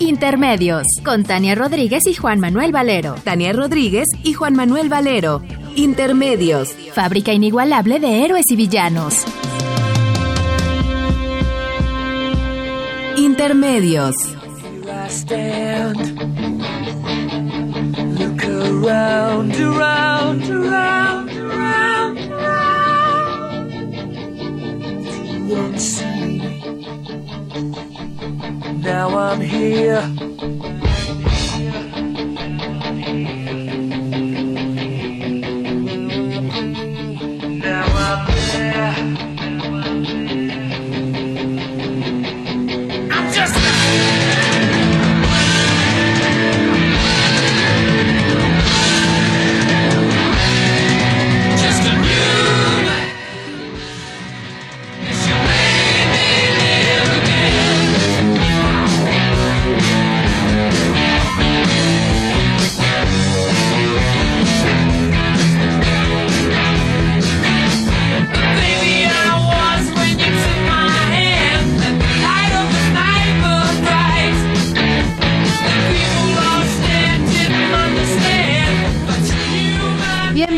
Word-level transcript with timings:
Intermedios. 0.00 0.84
Con 1.04 1.24
Tania 1.24 1.56
Rodríguez 1.56 2.06
y 2.06 2.14
Juan 2.14 2.38
Manuel 2.38 2.70
Valero. 2.70 3.16
Tania 3.24 3.52
Rodríguez 3.52 4.06
y 4.22 4.32
Juan 4.32 4.54
Manuel 4.54 4.88
Valero. 4.88 5.42
Intermedios. 5.74 6.70
Fábrica 6.92 7.32
inigualable 7.32 7.98
de 7.98 8.24
héroes 8.24 8.44
y 8.48 8.56
villanos. 8.56 9.24
Intermedios. 13.16 14.14
Look 25.48 26.07
Now 28.98 29.16
I'm 29.16 29.40
here. 29.40 30.77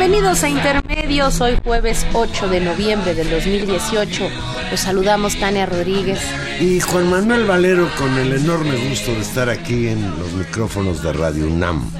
Bienvenidos 0.01 0.43
a 0.45 0.49
Intermedios, 0.49 1.43
hoy 1.43 1.59
jueves 1.63 2.07
8 2.15 2.49
de 2.49 2.61
noviembre 2.61 3.15
del 3.15 3.29
2018. 3.29 4.31
Los 4.71 4.81
saludamos 4.81 5.39
Tania 5.39 5.67
Rodríguez. 5.67 6.19
Y 6.59 6.81
Juan 6.81 7.11
Manuel 7.11 7.45
Valero 7.45 7.87
con 7.99 8.17
el 8.17 8.33
enorme 8.33 8.77
gusto 8.89 9.13
de 9.13 9.21
estar 9.21 9.51
aquí 9.51 9.89
en 9.89 10.19
los 10.19 10.33
micrófonos 10.33 11.03
de 11.03 11.13
Radio 11.13 11.49
UNAM. 11.49 11.91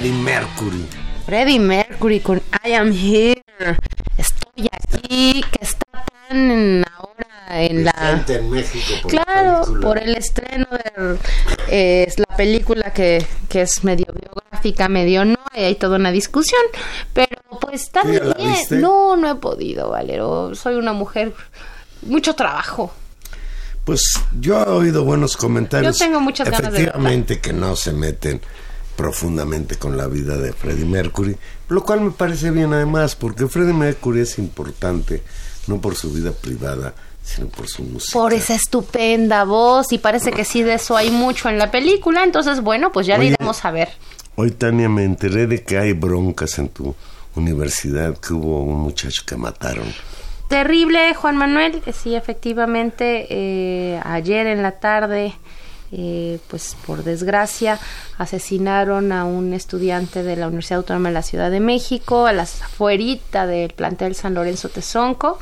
Freddie 0.00 0.16
Mercury. 0.16 0.86
Freddie 1.26 1.60
Mercury 1.60 2.20
con 2.20 2.40
I 2.64 2.72
Am 2.72 2.90
Here. 2.90 3.42
Estoy 4.16 4.70
aquí, 4.72 5.44
que 5.52 5.58
está 5.60 6.06
tan 6.26 6.50
en 6.50 6.84
ahora 6.96 7.62
en 7.62 7.84
la... 7.84 7.92
Presente 7.92 8.36
en 8.36 8.50
México 8.50 8.94
por 9.02 9.12
la 9.12 9.24
Claro, 9.24 9.80
por 9.82 9.98
el 9.98 10.16
estreno 10.16 10.66
de 10.70 11.18
eh, 11.68 12.06
es 12.08 12.18
la 12.18 12.34
película 12.34 12.94
que, 12.94 13.26
que 13.50 13.60
es 13.60 13.84
medio 13.84 14.06
biográfica, 14.06 14.88
medio 14.88 15.26
no, 15.26 15.36
y 15.54 15.64
hay 15.64 15.74
toda 15.74 15.96
una 15.96 16.12
discusión, 16.12 16.62
pero 17.12 17.36
pues 17.60 17.82
está 17.82 18.00
¿Tú 18.00 18.08
muy 18.08 18.16
ya 18.16 18.24
la 18.24 18.34
bien. 18.36 18.52
viste? 18.52 18.76
No, 18.76 19.18
no 19.18 19.30
he 19.30 19.34
podido, 19.34 19.90
Valero. 19.90 20.54
Soy 20.54 20.76
una 20.76 20.94
mujer, 20.94 21.34
mucho 22.00 22.34
trabajo. 22.34 22.90
Pues 23.84 24.00
yo 24.40 24.62
he 24.62 24.68
oído 24.70 25.04
buenos 25.04 25.36
comentarios. 25.36 25.98
Yo 25.98 26.06
tengo 26.06 26.20
muchas 26.20 26.48
ganas 26.48 26.72
de 26.72 26.78
Efectivamente 26.78 27.40
que 27.40 27.52
no 27.52 27.76
se 27.76 27.92
meten 27.92 28.40
profundamente 29.00 29.76
con 29.76 29.96
la 29.96 30.06
vida 30.08 30.36
de 30.36 30.52
Freddie 30.52 30.84
Mercury, 30.84 31.34
lo 31.70 31.82
cual 31.82 32.02
me 32.02 32.10
parece 32.10 32.50
bien 32.50 32.74
además, 32.74 33.16
porque 33.16 33.46
Freddie 33.46 33.72
Mercury 33.72 34.20
es 34.20 34.38
importante 34.38 35.22
no 35.68 35.80
por 35.80 35.96
su 35.96 36.12
vida 36.12 36.32
privada, 36.32 36.92
sino 37.22 37.48
por 37.48 37.66
su 37.66 37.82
música. 37.82 38.12
Por 38.12 38.34
esa 38.34 38.54
estupenda 38.54 39.44
voz, 39.44 39.90
y 39.94 39.98
parece 39.98 40.32
que 40.32 40.44
sí 40.44 40.62
de 40.62 40.74
eso 40.74 40.98
hay 40.98 41.10
mucho 41.10 41.48
en 41.48 41.56
la 41.56 41.70
película, 41.70 42.24
entonces 42.24 42.60
bueno, 42.60 42.92
pues 42.92 43.06
ya 43.06 43.16
le 43.16 43.24
Oye. 43.24 43.36
iremos 43.38 43.64
a 43.64 43.70
ver. 43.70 43.88
Hoy, 44.36 44.50
Tania, 44.50 44.90
me 44.90 45.04
enteré 45.04 45.46
de 45.46 45.64
que 45.64 45.78
hay 45.78 45.94
broncas 45.94 46.58
en 46.58 46.68
tu 46.68 46.94
universidad, 47.36 48.18
que 48.18 48.34
hubo 48.34 48.62
un 48.64 48.80
muchacho 48.80 49.22
que 49.24 49.34
mataron. 49.34 49.86
Terrible, 50.48 51.14
Juan 51.14 51.38
Manuel. 51.38 51.80
Sí, 51.94 52.14
efectivamente, 52.14 53.26
eh, 53.30 53.98
ayer 54.04 54.46
en 54.46 54.62
la 54.62 54.72
tarde, 54.72 55.32
eh, 55.92 56.38
pues 56.48 56.76
por 56.86 57.02
desgracia, 57.04 57.78
asesinaron 58.18 59.12
a 59.12 59.24
un 59.24 59.52
estudiante 59.52 60.22
de 60.22 60.36
la 60.36 60.46
Universidad 60.46 60.78
Autónoma 60.78 61.08
de 61.08 61.14
la 61.14 61.22
Ciudad 61.22 61.50
de 61.50 61.60
México, 61.60 62.26
a 62.26 62.32
las 62.32 62.62
afuerita 62.62 63.46
del 63.46 63.72
plantel 63.72 64.14
San 64.14 64.34
Lorenzo 64.34 64.68
Tezonco. 64.68 65.38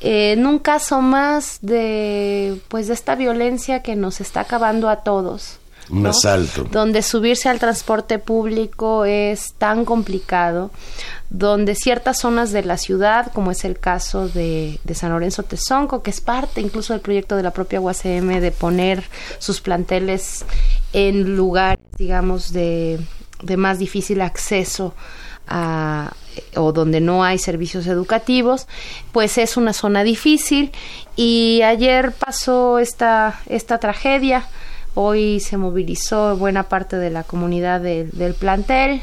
Eh, 0.00 0.32
en 0.32 0.46
un 0.46 0.58
caso 0.58 1.00
más 1.00 1.58
de, 1.62 2.60
pues, 2.68 2.88
de 2.88 2.94
esta 2.94 3.14
violencia 3.14 3.82
que 3.82 3.96
nos 3.96 4.20
está 4.20 4.40
acabando 4.40 4.88
a 4.88 5.02
todos. 5.02 5.58
Un 5.90 6.02
¿no? 6.02 6.10
asalto. 6.10 6.64
donde 6.64 7.02
subirse 7.02 7.48
al 7.48 7.58
transporte 7.58 8.18
público 8.18 9.04
es 9.04 9.54
tan 9.58 9.84
complicado, 9.84 10.70
donde 11.30 11.74
ciertas 11.74 12.20
zonas 12.20 12.52
de 12.52 12.64
la 12.64 12.78
ciudad, 12.78 13.32
como 13.32 13.50
es 13.50 13.64
el 13.64 13.78
caso 13.78 14.28
de, 14.28 14.80
de 14.84 14.94
San 14.94 15.10
Lorenzo 15.10 15.42
Tezonco, 15.42 16.02
que 16.02 16.10
es 16.10 16.20
parte 16.20 16.60
incluso 16.60 16.92
del 16.92 17.02
proyecto 17.02 17.36
de 17.36 17.42
la 17.42 17.50
propia 17.50 17.80
UACM 17.80 18.40
de 18.40 18.50
poner 18.50 19.04
sus 19.38 19.60
planteles 19.60 20.44
en 20.92 21.36
lugares, 21.36 21.84
digamos, 21.98 22.52
de, 22.52 23.00
de 23.42 23.56
más 23.56 23.78
difícil 23.78 24.20
acceso 24.20 24.94
a, 25.46 26.12
o 26.56 26.72
donde 26.72 27.00
no 27.00 27.24
hay 27.24 27.38
servicios 27.38 27.86
educativos, 27.86 28.66
pues 29.12 29.38
es 29.38 29.56
una 29.56 29.72
zona 29.72 30.02
difícil 30.04 30.72
y 31.16 31.62
ayer 31.62 32.12
pasó 32.12 32.78
esta, 32.78 33.40
esta 33.46 33.78
tragedia. 33.78 34.46
Hoy 34.94 35.40
se 35.40 35.56
movilizó 35.56 36.36
buena 36.36 36.64
parte 36.64 36.96
de 36.96 37.10
la 37.10 37.24
comunidad 37.24 37.80
de- 37.80 38.04
del 38.12 38.34
plantel 38.34 39.02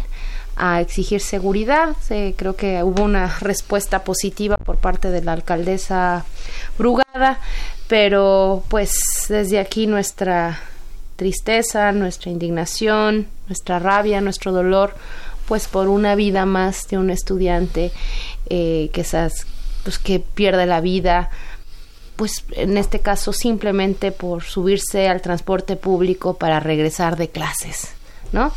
a 0.55 0.79
exigir 0.81 1.19
seguridad. 1.21 1.95
Se- 2.01 2.33
creo 2.37 2.55
que 2.55 2.81
hubo 2.83 3.03
una 3.03 3.37
respuesta 3.39 4.03
positiva 4.03 4.55
por 4.57 4.77
parte 4.77 5.09
de 5.11 5.21
la 5.23 5.33
alcaldesa 5.33 6.25
Brugada, 6.77 7.39
pero 7.87 8.63
pues 8.69 8.93
desde 9.27 9.59
aquí 9.59 9.85
nuestra 9.87 10.59
tristeza, 11.17 11.91
nuestra 11.91 12.31
indignación, 12.31 13.27
nuestra 13.47 13.79
rabia, 13.79 14.21
nuestro 14.21 14.51
dolor, 14.51 14.95
pues 15.47 15.67
por 15.67 15.87
una 15.89 16.15
vida 16.15 16.45
más 16.45 16.87
de 16.87 16.97
un 16.97 17.09
estudiante 17.09 17.91
eh, 18.49 18.89
que, 18.93 19.01
esas, 19.01 19.45
pues, 19.83 19.99
que 19.99 20.19
pierde 20.19 20.65
la 20.65 20.79
vida 20.81 21.29
pues 22.21 22.43
en 22.51 22.77
este 22.77 22.99
caso 22.99 23.33
simplemente 23.33 24.11
por 24.11 24.43
subirse 24.43 25.07
al 25.07 25.23
transporte 25.23 25.75
público 25.75 26.35
para 26.35 26.59
regresar 26.59 27.17
de 27.17 27.31
clases, 27.31 27.87
¿no? 28.31 28.53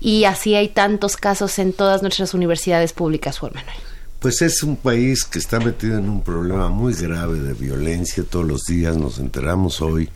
Y 0.00 0.22
así 0.22 0.54
hay 0.54 0.68
tantos 0.68 1.16
casos 1.16 1.58
en 1.58 1.72
todas 1.72 2.02
nuestras 2.02 2.32
universidades 2.32 2.92
públicas, 2.92 3.40
Juan 3.40 3.54
Manuel. 3.56 3.74
Pues 4.20 4.40
es 4.40 4.62
un 4.62 4.76
país 4.76 5.24
que 5.24 5.40
está 5.40 5.58
metido 5.58 5.98
en 5.98 6.08
un 6.08 6.22
problema 6.22 6.68
muy 6.68 6.94
grave 6.94 7.40
de 7.40 7.54
violencia. 7.54 8.22
Todos 8.22 8.46
los 8.46 8.62
días 8.66 8.96
nos 8.96 9.18
enteramos 9.18 9.80
hoy 9.80 10.08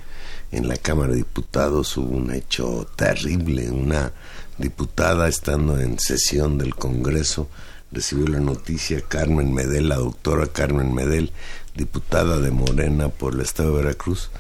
en 0.52 0.68
la 0.68 0.76
Cámara 0.76 1.10
de 1.10 1.16
Diputados 1.16 1.96
hubo 1.96 2.16
un 2.16 2.32
hecho 2.32 2.86
terrible. 2.94 3.68
Una 3.68 4.12
diputada 4.58 5.26
estando 5.26 5.76
en 5.80 5.98
sesión 5.98 6.56
del 6.56 6.76
Congreso 6.76 7.48
recibió 7.90 8.26
la 8.28 8.38
noticia 8.40 9.00
Carmen 9.00 9.52
Medel, 9.52 9.88
la 9.88 9.96
doctora 9.96 10.46
Carmen 10.46 10.94
Medel, 10.94 11.32
diputada 11.74 12.38
de 12.38 12.50
Morena 12.50 13.08
por 13.08 13.34
el 13.34 13.40
estado 13.40 13.76
de 13.76 13.82
Veracruz, 13.84 14.30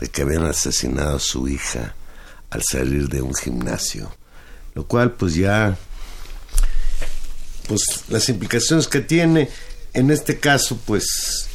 de 0.00 0.08
que 0.08 0.22
habían 0.22 0.44
asesinado 0.44 1.16
a 1.16 1.20
su 1.20 1.46
hija 1.48 1.94
al 2.50 2.62
salir 2.62 3.08
de 3.08 3.22
un 3.22 3.34
gimnasio. 3.34 4.10
Lo 4.74 4.86
cual 4.86 5.12
pues 5.12 5.34
ya 5.34 5.76
pues 7.68 7.80
las 8.08 8.28
implicaciones 8.28 8.88
que 8.88 9.00
tiene 9.00 9.48
en 9.92 10.10
este 10.10 10.38
caso 10.40 10.78
pues 10.86 11.48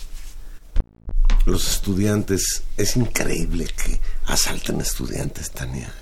los 1.46 1.68
estudiantes 1.70 2.64
es 2.78 2.96
increíble 2.96 3.66
que 3.66 4.00
asalten 4.26 4.82
estudiantes 4.82 5.52
Tania 5.52 5.94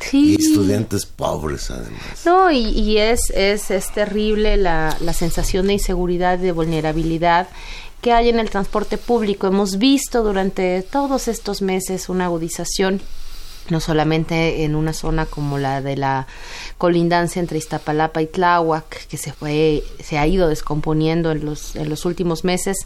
Sí. 0.00 0.36
y 0.38 0.42
estudiantes 0.46 1.04
pobres 1.04 1.70
además 1.70 2.00
No, 2.24 2.50
y, 2.50 2.68
y 2.68 2.98
es, 2.98 3.30
es, 3.30 3.70
es 3.70 3.92
terrible 3.92 4.56
la, 4.56 4.96
la 5.00 5.12
sensación 5.12 5.66
de 5.66 5.74
inseguridad, 5.74 6.38
de 6.38 6.52
vulnerabilidad 6.52 7.48
que 8.00 8.12
hay 8.12 8.28
en 8.28 8.38
el 8.38 8.50
transporte 8.50 8.98
público. 8.98 9.46
Hemos 9.46 9.78
visto 9.78 10.22
durante 10.22 10.82
todos 10.82 11.28
estos 11.28 11.62
meses 11.62 12.08
una 12.08 12.26
agudización 12.26 13.00
no 13.70 13.80
solamente 13.80 14.64
en 14.64 14.74
una 14.74 14.92
zona 14.92 15.26
como 15.26 15.58
la 15.58 15.80
de 15.80 15.96
la 15.96 16.26
colindancia 16.78 17.40
entre 17.40 17.58
Iztapalapa 17.58 18.22
y 18.22 18.26
Tláhuac, 18.26 19.06
que 19.06 19.16
se 19.16 19.32
fue, 19.32 19.84
se 20.02 20.18
ha 20.18 20.26
ido 20.26 20.48
descomponiendo 20.48 21.30
en 21.30 21.44
los, 21.44 21.76
en 21.76 21.88
los 21.88 22.04
últimos 22.04 22.44
meses, 22.44 22.78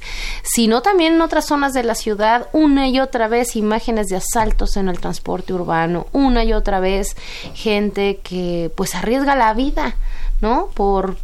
sino 0.42 0.82
también 0.82 1.14
en 1.14 1.20
otras 1.22 1.46
zonas 1.46 1.72
de 1.72 1.84
la 1.84 1.94
ciudad, 1.94 2.48
una 2.52 2.88
y 2.88 3.00
otra 3.00 3.28
vez 3.28 3.56
imágenes 3.56 4.08
de 4.08 4.16
asaltos 4.16 4.76
en 4.76 4.88
el 4.88 5.00
transporte 5.00 5.52
urbano, 5.52 6.06
una 6.12 6.44
y 6.44 6.52
otra 6.52 6.80
vez 6.80 7.16
gente 7.54 8.20
que 8.22 8.70
pues 8.76 8.94
arriesga 8.94 9.36
la 9.36 9.54
vida, 9.54 9.96
¿no? 10.44 10.68
Por, 10.74 11.16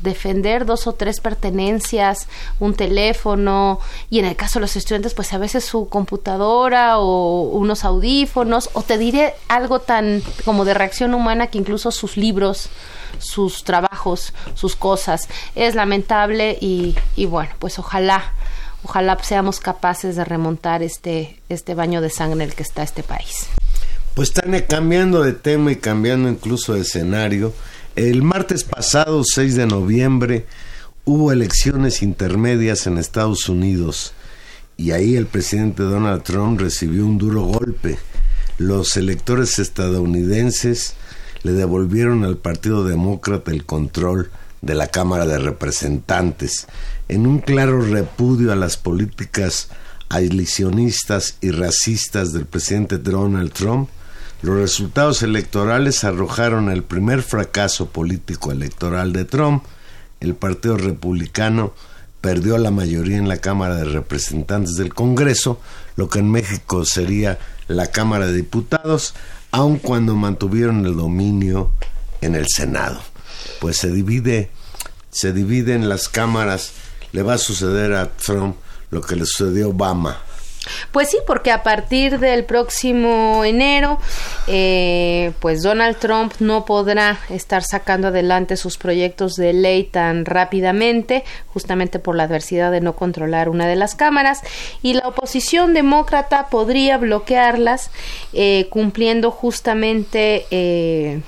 defender 0.00 0.64
dos 0.64 0.86
o 0.86 0.94
tres 0.94 1.20
pertenencias, 1.20 2.26
un 2.58 2.72
teléfono, 2.72 3.80
y 4.08 4.18
en 4.18 4.24
el 4.24 4.34
caso 4.34 4.54
de 4.58 4.62
los 4.62 4.76
estudiantes, 4.76 5.12
pues 5.12 5.30
a 5.34 5.38
veces 5.38 5.62
su 5.62 5.90
computadora 5.90 6.98
o 6.98 7.42
unos 7.42 7.84
audífonos, 7.84 8.70
o 8.72 8.80
te 8.80 8.96
diré 8.96 9.34
algo 9.48 9.80
tan 9.80 10.22
como 10.46 10.64
de 10.64 10.72
reacción 10.72 11.12
humana 11.12 11.48
que 11.48 11.58
incluso 11.58 11.90
sus 11.90 12.16
libros, 12.16 12.70
sus 13.18 13.62
trabajos, 13.62 14.32
sus 14.54 14.74
cosas. 14.74 15.28
Es 15.54 15.74
lamentable 15.74 16.56
y, 16.58 16.96
y 17.14 17.26
bueno, 17.26 17.50
pues 17.58 17.78
ojalá, 17.78 18.32
ojalá 18.84 19.18
seamos 19.22 19.60
capaces 19.60 20.16
de 20.16 20.24
remontar 20.24 20.82
este, 20.82 21.42
este 21.50 21.74
baño 21.74 22.00
de 22.00 22.08
sangre 22.08 22.44
en 22.44 22.50
el 22.50 22.54
que 22.54 22.62
está 22.62 22.82
este 22.82 23.02
país. 23.02 23.48
Pues 24.14 24.32
Tania, 24.32 24.66
cambiando 24.66 25.22
de 25.22 25.34
tema 25.34 25.72
y 25.72 25.76
cambiando 25.76 26.30
incluso 26.30 26.72
de 26.72 26.80
escenario, 26.80 27.52
el 27.96 28.22
martes 28.22 28.64
pasado, 28.64 29.22
6 29.24 29.56
de 29.56 29.66
noviembre, 29.66 30.46
hubo 31.04 31.32
elecciones 31.32 32.02
intermedias 32.02 32.86
en 32.86 32.98
Estados 32.98 33.48
Unidos 33.48 34.14
y 34.76 34.92
ahí 34.92 35.16
el 35.16 35.26
presidente 35.26 35.82
Donald 35.82 36.22
Trump 36.22 36.60
recibió 36.60 37.04
un 37.04 37.18
duro 37.18 37.42
golpe. 37.42 37.98
Los 38.58 38.96
electores 38.96 39.58
estadounidenses 39.58 40.94
le 41.42 41.52
devolvieron 41.52 42.24
al 42.24 42.36
Partido 42.36 42.84
Demócrata 42.84 43.50
el 43.50 43.64
control 43.64 44.30
de 44.60 44.74
la 44.74 44.86
Cámara 44.86 45.26
de 45.26 45.38
Representantes 45.38 46.68
en 47.08 47.26
un 47.26 47.40
claro 47.40 47.80
repudio 47.82 48.52
a 48.52 48.56
las 48.56 48.76
políticas 48.76 49.68
aislacionistas 50.08 51.36
y 51.40 51.50
racistas 51.50 52.32
del 52.32 52.46
presidente 52.46 52.98
Donald 52.98 53.52
Trump. 53.52 53.88
Los 54.42 54.56
resultados 54.56 55.22
electorales 55.22 56.02
arrojaron 56.02 56.68
el 56.68 56.82
primer 56.82 57.22
fracaso 57.22 57.86
político 57.90 58.50
electoral 58.50 59.12
de 59.12 59.24
Trump. 59.24 59.62
El 60.18 60.34
Partido 60.34 60.76
Republicano 60.76 61.74
perdió 62.20 62.58
la 62.58 62.72
mayoría 62.72 63.18
en 63.18 63.28
la 63.28 63.36
Cámara 63.36 63.76
de 63.76 63.84
Representantes 63.84 64.74
del 64.74 64.94
Congreso, 64.94 65.60
lo 65.94 66.08
que 66.08 66.18
en 66.18 66.30
México 66.32 66.84
sería 66.84 67.38
la 67.68 67.86
Cámara 67.92 68.26
de 68.26 68.32
Diputados, 68.32 69.14
aun 69.52 69.78
cuando 69.78 70.16
mantuvieron 70.16 70.86
el 70.86 70.96
dominio 70.96 71.70
en 72.20 72.34
el 72.34 72.46
Senado. 72.48 73.00
Pues 73.60 73.76
se 73.76 73.92
divide, 73.92 74.50
se 75.12 75.32
divide 75.32 75.74
en 75.74 75.88
las 75.88 76.08
cámaras, 76.08 76.72
le 77.12 77.22
va 77.22 77.34
a 77.34 77.38
suceder 77.38 77.94
a 77.94 78.10
Trump 78.16 78.56
lo 78.90 79.02
que 79.02 79.14
le 79.14 79.24
sucedió 79.24 79.66
a 79.66 79.68
Obama. 79.68 80.18
Pues 80.92 81.10
sí, 81.10 81.18
porque 81.26 81.50
a 81.50 81.62
partir 81.62 82.18
del 82.18 82.44
próximo 82.44 83.44
enero, 83.44 83.98
eh, 84.46 85.32
pues 85.40 85.62
Donald 85.62 85.96
Trump 85.98 86.34
no 86.40 86.64
podrá 86.64 87.18
estar 87.30 87.62
sacando 87.62 88.08
adelante 88.08 88.56
sus 88.56 88.78
proyectos 88.78 89.34
de 89.34 89.52
ley 89.52 89.84
tan 89.84 90.24
rápidamente, 90.24 91.24
justamente 91.48 91.98
por 91.98 92.16
la 92.16 92.24
adversidad 92.24 92.70
de 92.70 92.80
no 92.80 92.94
controlar 92.94 93.48
una 93.48 93.66
de 93.66 93.76
las 93.76 93.94
cámaras, 93.94 94.42
y 94.82 94.94
la 94.94 95.08
oposición 95.08 95.74
demócrata 95.74 96.48
podría 96.48 96.98
bloquearlas, 96.98 97.90
eh, 98.32 98.66
cumpliendo 98.70 99.30
justamente... 99.30 100.46
Eh, 100.50 101.20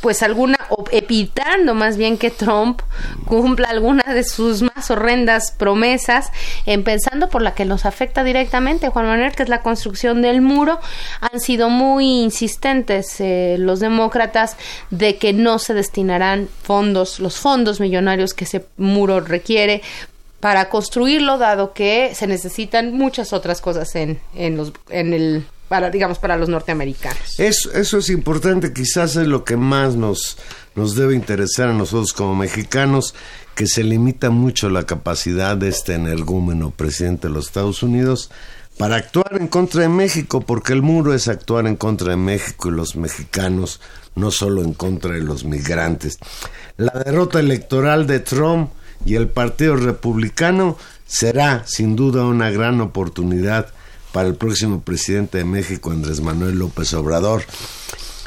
pues 0.00 0.22
alguna, 0.22 0.58
o 0.70 0.84
evitando 0.90 1.74
más 1.74 1.96
bien 1.96 2.18
que 2.18 2.30
Trump 2.30 2.80
cumpla 3.24 3.68
alguna 3.68 4.04
de 4.12 4.24
sus 4.24 4.62
más 4.62 4.90
horrendas 4.90 5.52
promesas, 5.52 6.30
empezando 6.66 7.28
por 7.28 7.42
la 7.42 7.54
que 7.54 7.64
nos 7.64 7.84
afecta 7.84 8.24
directamente, 8.24 8.88
Juan 8.88 9.06
Manuel, 9.06 9.34
que 9.34 9.42
es 9.42 9.48
la 9.48 9.62
construcción 9.62 10.22
del 10.22 10.40
muro, 10.40 10.78
han 11.20 11.40
sido 11.40 11.68
muy 11.68 12.22
insistentes 12.22 13.20
eh, 13.20 13.56
los 13.58 13.80
demócratas 13.80 14.56
de 14.90 15.16
que 15.16 15.32
no 15.32 15.58
se 15.58 15.74
destinarán 15.74 16.48
fondos, 16.62 17.20
los 17.20 17.38
fondos 17.38 17.80
millonarios 17.80 18.34
que 18.34 18.44
ese 18.44 18.66
muro 18.76 19.20
requiere 19.20 19.82
para 20.40 20.68
construirlo, 20.68 21.38
dado 21.38 21.72
que 21.72 22.14
se 22.14 22.26
necesitan 22.26 22.92
muchas 22.92 23.32
otras 23.32 23.60
cosas 23.60 23.94
en, 23.96 24.20
en, 24.34 24.56
los, 24.56 24.72
en 24.88 25.12
el 25.12 25.44
para 25.68 25.90
digamos 25.90 26.18
para 26.18 26.36
los 26.36 26.48
norteamericanos. 26.48 27.38
Eso, 27.38 27.72
eso 27.72 27.98
es 27.98 28.08
importante, 28.10 28.72
quizás 28.72 29.16
es 29.16 29.26
lo 29.26 29.44
que 29.44 29.56
más 29.56 29.94
nos, 29.94 30.38
nos 30.74 30.94
debe 30.94 31.14
interesar 31.14 31.68
a 31.68 31.74
nosotros 31.74 32.12
como 32.12 32.34
mexicanos, 32.34 33.14
que 33.54 33.66
se 33.66 33.82
limita 33.82 34.30
mucho 34.30 34.70
la 34.70 34.84
capacidad 34.84 35.56
de 35.56 35.68
este 35.68 35.94
energúmeno 35.94 36.70
presidente 36.70 37.28
de 37.28 37.34
los 37.34 37.46
Estados 37.46 37.82
Unidos 37.82 38.30
para 38.78 38.96
actuar 38.96 39.36
en 39.40 39.48
contra 39.48 39.82
de 39.82 39.88
México, 39.88 40.40
porque 40.40 40.72
el 40.72 40.82
muro 40.82 41.12
es 41.12 41.26
actuar 41.26 41.66
en 41.66 41.74
contra 41.74 42.10
de 42.10 42.16
México 42.16 42.68
y 42.68 42.72
los 42.72 42.94
mexicanos, 42.94 43.80
no 44.14 44.30
solo 44.30 44.62
en 44.62 44.72
contra 44.72 45.14
de 45.14 45.20
los 45.20 45.44
migrantes. 45.44 46.18
La 46.76 46.92
derrota 47.04 47.40
electoral 47.40 48.06
de 48.06 48.20
Trump 48.20 48.70
y 49.04 49.16
el 49.16 49.28
Partido 49.28 49.74
Republicano 49.74 50.76
será 51.06 51.64
sin 51.66 51.96
duda 51.96 52.24
una 52.24 52.50
gran 52.50 52.80
oportunidad 52.80 53.72
para 54.18 54.30
el 54.30 54.34
próximo 54.34 54.80
presidente 54.80 55.38
de 55.38 55.44
México, 55.44 55.92
Andrés 55.92 56.20
Manuel 56.20 56.58
López 56.58 56.92
Obrador. 56.92 57.44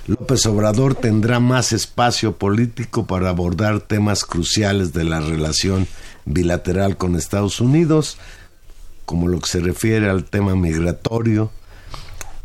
López 0.07 0.45
Obrador 0.45 0.95
tendrá 0.95 1.41
más 1.41 1.74
espacio 1.74 2.38
político 2.38 3.05
para 3.05 3.27
abordar 3.27 3.81
temas 3.81 4.24
cruciales 4.24 4.93
de 4.93 5.03
la 5.03 5.19
relación 5.19 5.89
bilateral 6.24 6.95
con 6.95 7.17
Estados 7.17 7.60
Unidos, 7.60 8.17
como 9.05 9.27
lo 9.27 9.41
que 9.41 9.50
se 9.50 9.60
refiere 9.60 10.10
al 10.10 10.24
tema 10.24 10.55
migratorio, 10.55 11.51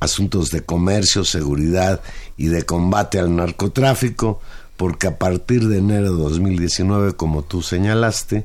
asuntos 0.00 0.50
de 0.50 0.62
comercio, 0.62 1.24
seguridad 1.24 2.00
y 2.36 2.48
de 2.48 2.64
combate 2.64 3.20
al 3.20 3.36
narcotráfico, 3.36 4.40
porque 4.76 5.06
a 5.06 5.18
partir 5.18 5.68
de 5.68 5.78
enero 5.78 6.16
de 6.16 6.20
2019, 6.20 7.14
como 7.14 7.44
tú 7.44 7.62
señalaste, 7.62 8.44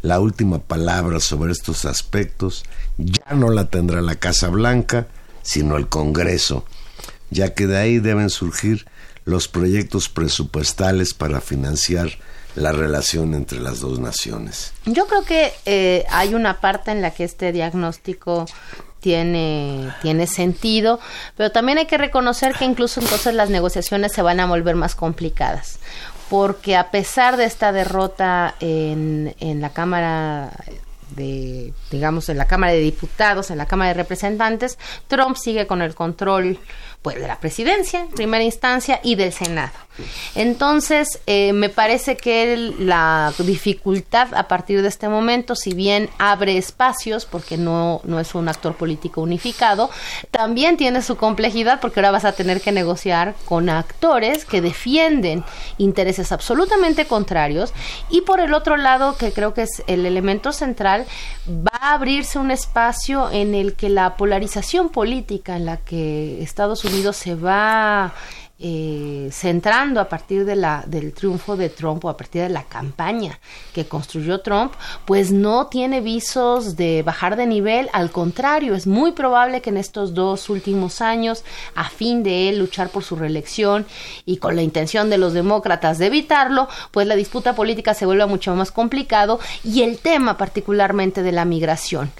la 0.00 0.18
última 0.18 0.58
palabra 0.58 1.20
sobre 1.20 1.52
estos 1.52 1.84
aspectos 1.84 2.64
ya 2.98 3.34
no 3.34 3.50
la 3.50 3.66
tendrá 3.66 4.00
la 4.00 4.16
Casa 4.16 4.48
Blanca, 4.48 5.06
sino 5.42 5.76
el 5.76 5.88
Congreso, 5.88 6.64
ya 7.30 7.54
que 7.54 7.66
de 7.66 7.78
ahí 7.78 7.98
deben 7.98 8.30
surgir 8.30 8.86
los 9.24 9.48
proyectos 9.48 10.08
presupuestales 10.08 11.14
para 11.14 11.40
financiar 11.40 12.10
la 12.54 12.72
relación 12.72 13.34
entre 13.34 13.60
las 13.60 13.80
dos 13.80 13.98
naciones. 13.98 14.72
Yo 14.84 15.06
creo 15.06 15.24
que 15.24 15.52
eh, 15.64 16.04
hay 16.10 16.34
una 16.34 16.60
parte 16.60 16.90
en 16.90 17.00
la 17.00 17.12
que 17.12 17.24
este 17.24 17.52
diagnóstico 17.52 18.46
tiene, 19.00 19.92
tiene 20.02 20.26
sentido, 20.26 21.00
pero 21.36 21.50
también 21.50 21.78
hay 21.78 21.86
que 21.86 21.98
reconocer 21.98 22.54
que 22.54 22.64
incluso 22.64 23.00
entonces 23.00 23.34
las 23.34 23.50
negociaciones 23.50 24.12
se 24.12 24.22
van 24.22 24.38
a 24.38 24.46
volver 24.46 24.76
más 24.76 24.94
complicadas, 24.94 25.78
porque 26.28 26.76
a 26.76 26.90
pesar 26.90 27.36
de 27.36 27.44
esta 27.44 27.72
derrota 27.72 28.54
en, 28.60 29.34
en 29.40 29.60
la 29.60 29.70
Cámara 29.70 30.52
de, 31.14 31.72
digamos, 31.90 32.28
en 32.28 32.38
la 32.38 32.46
Cámara 32.46 32.72
de 32.72 32.80
Diputados, 32.80 33.50
en 33.50 33.58
la 33.58 33.66
Cámara 33.66 33.88
de 33.88 33.94
Representantes, 33.94 34.78
Trump 35.08 35.36
sigue 35.36 35.66
con 35.66 35.82
el 35.82 35.94
control 35.94 36.58
pues 37.02 37.20
de 37.20 37.26
la 37.26 37.40
presidencia 37.40 38.00
en 38.00 38.08
primera 38.08 38.44
instancia 38.44 39.00
y 39.02 39.16
del 39.16 39.32
Senado. 39.32 39.72
Entonces, 40.34 41.20
eh, 41.26 41.52
me 41.52 41.68
parece 41.68 42.16
que 42.16 42.56
la 42.78 43.34
dificultad 43.38 44.32
a 44.34 44.48
partir 44.48 44.80
de 44.80 44.88
este 44.88 45.08
momento, 45.08 45.54
si 45.54 45.74
bien 45.74 46.08
abre 46.18 46.56
espacios, 46.56 47.26
porque 47.26 47.58
no, 47.58 48.00
no 48.04 48.18
es 48.18 48.34
un 48.34 48.48
actor 48.48 48.74
político 48.74 49.20
unificado, 49.20 49.90
también 50.30 50.78
tiene 50.78 51.02
su 51.02 51.16
complejidad 51.16 51.80
porque 51.80 52.00
ahora 52.00 52.12
vas 52.12 52.24
a 52.24 52.32
tener 52.32 52.62
que 52.62 52.72
negociar 52.72 53.34
con 53.44 53.68
actores 53.68 54.46
que 54.46 54.62
defienden 54.62 55.44
intereses 55.76 56.32
absolutamente 56.32 57.06
contrarios 57.06 57.74
y 58.08 58.22
por 58.22 58.40
el 58.40 58.54
otro 58.54 58.78
lado, 58.78 59.16
que 59.18 59.32
creo 59.32 59.52
que 59.52 59.62
es 59.62 59.82
el 59.88 60.06
elemento 60.06 60.52
central, 60.52 61.04
va 61.46 61.78
a 61.80 61.94
abrirse 61.94 62.38
un 62.38 62.50
espacio 62.50 63.30
en 63.30 63.54
el 63.54 63.74
que 63.74 63.90
la 63.90 64.16
polarización 64.16 64.88
política 64.88 65.56
en 65.56 65.66
la 65.66 65.76
que 65.76 66.42
Estados 66.42 66.84
Unidos 66.84 66.91
se 67.12 67.34
va 67.34 68.12
eh, 68.58 69.30
centrando 69.32 69.98
a 69.98 70.08
partir 70.08 70.44
de 70.44 70.54
la, 70.54 70.84
del 70.86 71.12
triunfo 71.14 71.56
de 71.56 71.68
Trump 71.68 72.04
o 72.04 72.08
a 72.08 72.16
partir 72.16 72.42
de 72.42 72.48
la 72.48 72.62
campaña 72.64 73.40
que 73.72 73.86
construyó 73.86 74.40
Trump, 74.40 74.74
pues 75.04 75.32
no 75.32 75.66
tiene 75.66 76.00
visos 76.00 76.76
de 76.76 77.02
bajar 77.02 77.34
de 77.36 77.46
nivel, 77.46 77.88
al 77.92 78.12
contrario, 78.12 78.74
es 78.74 78.86
muy 78.86 79.12
probable 79.12 79.62
que 79.62 79.70
en 79.70 79.78
estos 79.78 80.14
dos 80.14 80.48
últimos 80.48 81.00
años, 81.00 81.44
a 81.74 81.88
fin 81.88 82.22
de 82.22 82.50
él 82.50 82.58
luchar 82.58 82.90
por 82.90 83.02
su 83.02 83.16
reelección 83.16 83.84
y 84.26 84.36
con 84.36 84.54
la 84.54 84.62
intención 84.62 85.10
de 85.10 85.18
los 85.18 85.32
demócratas 85.32 85.98
de 85.98 86.06
evitarlo, 86.06 86.68
pues 86.92 87.06
la 87.06 87.16
disputa 87.16 87.54
política 87.54 87.94
se 87.94 88.06
vuelve 88.06 88.26
mucho 88.26 88.54
más 88.54 88.70
complicado 88.70 89.40
y 89.64 89.82
el 89.82 89.98
tema 89.98 90.36
particularmente 90.36 91.22
de 91.22 91.32
la 91.32 91.46
migración 91.46 92.12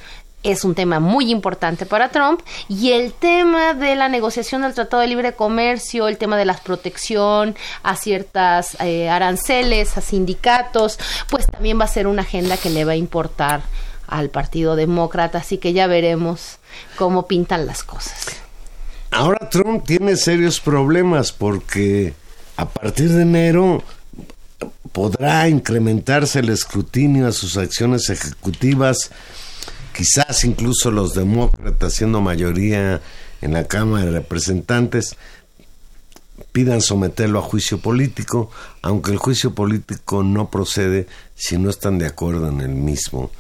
es 0.43 0.65
un 0.65 0.75
tema 0.75 1.01
muy 1.01 1.31
importante 1.31 1.87
para 1.87 2.11
Trump 2.11 2.41
y 2.69 2.93
el 2.93 3.13
tema 3.13 3.75
de 3.75 3.95
la 3.97 4.09
negociación 4.09 4.63
del 4.63 4.75
Tratado 4.75 5.03
de 5.03 5.09
Libre 5.09 5.35
Comercio, 5.35 6.09
el 6.09 6.19
tema 6.19 6.37
de 6.37 6.45
la 6.45 6.57
protección 6.57 7.55
a 7.83 7.97
ciertas 7.97 8.77
eh, 8.81 9.09
aranceles, 9.09 9.97
a 9.97 10.01
sindicatos, 10.01 10.99
pues 11.31 11.47
también 11.47 11.79
va 11.81 11.85
a 11.85 11.89
ser 11.89 12.07
una 12.07 12.23
agenda 12.23 12.57
que 12.57 12.71
le 12.71 12.85
va 12.85 12.93
a 12.93 12.97
importar 12.97 13.63
al 14.07 14.31
Partido 14.31 14.77
Demócrata, 14.77 15.39
así 15.39 15.59
que 15.59 15.73
ya 15.73 15.87
veremos 15.87 16.59
cómo 16.97 17.27
pintan 17.27 17.67
las 17.67 17.83
cosas. 17.83 18.27
Ahora 19.11 19.49
Trump 19.51 19.85
tiene 19.87 20.17
serios 20.17 20.61
problemas 20.61 21.33
porque 21.33 22.15
a 22.57 22.69
partir 22.69 23.11
de 23.11 23.23
enero 23.23 23.83
podrá 24.93 25.49
incrementarse 25.49 26.41
el 26.41 26.51
escrutinio 26.51 27.27
a 27.27 27.33
sus 27.33 27.57
acciones 27.57 28.11
ejecutivas, 28.11 29.11
quizás 29.93 30.45
incluso 30.45 30.91
los 30.91 31.15
demócratas 31.15 31.95
siendo 31.95 32.21
mayoría 32.21 33.01
en 33.41 33.53
la 33.53 33.65
Cámara 33.65 34.07
de 34.07 34.11
Representantes 34.13 35.17
pidan 36.53 36.81
someterlo 36.81 37.39
a 37.39 37.43
juicio 37.43 37.79
político, 37.79 38.51
aunque 38.83 39.13
el 39.13 39.19
juicio 39.19 39.55
político 39.55 40.23
no 40.23 40.51
procede 40.51 41.07
si 41.35 41.59
no 41.59 41.71
están 41.71 41.99
de 41.99 42.07
acuerdo 42.07 42.49
en 42.49 42.61
el 42.61 42.75
mismo 42.75 43.31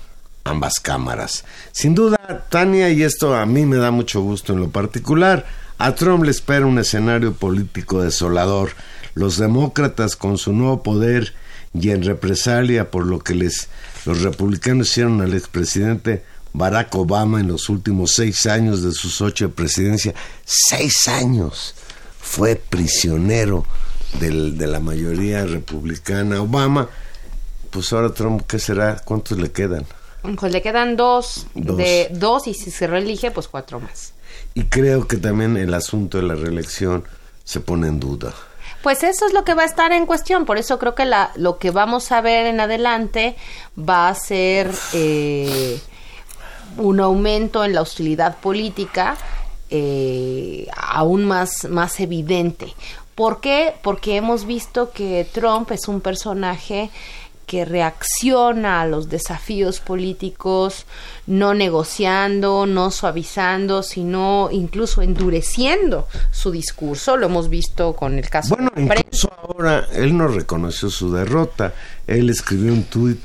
ambas 0.44 0.80
cámaras. 0.80 1.44
Sin 1.72 1.94
duda, 1.94 2.46
Tania, 2.48 2.90
y 2.90 3.02
esto 3.02 3.36
a 3.36 3.46
mí 3.46 3.64
me 3.64 3.76
da 3.76 3.90
mucho 3.90 4.20
gusto 4.22 4.52
en 4.52 4.60
lo 4.60 4.70
particular, 4.70 5.46
a 5.78 5.94
Trump 5.94 6.24
le 6.24 6.30
espera 6.30 6.66
un 6.66 6.78
escenario 6.78 7.34
político 7.34 8.02
desolador. 8.02 8.70
Los 9.14 9.36
demócratas 9.36 10.16
con 10.16 10.38
su 10.38 10.52
nuevo 10.52 10.82
poder 10.82 11.34
y 11.74 11.90
en 11.90 12.02
represalia 12.02 12.90
por 12.90 13.06
lo 13.06 13.20
que 13.20 13.34
les 13.34 13.68
los 14.04 14.22
republicanos 14.22 14.90
hicieron 14.90 15.20
al 15.20 15.34
expresidente 15.34 16.24
Barack 16.54 16.94
Obama 16.94 17.40
en 17.40 17.48
los 17.48 17.68
últimos 17.68 18.12
seis 18.12 18.46
años 18.46 18.82
de 18.82 18.92
sus 18.92 19.20
ocho 19.20 19.46
de 19.48 19.54
presidencia, 19.54 20.14
seis 20.44 21.08
años 21.08 21.74
fue 22.20 22.56
prisionero 22.56 23.64
del- 24.20 24.58
de 24.58 24.66
la 24.66 24.80
mayoría 24.80 25.44
republicana 25.46 26.40
Obama, 26.42 26.88
pues 27.70 27.92
ahora 27.92 28.12
Trump, 28.12 28.42
¿qué 28.46 28.58
será? 28.58 29.00
¿Cuántos 29.04 29.38
le 29.38 29.50
quedan? 29.50 29.86
Pues 30.38 30.52
le 30.52 30.62
quedan 30.62 30.96
dos, 30.96 31.46
Dos. 31.54 31.76
de 31.78 32.08
dos 32.12 32.46
y 32.46 32.54
si 32.54 32.70
se 32.70 32.86
reelige, 32.86 33.30
pues 33.30 33.48
cuatro 33.48 33.80
más. 33.80 34.12
Y 34.54 34.64
creo 34.64 35.08
que 35.08 35.16
también 35.16 35.56
el 35.56 35.72
asunto 35.74 36.18
de 36.18 36.24
la 36.24 36.34
reelección 36.34 37.04
se 37.44 37.60
pone 37.60 37.88
en 37.88 37.98
duda. 37.98 38.34
Pues 38.82 39.02
eso 39.02 39.26
es 39.26 39.32
lo 39.32 39.44
que 39.44 39.54
va 39.54 39.62
a 39.62 39.66
estar 39.66 39.90
en 39.92 40.06
cuestión, 40.06 40.44
por 40.44 40.58
eso 40.58 40.78
creo 40.78 40.94
que 40.94 41.04
la, 41.06 41.32
lo 41.36 41.58
que 41.58 41.70
vamos 41.70 42.12
a 42.12 42.20
ver 42.20 42.46
en 42.46 42.60
adelante 42.60 43.36
va 43.78 44.08
a 44.08 44.14
ser 44.14 44.70
eh, 44.92 45.80
un 46.76 47.00
aumento 47.00 47.64
en 47.64 47.74
la 47.74 47.82
hostilidad 47.82 48.38
política 48.38 49.16
eh, 49.70 50.66
aún 50.76 51.24
más, 51.24 51.66
más 51.70 51.98
evidente. 52.00 52.74
¿Por 53.14 53.40
qué? 53.40 53.74
Porque 53.82 54.16
hemos 54.16 54.46
visto 54.46 54.90
que 54.90 55.26
Trump 55.32 55.70
es 55.70 55.88
un 55.88 56.00
personaje 56.00 56.90
que 57.46 57.64
reacciona 57.64 58.80
a 58.80 58.86
los 58.86 59.08
desafíos 59.08 59.80
políticos 59.80 60.86
no 61.26 61.54
negociando, 61.54 62.66
no 62.66 62.90
suavizando, 62.90 63.82
sino 63.82 64.48
incluso 64.50 65.02
endureciendo 65.02 66.08
su 66.30 66.50
discurso. 66.50 67.16
Lo 67.16 67.26
hemos 67.26 67.48
visto 67.48 67.94
con 67.94 68.18
el 68.18 68.28
caso 68.30 68.54
Bueno, 68.54 68.70
de 68.74 68.82
incluso 68.82 69.30
ahora 69.42 69.86
él 69.92 70.16
no 70.16 70.28
reconoció 70.28 70.88
su 70.88 71.12
derrota. 71.12 71.74
Él 72.06 72.30
escribió 72.30 72.72
un 72.72 72.84
tuit 72.84 73.20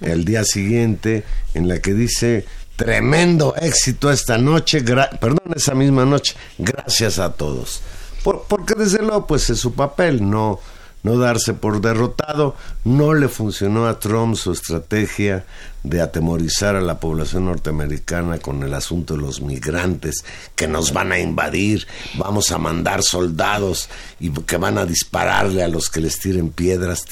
el 0.00 0.24
día 0.24 0.44
siguiente 0.44 1.24
en 1.54 1.68
la 1.68 1.80
que 1.80 1.92
dice 1.92 2.46
tremendo 2.76 3.54
éxito 3.56 4.10
esta 4.10 4.38
noche, 4.38 4.82
perdón, 4.82 5.52
esa 5.54 5.74
misma 5.74 6.04
noche, 6.04 6.34
gracias 6.58 7.18
a 7.18 7.32
todos. 7.32 7.80
Por- 8.22 8.44
porque 8.48 8.74
desde 8.74 8.98
luego 8.98 9.26
pues 9.26 9.48
es 9.50 9.58
su 9.60 9.72
papel, 9.74 10.28
no 10.28 10.60
no 11.02 11.16
darse 11.18 11.54
por 11.54 11.80
derrotado, 11.80 12.56
no 12.82 13.14
le 13.14 13.28
funcionó 13.28 13.86
a 13.86 14.00
Trump 14.00 14.34
su 14.34 14.50
estrategia 14.50 15.44
de 15.84 16.00
atemorizar 16.00 16.74
a 16.74 16.80
la 16.80 16.98
población 16.98 17.44
norteamericana 17.44 18.38
con 18.40 18.64
el 18.64 18.74
asunto 18.74 19.14
de 19.14 19.20
los 19.20 19.40
migrantes 19.40 20.24
que 20.56 20.66
nos 20.66 20.92
van 20.92 21.12
a 21.12 21.20
invadir, 21.20 21.86
vamos 22.16 22.50
a 22.50 22.58
mandar 22.58 23.04
soldados 23.04 23.88
y 24.18 24.30
que 24.30 24.56
van 24.56 24.78
a 24.78 24.84
dispararle 24.84 25.62
a 25.62 25.68
los 25.68 25.90
que 25.90 26.00
les 26.00 26.18
tiren 26.18 26.50
piedras. 26.50 27.04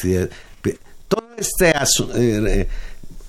Todo 1.06 1.22
este 1.36 1.72
asu- 1.74 2.10
eh, 2.16 2.42
eh, 2.62 2.68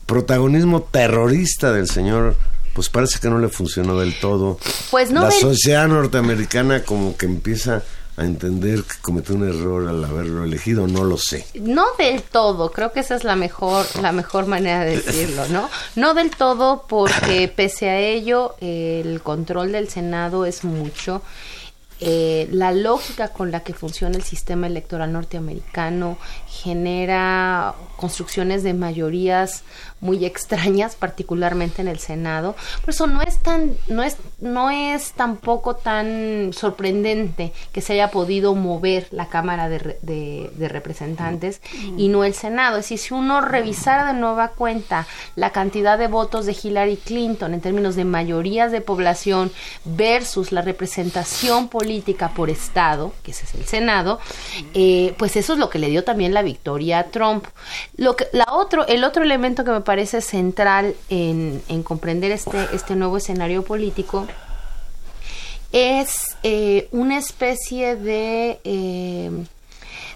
protagonismo 0.05 0.83
terrorista 0.83 1.71
del 1.71 1.87
señor, 1.89 2.35
pues 2.73 2.89
parece 2.89 3.19
que 3.19 3.29
no 3.29 3.39
le 3.39 3.49
funcionó 3.49 3.97
del 3.99 4.19
todo. 4.19 4.59
Pues 4.91 5.11
no 5.11 5.21
La 5.23 5.29
del- 5.29 5.39
sociedad 5.39 5.87
norteamericana 5.87 6.83
como 6.83 7.15
que 7.17 7.25
empieza 7.25 7.83
a 8.17 8.23
entender 8.23 8.83
que 8.83 8.95
cometió 9.01 9.35
un 9.35 9.45
error 9.47 9.89
al 9.89 10.03
haberlo 10.05 10.45
elegido, 10.45 10.87
no 10.87 11.03
lo 11.03 11.17
sé. 11.17 11.45
No 11.55 11.83
del 11.99 12.21
todo, 12.21 12.71
creo 12.71 12.93
que 12.93 13.01
esa 13.01 13.15
es 13.15 13.25
la 13.25 13.35
mejor, 13.35 13.85
la 14.01 14.13
mejor 14.13 14.45
manera 14.47 14.85
de 14.85 15.01
decirlo, 15.01 15.47
¿no? 15.49 15.69
No 15.97 16.13
del 16.13 16.29
todo 16.31 16.85
porque 16.87 17.47
pese 17.55 17.89
a 17.89 17.99
ello 17.99 18.55
el 18.61 19.19
control 19.21 19.73
del 19.73 19.89
Senado 19.89 20.45
es 20.45 20.63
mucho. 20.63 21.21
Eh, 22.01 22.49
la 22.51 22.73
lógica 22.73 23.29
con 23.29 23.51
la 23.51 23.61
que 23.63 23.73
funciona 23.73 24.17
el 24.17 24.23
sistema 24.23 24.67
electoral 24.67 25.13
norteamericano 25.13 26.17
genera 26.45 27.73
construcciones 27.95 28.63
de 28.63 28.73
mayorías 28.73 29.63
muy 30.01 30.25
extrañas, 30.25 30.95
particularmente 30.95 31.81
en 31.81 31.87
el 31.87 31.99
Senado. 31.99 32.55
Por 32.81 32.91
eso 32.93 33.07
no 33.07 33.21
es 33.21 33.39
tan, 33.39 33.75
no 33.87 34.03
es, 34.03 34.17
no 34.39 34.69
es 34.69 35.13
tampoco 35.13 35.75
tan 35.75 36.51
sorprendente 36.53 37.53
que 37.71 37.81
se 37.81 37.93
haya 37.93 38.11
podido 38.11 38.53
mover 38.55 39.07
la 39.11 39.27
Cámara 39.29 39.67
de, 39.69 39.97
de- 40.01 40.51
de 40.55 40.69
Representantes 40.69 41.61
y 41.97 42.09
no 42.09 42.23
el 42.23 42.33
Senado. 42.33 42.77
Es 42.77 42.85
decir, 42.85 42.99
si 42.99 43.13
uno 43.13 43.41
revisara 43.41 44.13
de 44.13 44.19
nueva 44.19 44.49
cuenta 44.49 45.07
la 45.35 45.51
cantidad 45.51 45.97
de 45.97 46.07
votos 46.07 46.45
de 46.45 46.55
Hillary 46.61 46.97
Clinton 46.97 47.53
en 47.53 47.61
términos 47.61 47.95
de 47.95 48.05
mayorías 48.05 48.71
de 48.71 48.81
población 48.81 49.51
versus 49.85 50.51
la 50.51 50.61
representación 50.61 51.67
política 51.67 52.29
por 52.29 52.49
Estado, 52.49 53.13
que 53.23 53.31
ese 53.31 53.45
es 53.45 53.55
el 53.55 53.65
Senado, 53.65 54.19
eh, 54.73 55.15
pues 55.17 55.35
eso 55.35 55.53
es 55.53 55.59
lo 55.59 55.69
que 55.69 55.79
le 55.79 55.89
dio 55.89 56.03
también 56.03 56.33
la 56.33 56.41
victoria 56.41 56.99
a 56.99 57.03
Trump. 57.05 57.45
Lo 57.97 58.15
que, 58.15 58.27
la 58.33 58.45
otro, 58.51 58.85
el 58.87 59.03
otro 59.03 59.23
elemento 59.23 59.63
que 59.63 59.71
me 59.71 59.81
parece 59.81 59.94
central 60.21 60.95
en, 61.09 61.61
en 61.69 61.83
comprender 61.83 62.31
este, 62.31 62.67
este 62.73 62.95
nuevo 62.95 63.17
escenario 63.17 63.63
político 63.63 64.27
es 65.71 66.37
eh, 66.43 66.87
una 66.91 67.17
especie 67.17 67.95
de, 67.95 68.59
eh, 68.63 69.31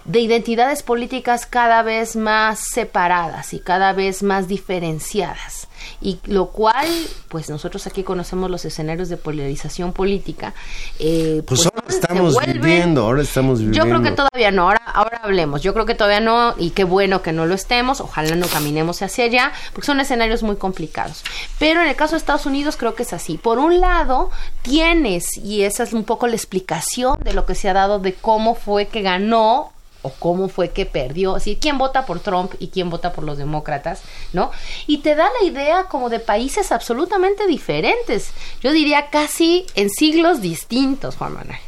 de 0.04 0.20
identidades 0.20 0.82
políticas 0.82 1.46
cada 1.46 1.82
vez 1.82 2.16
más 2.16 2.60
separadas 2.72 3.52
y 3.52 3.60
cada 3.60 3.92
vez 3.92 4.22
más 4.22 4.48
diferenciadas 4.48 5.68
y 6.00 6.18
lo 6.26 6.46
cual 6.46 6.88
pues 7.28 7.48
nosotros 7.50 7.86
aquí 7.86 8.02
conocemos 8.02 8.50
los 8.50 8.64
escenarios 8.64 9.08
de 9.08 9.16
polarización 9.16 9.92
política 9.92 10.54
eh, 10.98 11.42
Pues 11.46 11.66
ahora 11.66 11.84
se 11.88 12.00
estamos 12.00 12.36
viviendo, 12.44 13.02
ahora 13.02 13.22
estamos 13.22 13.60
yo 13.60 13.70
creo 13.70 13.84
que 13.84 14.10
viviendo. 14.10 14.24
todavía 14.30 14.50
no, 14.50 14.62
ahora, 14.62 14.82
ahora 14.86 15.20
hablemos. 15.22 15.62
Yo 15.62 15.72
creo 15.74 15.86
que 15.86 15.94
todavía 15.94 16.20
no, 16.20 16.54
y 16.58 16.70
qué 16.70 16.84
bueno 16.84 17.22
que 17.22 17.32
no 17.32 17.46
lo 17.46 17.54
estemos, 17.54 18.00
ojalá 18.00 18.34
no 18.36 18.46
caminemos 18.46 19.02
hacia 19.02 19.24
allá, 19.24 19.52
porque 19.72 19.86
son 19.86 20.00
escenarios 20.00 20.42
muy 20.42 20.56
complicados. 20.56 21.22
Pero 21.58 21.82
en 21.82 21.88
el 21.88 21.96
caso 21.96 22.12
de 22.12 22.18
Estados 22.18 22.46
Unidos 22.46 22.76
creo 22.76 22.94
que 22.94 23.02
es 23.02 23.12
así. 23.12 23.38
Por 23.38 23.58
un 23.58 23.80
lado, 23.80 24.30
tienes, 24.62 25.36
y 25.36 25.62
esa 25.62 25.82
es 25.84 25.92
un 25.92 26.04
poco 26.04 26.26
la 26.26 26.34
explicación 26.36 27.18
de 27.22 27.32
lo 27.34 27.46
que 27.46 27.54
se 27.54 27.68
ha 27.68 27.72
dado 27.74 27.98
de 27.98 28.14
cómo 28.14 28.54
fue 28.54 28.86
que 28.86 29.02
ganó 29.02 29.72
o 30.02 30.10
cómo 30.10 30.48
fue 30.48 30.70
que 30.70 30.86
perdió, 30.86 31.36
así 31.36 31.58
quién 31.60 31.78
vota 31.78 32.06
por 32.06 32.20
Trump 32.20 32.52
y 32.58 32.68
quién 32.68 32.90
vota 32.90 33.12
por 33.12 33.24
los 33.24 33.38
demócratas, 33.38 34.00
¿no? 34.32 34.50
Y 34.86 34.98
te 34.98 35.14
da 35.14 35.28
la 35.40 35.46
idea 35.46 35.84
como 35.84 36.08
de 36.08 36.20
países 36.20 36.72
absolutamente 36.72 37.46
diferentes. 37.46 38.30
Yo 38.62 38.72
diría 38.72 39.10
casi 39.10 39.66
en 39.74 39.90
siglos 39.90 40.40
distintos, 40.40 41.16
Juan 41.16 41.34
Manuel. 41.34 41.58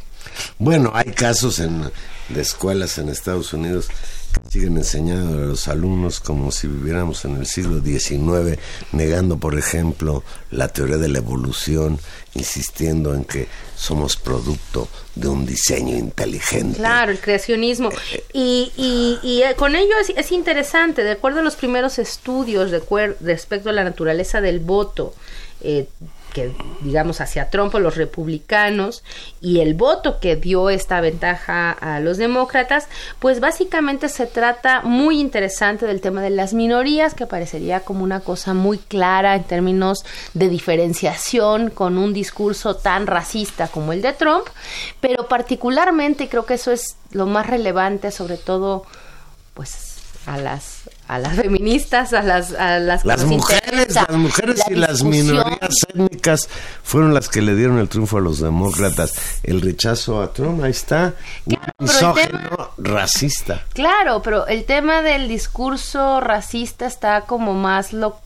Bueno, 0.57 0.91
hay 0.93 1.11
casos 1.11 1.59
en, 1.59 1.91
de 2.29 2.41
escuelas 2.41 2.97
en 2.97 3.09
Estados 3.09 3.53
Unidos 3.53 3.89
siguen 4.49 4.77
enseñando 4.77 5.37
a 5.37 5.45
los 5.47 5.67
alumnos 5.67 6.19
como 6.19 6.51
si 6.51 6.67
viviéramos 6.67 7.25
en 7.25 7.37
el 7.37 7.45
siglo 7.45 7.81
XIX, 7.81 8.59
negando, 8.91 9.37
por 9.37 9.57
ejemplo, 9.57 10.23
la 10.51 10.67
teoría 10.67 10.97
de 10.97 11.09
la 11.09 11.19
evolución, 11.19 11.99
insistiendo 12.35 13.13
en 13.13 13.25
que 13.25 13.47
somos 13.75 14.15
producto 14.15 14.87
de 15.15 15.27
un 15.27 15.45
diseño 15.45 15.95
inteligente. 15.97 16.77
Claro, 16.77 17.11
el 17.11 17.19
creacionismo. 17.19 17.89
Y, 18.31 18.71
y, 18.77 19.19
y, 19.23 19.43
eh, 19.43 19.55
con 19.55 19.75
ello 19.75 19.95
es, 19.99 20.13
es 20.15 20.31
interesante, 20.31 21.03
de 21.03 21.11
acuerdo 21.11 21.39
a 21.39 21.43
los 21.43 21.55
primeros 21.55 21.99
estudios 21.99 22.71
de 22.71 22.81
respecto 23.21 23.69
a 23.69 23.73
la 23.73 23.83
naturaleza 23.83 24.41
del 24.41 24.59
voto, 24.59 25.13
eh, 25.61 25.87
que 26.33 26.51
digamos 26.81 27.21
hacia 27.21 27.49
Trump 27.49 27.73
o 27.75 27.79
los 27.79 27.95
republicanos 27.95 29.03
y 29.39 29.59
el 29.59 29.73
voto 29.75 30.19
que 30.19 30.35
dio 30.35 30.69
esta 30.69 30.99
ventaja 30.99 31.71
a 31.71 31.99
los 31.99 32.17
demócratas, 32.17 32.87
pues 33.19 33.39
básicamente 33.39 34.09
se 34.09 34.25
trata 34.25 34.81
muy 34.81 35.19
interesante 35.19 35.85
del 35.85 36.01
tema 36.01 36.21
de 36.21 36.31
las 36.31 36.53
minorías, 36.53 37.13
que 37.13 37.27
parecería 37.27 37.81
como 37.81 38.03
una 38.03 38.19
cosa 38.19 38.53
muy 38.53 38.77
clara 38.77 39.35
en 39.35 39.43
términos 39.43 40.03
de 40.33 40.49
diferenciación 40.49 41.69
con 41.69 41.97
un 41.97 42.13
discurso 42.13 42.75
tan 42.75 43.07
racista 43.07 43.67
como 43.67 43.93
el 43.93 44.01
de 44.01 44.13
Trump, 44.13 44.45
pero 44.99 45.27
particularmente 45.27 46.27
creo 46.27 46.45
que 46.45 46.55
eso 46.55 46.71
es 46.71 46.97
lo 47.11 47.27
más 47.27 47.47
relevante, 47.47 48.11
sobre 48.11 48.37
todo 48.37 48.85
pues 49.53 49.93
a 50.25 50.37
las 50.37 50.82
a 51.07 51.19
las 51.19 51.35
feministas, 51.35 52.13
a 52.13 52.21
las 52.23 52.53
a 52.53 52.79
las 52.79 53.03
Las 53.05 53.25
mujeres, 53.25 53.93
las 53.93 54.09
mujeres 54.09 54.59
la 54.59 54.73
y 54.73 54.75
las 54.75 55.03
minorías 55.03 55.75
étnicas 55.89 56.47
fueron 56.83 57.13
las 57.13 57.27
que 57.29 57.41
le 57.41 57.55
dieron 57.55 57.77
el 57.79 57.89
triunfo 57.89 58.17
a 58.17 58.21
los 58.21 58.39
demócratas. 58.39 59.13
El 59.43 59.61
rechazo 59.61 60.21
a 60.21 60.31
Trump, 60.33 60.63
ahí 60.63 60.71
está, 60.71 61.13
Claro, 61.77 62.13
tema- 62.13 62.69
racista. 62.77 63.63
Claro, 63.73 64.21
pero 64.21 64.47
el 64.47 64.63
tema 64.65 65.01
del 65.01 65.27
discurso 65.27 66.21
racista 66.21 66.85
está 66.85 67.21
como 67.21 67.53
más 67.53 67.91
lo 67.93 68.17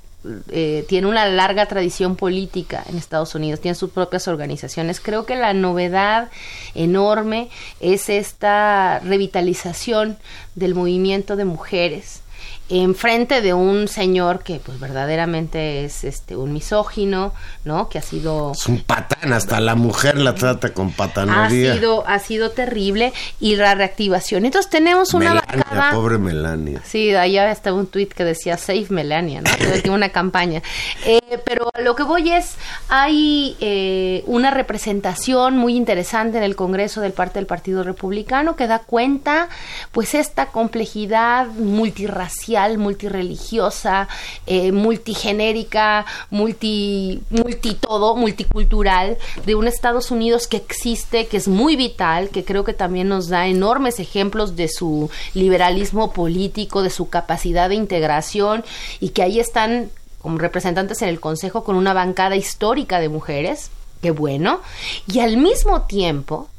eh, 0.49 0.85
tiene 0.89 1.07
una 1.07 1.25
larga 1.25 1.67
tradición 1.67 2.15
política 2.17 2.83
en 2.89 2.97
Estados 2.97 3.33
Unidos, 3.33 3.61
tiene 3.61 3.75
sus 3.75 3.91
propias 3.91 4.27
organizaciones. 4.27 4.99
Creo 4.99 5.25
que 5.25 5.35
la 5.35 5.53
novedad 5.53 6.29
enorme 6.75 7.49
es 7.79 8.09
esta 8.09 8.99
revitalización 8.99 10.17
del 10.55 10.75
movimiento 10.75 11.35
de 11.37 11.45
mujeres 11.45 12.21
en 12.69 12.95
frente 12.95 13.41
de 13.41 13.53
un 13.53 13.87
señor 13.87 14.43
que 14.43 14.59
pues 14.59 14.79
verdaderamente 14.79 15.85
es 15.85 16.03
este 16.03 16.35
un 16.35 16.53
misógino, 16.53 17.33
¿no? 17.65 17.89
Que 17.89 17.99
ha 17.99 18.01
sido 18.01 18.51
Es 18.53 18.67
un 18.67 18.81
patán, 18.81 19.33
hasta 19.33 19.59
la 19.59 19.75
mujer 19.75 20.17
la 20.17 20.35
trata 20.35 20.73
con 20.73 20.89
ha 20.89 20.95
patanería. 20.95 21.73
sido 21.75 22.07
ha 22.07 22.19
sido 22.19 22.51
terrible 22.51 23.13
y 23.39 23.55
la 23.55 23.75
reactivación. 23.75 24.45
Entonces 24.45 24.69
tenemos 24.69 25.13
una 25.13 25.33
Melania, 25.33 25.91
pobre 25.91 26.17
Melania. 26.17 26.81
Sí, 26.85 27.13
allá 27.15 27.51
estaba 27.51 27.77
un 27.77 27.87
tweet 27.87 28.07
que 28.07 28.23
decía 28.23 28.57
Save 28.57 28.87
Melania, 28.89 29.41
¿no? 29.41 29.49
Tiempo 29.51 29.97
una 29.97 30.09
campaña. 30.09 30.61
Eh, 31.05 31.39
pero 31.45 31.69
a 31.73 31.81
lo 31.81 31.95
que 31.95 32.03
voy 32.03 32.31
es, 32.31 32.55
hay 32.89 33.57
eh, 33.59 34.23
una 34.27 34.51
representación 34.51 35.57
muy 35.57 35.75
interesante 35.75 36.37
en 36.37 36.43
el 36.43 36.55
Congreso 36.55 37.01
del 37.01 37.13
parte 37.13 37.39
del 37.39 37.47
Partido 37.47 37.83
Republicano 37.83 38.55
que 38.55 38.67
da 38.67 38.79
cuenta, 38.79 39.49
pues, 39.91 40.13
esta 40.13 40.47
complejidad 40.47 41.47
multirracial, 41.47 42.56
multireligiosa, 42.77 44.07
eh, 44.45 44.71
multigenérica, 44.71 46.05
multi, 46.29 47.21
multi 47.29 47.75
todo, 47.75 48.15
multicultural, 48.15 49.17
de 49.45 49.55
un 49.55 49.67
Estados 49.67 50.11
Unidos 50.11 50.47
que 50.47 50.57
existe, 50.57 51.27
que 51.27 51.37
es 51.37 51.47
muy 51.47 51.75
vital, 51.75 52.29
que 52.29 52.43
creo 52.43 52.63
que 52.63 52.73
también 52.73 53.07
nos 53.07 53.29
da 53.29 53.47
enormes 53.47 53.99
ejemplos 53.99 54.55
de 54.55 54.67
su 54.67 55.09
liberalismo 55.33 56.11
político, 56.11 56.81
de 56.81 56.89
su 56.89 57.09
capacidad 57.09 57.69
de 57.69 57.75
integración 57.75 58.63
y 58.99 59.09
que 59.09 59.23
ahí 59.23 59.39
están 59.39 59.89
como 60.19 60.39
representantes 60.39 61.01
en 61.01 61.09
el 61.09 61.19
Consejo 61.19 61.63
con 61.63 61.75
una 61.75 61.93
bancada 61.93 62.35
histórica 62.35 62.99
de 62.99 63.09
mujeres, 63.09 63.69
qué 64.01 64.11
bueno, 64.11 64.61
y 65.07 65.19
al 65.19 65.37
mismo 65.37 65.83
tiempo 65.83 66.49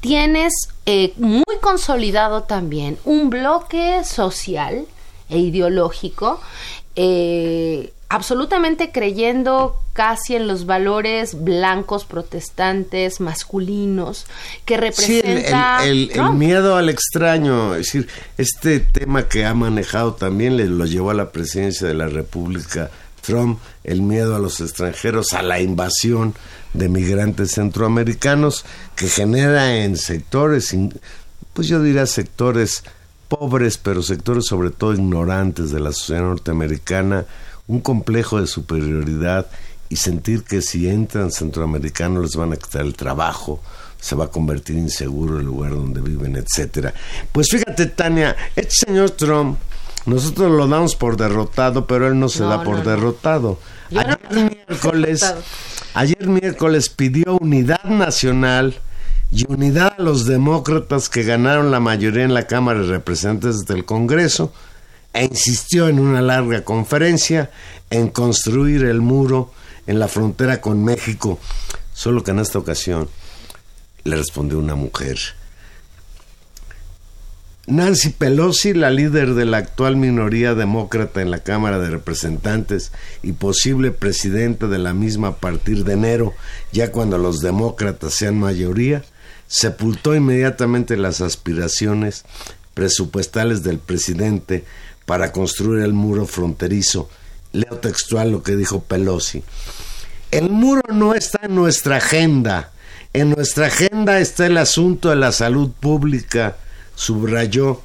tienes 0.00 0.52
eh, 0.86 1.12
muy 1.16 1.58
consolidado 1.60 2.44
también 2.44 2.98
un 3.04 3.30
bloque 3.30 4.04
social 4.04 4.86
e 5.28 5.38
ideológico 5.38 6.40
eh, 6.96 7.92
absolutamente 8.08 8.90
creyendo 8.90 9.76
casi 9.92 10.34
en 10.34 10.46
los 10.48 10.64
valores 10.66 11.44
blancos 11.44 12.04
protestantes 12.04 13.20
masculinos 13.20 14.26
que 14.64 14.74
Sí, 14.92 15.16
el, 15.18 15.22
representa 15.22 15.84
el- 15.84 15.90
el- 15.90 16.02
el 16.04 16.08
Trump. 16.14 16.34
miedo 16.38 16.76
al 16.76 16.88
extraño, 16.88 17.74
es 17.74 17.86
decir, 17.86 18.08
este 18.38 18.80
tema 18.80 19.28
que 19.28 19.44
ha 19.44 19.52
manejado 19.54 20.14
también 20.14 20.56
le 20.56 20.66
lo 20.66 20.86
llevó 20.86 21.10
a 21.10 21.14
la 21.14 21.30
presidencia 21.32 21.86
de 21.86 21.94
la 21.94 22.06
República 22.06 22.90
Trump, 23.20 23.58
el 23.84 24.00
miedo 24.00 24.34
a 24.34 24.38
los 24.38 24.60
extranjeros, 24.60 25.34
a 25.34 25.42
la 25.42 25.60
invasión 25.60 26.34
de 26.72 26.88
migrantes 26.88 27.52
centroamericanos 27.52 28.64
que 28.96 29.08
genera 29.08 29.76
en 29.84 29.96
sectores, 29.98 30.74
pues 31.52 31.68
yo 31.68 31.82
diría 31.82 32.06
sectores 32.06 32.84
pobres, 33.28 33.78
pero 33.78 34.02
sectores 34.02 34.46
sobre 34.46 34.70
todo 34.70 34.94
ignorantes 34.94 35.70
de 35.70 35.80
la 35.80 35.92
sociedad 35.92 36.22
norteamericana, 36.22 37.26
un 37.66 37.80
complejo 37.80 38.40
de 38.40 38.46
superioridad 38.46 39.46
y 39.88 39.96
sentir 39.96 40.44
que 40.44 40.62
si 40.62 40.88
entran 40.88 41.30
centroamericanos 41.30 42.22
les 42.22 42.36
van 42.36 42.52
a 42.52 42.56
quitar 42.56 42.82
el 42.82 42.94
trabajo, 42.94 43.60
se 44.00 44.14
va 44.14 44.26
a 44.26 44.30
convertir 44.30 44.76
inseguro 44.76 45.38
el 45.40 45.46
lugar 45.46 45.72
donde 45.72 46.00
viven, 46.00 46.36
etcétera. 46.36 46.94
Pues 47.32 47.48
fíjate, 47.50 47.86
Tania, 47.86 48.36
este 48.54 48.86
señor 48.86 49.10
Trump, 49.10 49.58
nosotros 50.06 50.50
lo 50.50 50.66
damos 50.66 50.94
por 50.94 51.16
derrotado, 51.16 51.86
pero 51.86 52.06
él 52.08 52.18
no 52.18 52.28
se 52.28 52.40
No, 52.40 52.48
da 52.50 52.62
por 52.62 52.78
no, 52.78 52.84
derrotado. 52.84 53.58
No 53.90 54.00
Ayer 54.00 54.18
miércoles, 54.32 55.20
derrotado. 55.20 55.42
ayer 55.94 56.26
miércoles 56.28 56.88
pidió 56.88 57.36
unidad 57.38 57.84
nacional 57.84 58.80
y 59.30 59.44
unidad 59.48 59.94
a 59.98 60.02
los 60.02 60.24
demócratas 60.24 61.08
que 61.08 61.22
ganaron 61.22 61.70
la 61.70 61.80
mayoría 61.80 62.24
en 62.24 62.34
la 62.34 62.46
Cámara 62.46 62.80
de 62.80 62.86
Representantes 62.86 63.66
del 63.66 63.84
Congreso 63.84 64.52
e 65.12 65.24
insistió 65.24 65.88
en 65.88 65.98
una 65.98 66.22
larga 66.22 66.64
conferencia 66.64 67.50
en 67.90 68.08
construir 68.08 68.84
el 68.84 69.00
muro 69.00 69.52
en 69.86 69.98
la 69.98 70.08
frontera 70.08 70.60
con 70.60 70.84
México, 70.84 71.38
solo 71.92 72.22
que 72.22 72.30
en 72.30 72.38
esta 72.38 72.58
ocasión 72.58 73.08
le 74.04 74.16
respondió 74.16 74.58
una 74.58 74.74
mujer. 74.74 75.18
Nancy 77.66 78.10
Pelosi, 78.10 78.72
la 78.72 78.90
líder 78.90 79.34
de 79.34 79.44
la 79.44 79.58
actual 79.58 79.96
minoría 79.96 80.54
demócrata 80.54 81.20
en 81.20 81.30
la 81.30 81.40
Cámara 81.40 81.78
de 81.78 81.90
Representantes 81.90 82.92
y 83.22 83.32
posible 83.32 83.90
presidenta 83.90 84.68
de 84.68 84.78
la 84.78 84.94
misma 84.94 85.28
a 85.28 85.36
partir 85.36 85.84
de 85.84 85.92
enero, 85.92 86.32
ya 86.72 86.90
cuando 86.92 87.18
los 87.18 87.40
demócratas 87.40 88.14
sean 88.14 88.38
mayoría, 88.38 89.04
sepultó 89.48 90.14
inmediatamente 90.14 90.96
las 90.96 91.20
aspiraciones 91.20 92.24
presupuestales 92.74 93.64
del 93.64 93.78
presidente 93.78 94.64
para 95.04 95.32
construir 95.32 95.82
el 95.82 95.94
muro 95.94 96.26
fronterizo. 96.26 97.10
Leo 97.52 97.78
textual 97.78 98.30
lo 98.30 98.42
que 98.42 98.54
dijo 98.56 98.82
Pelosi. 98.84 99.42
El 100.30 100.50
muro 100.50 100.82
no 100.92 101.14
está 101.14 101.40
en 101.42 101.54
nuestra 101.54 101.96
agenda. 101.96 102.70
En 103.14 103.30
nuestra 103.30 103.66
agenda 103.66 104.20
está 104.20 104.46
el 104.46 104.58
asunto 104.58 105.08
de 105.08 105.16
la 105.16 105.32
salud 105.32 105.70
pública, 105.72 106.56
subrayó 106.94 107.80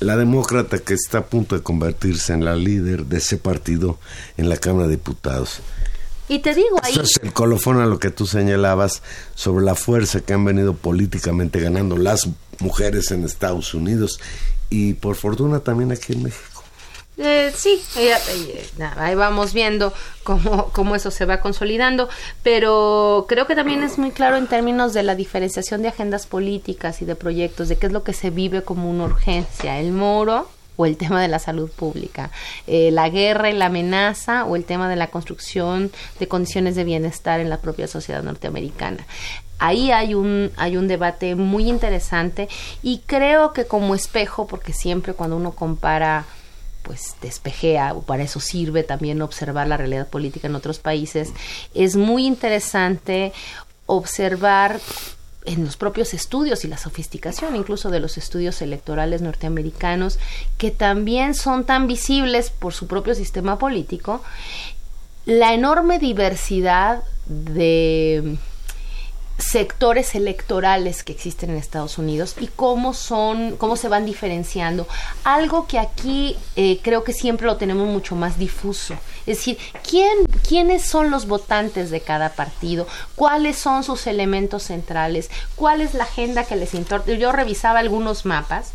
la 0.00 0.18
demócrata 0.18 0.78
que 0.78 0.92
está 0.92 1.18
a 1.18 1.26
punto 1.26 1.56
de 1.56 1.62
convertirse 1.62 2.34
en 2.34 2.44
la 2.44 2.54
líder 2.54 3.06
de 3.06 3.16
ese 3.16 3.38
partido 3.38 3.98
en 4.36 4.50
la 4.50 4.58
Cámara 4.58 4.86
de 4.86 4.96
Diputados. 4.96 5.60
Y 6.28 6.40
te 6.40 6.54
digo, 6.54 6.78
ahí 6.82 6.92
Esto 6.92 7.04
es 7.04 7.20
el 7.22 7.32
colofón 7.32 7.80
a 7.80 7.86
lo 7.86 7.98
que 7.98 8.10
tú 8.10 8.26
señalabas 8.26 9.02
sobre 9.34 9.64
la 9.64 9.74
fuerza 9.74 10.20
que 10.20 10.32
han 10.32 10.44
venido 10.44 10.74
políticamente 10.74 11.60
ganando 11.60 11.96
las 11.96 12.28
mujeres 12.58 13.10
en 13.10 13.24
Estados 13.24 13.74
Unidos 13.74 14.18
y 14.70 14.94
por 14.94 15.14
fortuna 15.16 15.60
también 15.60 15.92
aquí 15.92 16.14
en 16.14 16.24
México. 16.24 16.56
Eh, 17.18 17.50
sí, 17.56 17.80
eh, 17.96 18.12
eh, 18.28 18.68
nada, 18.76 19.06
ahí 19.06 19.14
vamos 19.14 19.54
viendo 19.54 19.94
cómo, 20.22 20.66
cómo 20.72 20.94
eso 20.94 21.10
se 21.10 21.24
va 21.24 21.40
consolidando, 21.40 22.10
pero 22.42 23.24
creo 23.26 23.46
que 23.46 23.54
también 23.54 23.82
es 23.82 23.96
muy 23.96 24.10
claro 24.10 24.36
en 24.36 24.46
términos 24.46 24.92
de 24.92 25.02
la 25.02 25.14
diferenciación 25.14 25.80
de 25.80 25.88
agendas 25.88 26.26
políticas 26.26 27.00
y 27.00 27.06
de 27.06 27.14
proyectos, 27.14 27.68
de 27.68 27.76
qué 27.76 27.86
es 27.86 27.92
lo 27.92 28.02
que 28.02 28.12
se 28.12 28.28
vive 28.28 28.62
como 28.64 28.90
una 28.90 29.04
urgencia, 29.04 29.80
el 29.80 29.92
moro 29.92 30.46
o 30.76 30.86
el 30.86 30.96
tema 30.96 31.20
de 31.20 31.28
la 31.28 31.38
salud 31.38 31.70
pública, 31.70 32.30
eh, 32.66 32.90
la 32.90 33.08
guerra 33.08 33.50
y 33.50 33.54
la 33.54 33.66
amenaza 33.66 34.44
o 34.44 34.56
el 34.56 34.64
tema 34.64 34.88
de 34.88 34.96
la 34.96 35.08
construcción 35.08 35.90
de 36.18 36.28
condiciones 36.28 36.76
de 36.76 36.84
bienestar 36.84 37.40
en 37.40 37.50
la 37.50 37.60
propia 37.60 37.88
sociedad 37.88 38.22
norteamericana. 38.22 39.06
Ahí 39.58 39.90
hay 39.90 40.14
un, 40.14 40.52
hay 40.56 40.76
un 40.76 40.86
debate 40.86 41.34
muy 41.34 41.68
interesante 41.68 42.48
y 42.82 43.02
creo 43.06 43.52
que 43.52 43.66
como 43.66 43.94
espejo, 43.94 44.46
porque 44.46 44.72
siempre 44.72 45.14
cuando 45.14 45.36
uno 45.36 45.52
compara 45.52 46.26
pues 46.82 47.16
despejea, 47.20 47.94
o 47.94 48.02
para 48.02 48.22
eso 48.22 48.38
sirve 48.38 48.84
también 48.84 49.20
observar 49.20 49.66
la 49.66 49.76
realidad 49.76 50.06
política 50.06 50.46
en 50.46 50.54
otros 50.54 50.78
países, 50.78 51.32
es 51.74 51.96
muy 51.96 52.26
interesante 52.26 53.32
observar 53.86 54.80
en 55.46 55.64
los 55.64 55.76
propios 55.76 56.12
estudios 56.14 56.64
y 56.64 56.68
la 56.68 56.78
sofisticación 56.78 57.56
incluso 57.56 57.90
de 57.90 58.00
los 58.00 58.18
estudios 58.18 58.60
electorales 58.62 59.22
norteamericanos, 59.22 60.18
que 60.58 60.70
también 60.70 61.34
son 61.34 61.64
tan 61.64 61.86
visibles 61.86 62.50
por 62.50 62.74
su 62.74 62.86
propio 62.86 63.14
sistema 63.14 63.58
político, 63.58 64.22
la 65.24 65.54
enorme 65.54 65.98
diversidad 65.98 67.02
de 67.26 68.36
sectores 69.38 70.14
electorales 70.14 71.04
que 71.04 71.12
existen 71.12 71.50
en 71.50 71.56
Estados 71.56 71.98
Unidos 71.98 72.36
y 72.40 72.46
cómo 72.48 72.94
son, 72.94 73.56
cómo 73.56 73.76
se 73.76 73.88
van 73.88 74.06
diferenciando. 74.06 74.86
Algo 75.24 75.66
que 75.66 75.78
aquí 75.78 76.36
eh, 76.56 76.80
creo 76.82 77.04
que 77.04 77.12
siempre 77.12 77.46
lo 77.46 77.56
tenemos 77.56 77.88
mucho 77.88 78.16
más 78.16 78.38
difuso. 78.38 78.94
Es 79.26 79.38
decir, 79.38 79.58
¿quién, 79.88 80.24
quiénes 80.48 80.82
son 80.84 81.10
los 81.10 81.26
votantes 81.26 81.90
de 81.90 82.00
cada 82.00 82.30
partido, 82.30 82.86
cuáles 83.14 83.56
son 83.56 83.84
sus 83.84 84.06
elementos 84.06 84.64
centrales, 84.64 85.30
cuál 85.54 85.80
es 85.80 85.94
la 85.94 86.04
agenda 86.04 86.44
que 86.44 86.56
les 86.56 86.74
importa. 86.74 87.12
Yo 87.12 87.32
revisaba 87.32 87.80
algunos 87.80 88.24
mapas 88.24 88.72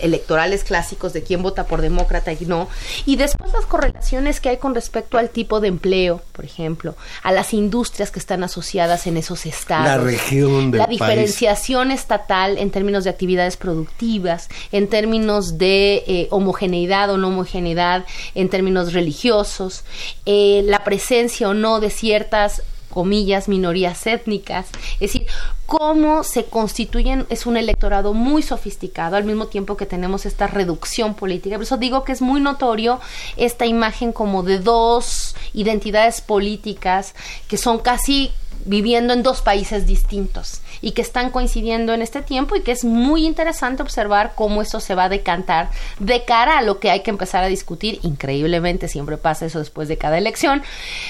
electorales 0.00 0.64
clásicos 0.64 1.12
de 1.12 1.22
quién 1.22 1.42
vota 1.42 1.66
por 1.66 1.80
demócrata 1.80 2.32
y 2.32 2.44
no, 2.46 2.68
y 3.06 3.16
después 3.16 3.52
las 3.52 3.66
correlaciones 3.66 4.40
que 4.40 4.50
hay 4.50 4.56
con 4.58 4.74
respecto 4.74 5.18
al 5.18 5.30
tipo 5.30 5.60
de 5.60 5.68
empleo, 5.68 6.20
por 6.32 6.44
ejemplo, 6.44 6.96
a 7.22 7.32
las 7.32 7.54
industrias 7.54 8.10
que 8.10 8.18
están 8.18 8.42
asociadas 8.44 9.06
en 9.06 9.16
esos 9.16 9.46
estados, 9.46 9.86
La 9.86 9.98
región 9.98 10.70
del 10.70 10.78
la 10.78 10.86
país. 10.86 10.98
diferenciación 11.00 11.90
estatal 11.90 12.58
en 12.58 12.70
términos 12.70 13.04
de 13.04 13.10
actividades 13.10 13.56
productivas, 13.56 14.48
en 14.72 14.88
términos 14.88 15.58
de 15.58 16.04
eh, 16.06 16.28
homogeneidad 16.30 17.10
o 17.10 17.16
no 17.16 17.28
homogeneidad, 17.28 18.04
en 18.34 18.48
términos 18.48 18.92
religiosos, 18.92 19.84
eh, 20.26 20.62
la 20.64 20.84
presencia 20.84 21.48
o 21.48 21.54
no 21.54 21.80
de 21.80 21.90
ciertas 21.90 22.62
comillas, 22.90 23.48
minorías 23.48 24.06
étnicas, 24.06 24.66
es 24.94 25.12
decir, 25.12 25.26
cómo 25.66 26.24
se 26.24 26.46
constituyen, 26.46 27.26
es 27.28 27.46
un 27.46 27.56
electorado 27.56 28.14
muy 28.14 28.42
sofisticado, 28.42 29.16
al 29.16 29.24
mismo 29.24 29.48
tiempo 29.48 29.76
que 29.76 29.86
tenemos 29.86 30.24
esta 30.24 30.46
reducción 30.46 31.14
política. 31.14 31.56
Por 31.56 31.64
eso 31.64 31.76
digo 31.76 32.04
que 32.04 32.12
es 32.12 32.22
muy 32.22 32.40
notorio 32.40 33.00
esta 33.36 33.66
imagen 33.66 34.12
como 34.12 34.42
de 34.42 34.58
dos 34.58 35.36
identidades 35.52 36.20
políticas 36.20 37.14
que 37.48 37.58
son 37.58 37.78
casi 37.78 38.32
viviendo 38.68 39.14
en 39.14 39.22
dos 39.22 39.40
países 39.40 39.86
distintos 39.86 40.60
y 40.80 40.92
que 40.92 41.02
están 41.02 41.30
coincidiendo 41.30 41.94
en 41.94 42.02
este 42.02 42.22
tiempo 42.22 42.54
y 42.54 42.60
que 42.60 42.72
es 42.72 42.84
muy 42.84 43.26
interesante 43.26 43.82
observar 43.82 44.32
cómo 44.34 44.62
eso 44.62 44.78
se 44.78 44.94
va 44.94 45.04
a 45.04 45.08
decantar 45.08 45.70
de 45.98 46.24
cara 46.24 46.58
a 46.58 46.62
lo 46.62 46.78
que 46.78 46.90
hay 46.90 47.02
que 47.02 47.10
empezar 47.10 47.42
a 47.42 47.48
discutir, 47.48 47.98
increíblemente 48.02 48.86
siempre 48.86 49.16
pasa 49.16 49.46
eso 49.46 49.58
después 49.58 49.88
de 49.88 49.96
cada 49.96 50.18
elección, 50.18 50.62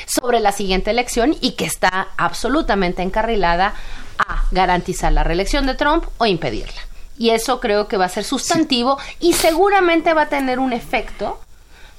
sobre 0.06 0.40
la 0.40 0.52
siguiente 0.52 0.90
elección 0.90 1.36
y 1.40 1.52
que 1.52 1.64
está 1.64 2.08
absolutamente 2.16 3.02
encarrilada 3.02 3.74
a 4.18 4.44
garantizar 4.52 5.12
la 5.12 5.24
reelección 5.24 5.66
de 5.66 5.74
Trump 5.74 6.04
o 6.18 6.26
impedirla. 6.26 6.80
Y 7.18 7.30
eso 7.30 7.58
creo 7.58 7.88
que 7.88 7.96
va 7.96 8.04
a 8.04 8.10
ser 8.10 8.22
sustantivo 8.22 8.98
y 9.18 9.32
seguramente 9.32 10.14
va 10.14 10.22
a 10.22 10.28
tener 10.28 10.60
un 10.60 10.72
efecto, 10.72 11.40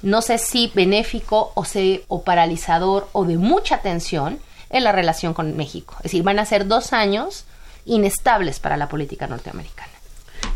no 0.00 0.22
sé 0.22 0.38
si 0.38 0.72
benéfico 0.74 1.52
o, 1.54 1.66
se, 1.66 2.04
o 2.08 2.22
paralizador 2.22 3.08
o 3.12 3.26
de 3.26 3.36
mucha 3.36 3.78
tensión 3.82 4.40
en 4.70 4.84
la 4.84 4.92
relación 4.92 5.34
con 5.34 5.56
México. 5.56 5.94
Es 5.98 6.04
decir, 6.04 6.22
van 6.22 6.38
a 6.38 6.46
ser 6.46 6.66
dos 6.66 6.92
años 6.92 7.44
inestables 7.84 8.60
para 8.60 8.76
la 8.76 8.88
política 8.88 9.26
norteamericana. 9.26 9.90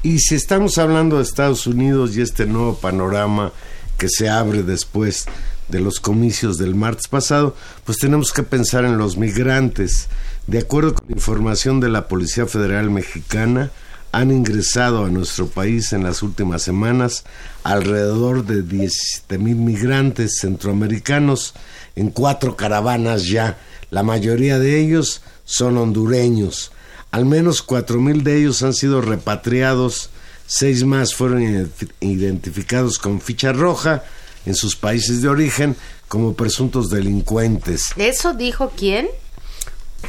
Y 0.02 0.18
si 0.20 0.34
estamos 0.34 0.78
hablando 0.78 1.16
de 1.16 1.22
Estados 1.22 1.66
Unidos 1.66 2.16
y 2.16 2.20
este 2.22 2.46
nuevo 2.46 2.76
panorama 2.76 3.52
que 3.98 4.08
se 4.08 4.28
abre 4.28 4.62
después 4.62 5.26
de 5.68 5.80
los 5.80 6.00
comicios 6.00 6.58
del 6.58 6.74
martes 6.74 7.08
pasado, 7.08 7.56
pues 7.84 7.98
tenemos 7.98 8.32
que 8.32 8.42
pensar 8.42 8.84
en 8.84 8.98
los 8.98 9.16
migrantes. 9.16 10.08
De 10.46 10.58
acuerdo 10.58 10.94
con 10.94 11.10
información 11.10 11.80
de 11.80 11.88
la 11.88 12.06
Policía 12.06 12.46
Federal 12.46 12.90
Mexicana, 12.90 13.70
han 14.12 14.30
ingresado 14.30 15.04
a 15.04 15.10
nuestro 15.10 15.48
país 15.48 15.92
en 15.92 16.04
las 16.04 16.22
últimas 16.22 16.62
semanas 16.62 17.24
alrededor 17.64 18.44
de 18.44 18.62
17 18.62 19.38
mil 19.38 19.56
migrantes 19.56 20.38
centroamericanos 20.40 21.54
en 21.96 22.10
cuatro 22.10 22.56
caravanas 22.56 23.26
ya. 23.26 23.58
La 23.94 24.02
mayoría 24.02 24.58
de 24.58 24.80
ellos 24.80 25.22
son 25.44 25.78
hondureños. 25.78 26.72
Al 27.12 27.26
menos 27.26 27.62
cuatro 27.62 28.00
mil 28.00 28.24
de 28.24 28.38
ellos 28.40 28.64
han 28.64 28.74
sido 28.74 29.00
repatriados, 29.00 30.10
seis 30.48 30.82
más 30.84 31.14
fueron 31.14 31.42
ident- 31.42 31.92
identificados 32.00 32.98
con 32.98 33.20
ficha 33.20 33.52
roja 33.52 34.02
en 34.46 34.56
sus 34.56 34.74
países 34.74 35.22
de 35.22 35.28
origen 35.28 35.76
como 36.08 36.34
presuntos 36.34 36.90
delincuentes. 36.90 37.84
¿Eso 37.94 38.34
dijo 38.34 38.72
quién? 38.76 39.06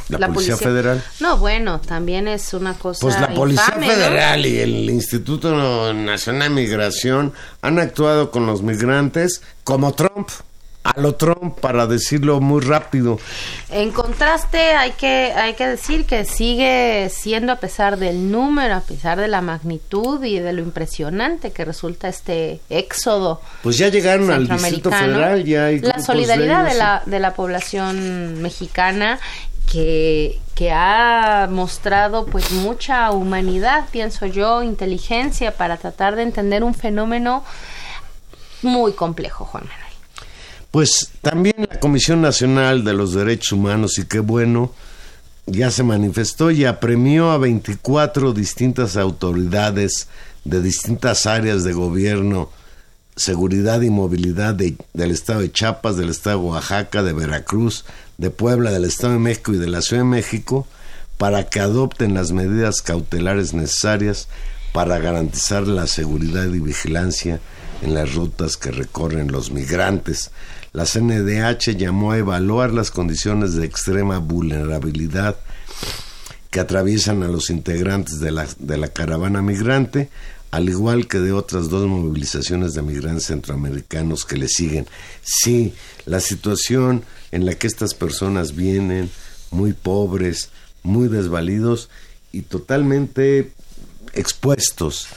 La, 0.08 0.28
Policía, 0.32 0.56
Federal. 0.56 1.02
No, 1.20 1.38
bueno, 1.38 1.80
también 1.80 2.26
es 2.26 2.54
una 2.54 2.74
cosa. 2.74 3.00
Pues 3.00 3.20
la 3.20 3.32
Policía 3.34 3.64
infame, 3.68 3.86
¿no? 3.86 3.92
Federal 3.94 4.46
y 4.46 4.58
el 4.58 4.90
Instituto 4.90 5.94
Nacional 5.94 6.48
de 6.48 6.54
Migración 6.62 7.32
han 7.62 7.78
actuado 7.78 8.32
con 8.32 8.46
los 8.46 8.62
migrantes 8.62 9.42
como 9.62 9.94
Trump, 9.94 10.28
a 10.86 11.00
lo 11.00 11.14
Trump, 11.14 11.58
para 11.60 11.86
decirlo 11.86 12.40
muy 12.40 12.60
rápido. 12.60 13.18
En 13.70 13.90
contraste, 13.90 14.58
hay 14.58 14.92
que, 14.92 15.32
hay 15.34 15.54
que 15.54 15.66
decir 15.66 16.06
que 16.06 16.24
sigue 16.24 17.10
siendo, 17.10 17.52
a 17.52 17.56
pesar 17.56 17.98
del 17.98 18.30
número, 18.30 18.76
a 18.76 18.80
pesar 18.80 19.18
de 19.18 19.28
la 19.28 19.40
magnitud 19.40 20.22
y 20.24 20.38
de 20.38 20.52
lo 20.52 20.62
impresionante 20.62 21.50
que 21.50 21.64
resulta 21.64 22.08
este 22.08 22.60
éxodo 22.70 23.40
Pues 23.62 23.78
ya 23.78 23.88
llegaron 23.88 24.30
al 24.30 24.46
Distrito 24.46 24.90
Federal, 24.90 25.44
ya 25.44 25.66
hay 25.66 25.80
la 25.80 25.98
solidaridad 25.98 26.64
de, 26.64 26.70
ellos, 26.70 26.78
la, 26.78 27.02
de 27.04 27.18
la 27.18 27.34
población 27.34 28.40
mexicana 28.40 29.18
que, 29.70 30.38
que 30.54 30.70
ha 30.72 31.48
mostrado 31.50 32.26
pues 32.26 32.52
mucha 32.52 33.10
humanidad, 33.10 33.86
pienso 33.90 34.26
yo, 34.26 34.62
inteligencia 34.62 35.52
para 35.52 35.76
tratar 35.76 36.16
de 36.16 36.22
entender 36.22 36.62
un 36.62 36.74
fenómeno 36.74 37.44
muy 38.62 38.92
complejo, 38.92 39.44
Juan 39.44 39.64
Manuel. 39.64 39.85
Pues 40.76 41.08
también 41.22 41.54
la 41.70 41.80
Comisión 41.80 42.20
Nacional 42.20 42.84
de 42.84 42.92
los 42.92 43.14
Derechos 43.14 43.52
Humanos, 43.52 43.98
y 43.98 44.04
qué 44.04 44.18
bueno, 44.18 44.74
ya 45.46 45.70
se 45.70 45.82
manifestó 45.82 46.50
y 46.50 46.66
apremió 46.66 47.30
a 47.30 47.38
24 47.38 48.34
distintas 48.34 48.98
autoridades 48.98 50.08
de 50.44 50.60
distintas 50.60 51.24
áreas 51.24 51.64
de 51.64 51.72
gobierno, 51.72 52.50
seguridad 53.16 53.80
y 53.80 53.88
movilidad 53.88 54.52
de- 54.54 54.76
del 54.92 55.12
estado 55.12 55.40
de 55.40 55.50
Chiapas, 55.50 55.96
del 55.96 56.10
estado 56.10 56.40
de 56.40 56.44
Oaxaca, 56.44 57.02
de 57.02 57.14
Veracruz, 57.14 57.86
de 58.18 58.28
Puebla, 58.28 58.70
del 58.70 58.84
estado 58.84 59.14
de 59.14 59.18
México 59.20 59.54
y 59.54 59.56
de 59.56 59.68
la 59.68 59.80
Ciudad 59.80 60.02
de 60.02 60.10
México 60.10 60.66
para 61.16 61.44
que 61.48 61.60
adopten 61.60 62.12
las 62.12 62.32
medidas 62.32 62.82
cautelares 62.82 63.54
necesarias 63.54 64.28
para 64.74 64.98
garantizar 64.98 65.66
la 65.66 65.86
seguridad 65.86 66.44
y 66.44 66.58
vigilancia 66.60 67.40
en 67.80 67.94
las 67.94 68.14
rutas 68.14 68.58
que 68.58 68.70
recorren 68.72 69.32
los 69.32 69.50
migrantes. 69.50 70.30
La 70.76 70.84
CNDH 70.84 71.74
llamó 71.74 72.12
a 72.12 72.18
evaluar 72.18 72.70
las 72.70 72.90
condiciones 72.90 73.54
de 73.54 73.64
extrema 73.64 74.18
vulnerabilidad 74.18 75.38
que 76.50 76.60
atraviesan 76.60 77.22
a 77.22 77.28
los 77.28 77.48
integrantes 77.48 78.20
de 78.20 78.30
la, 78.30 78.46
de 78.58 78.76
la 78.76 78.88
caravana 78.88 79.40
migrante, 79.40 80.10
al 80.50 80.68
igual 80.68 81.08
que 81.08 81.18
de 81.18 81.32
otras 81.32 81.70
dos 81.70 81.86
movilizaciones 81.86 82.74
de 82.74 82.82
migrantes 82.82 83.24
centroamericanos 83.24 84.26
que 84.26 84.36
le 84.36 84.48
siguen. 84.48 84.86
Sí, 85.22 85.72
la 86.04 86.20
situación 86.20 87.04
en 87.32 87.46
la 87.46 87.54
que 87.54 87.68
estas 87.68 87.94
personas 87.94 88.54
vienen, 88.54 89.08
muy 89.50 89.72
pobres, 89.72 90.50
muy 90.82 91.08
desvalidos 91.08 91.88
y 92.32 92.42
totalmente 92.42 93.50
expuestos 94.12 95.08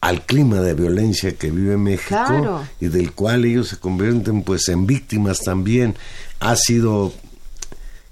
al 0.00 0.24
clima 0.24 0.60
de 0.60 0.74
violencia 0.74 1.34
que 1.36 1.50
vive 1.50 1.76
México 1.76 2.08
Claro. 2.08 2.64
y 2.80 2.86
del 2.86 3.12
cual 3.12 3.44
ellos 3.44 3.68
se 3.68 3.78
convierten 3.78 4.42
pues 4.42 4.68
en 4.68 4.86
víctimas 4.86 5.40
también 5.40 5.96
ha 6.40 6.54
sido 6.56 7.12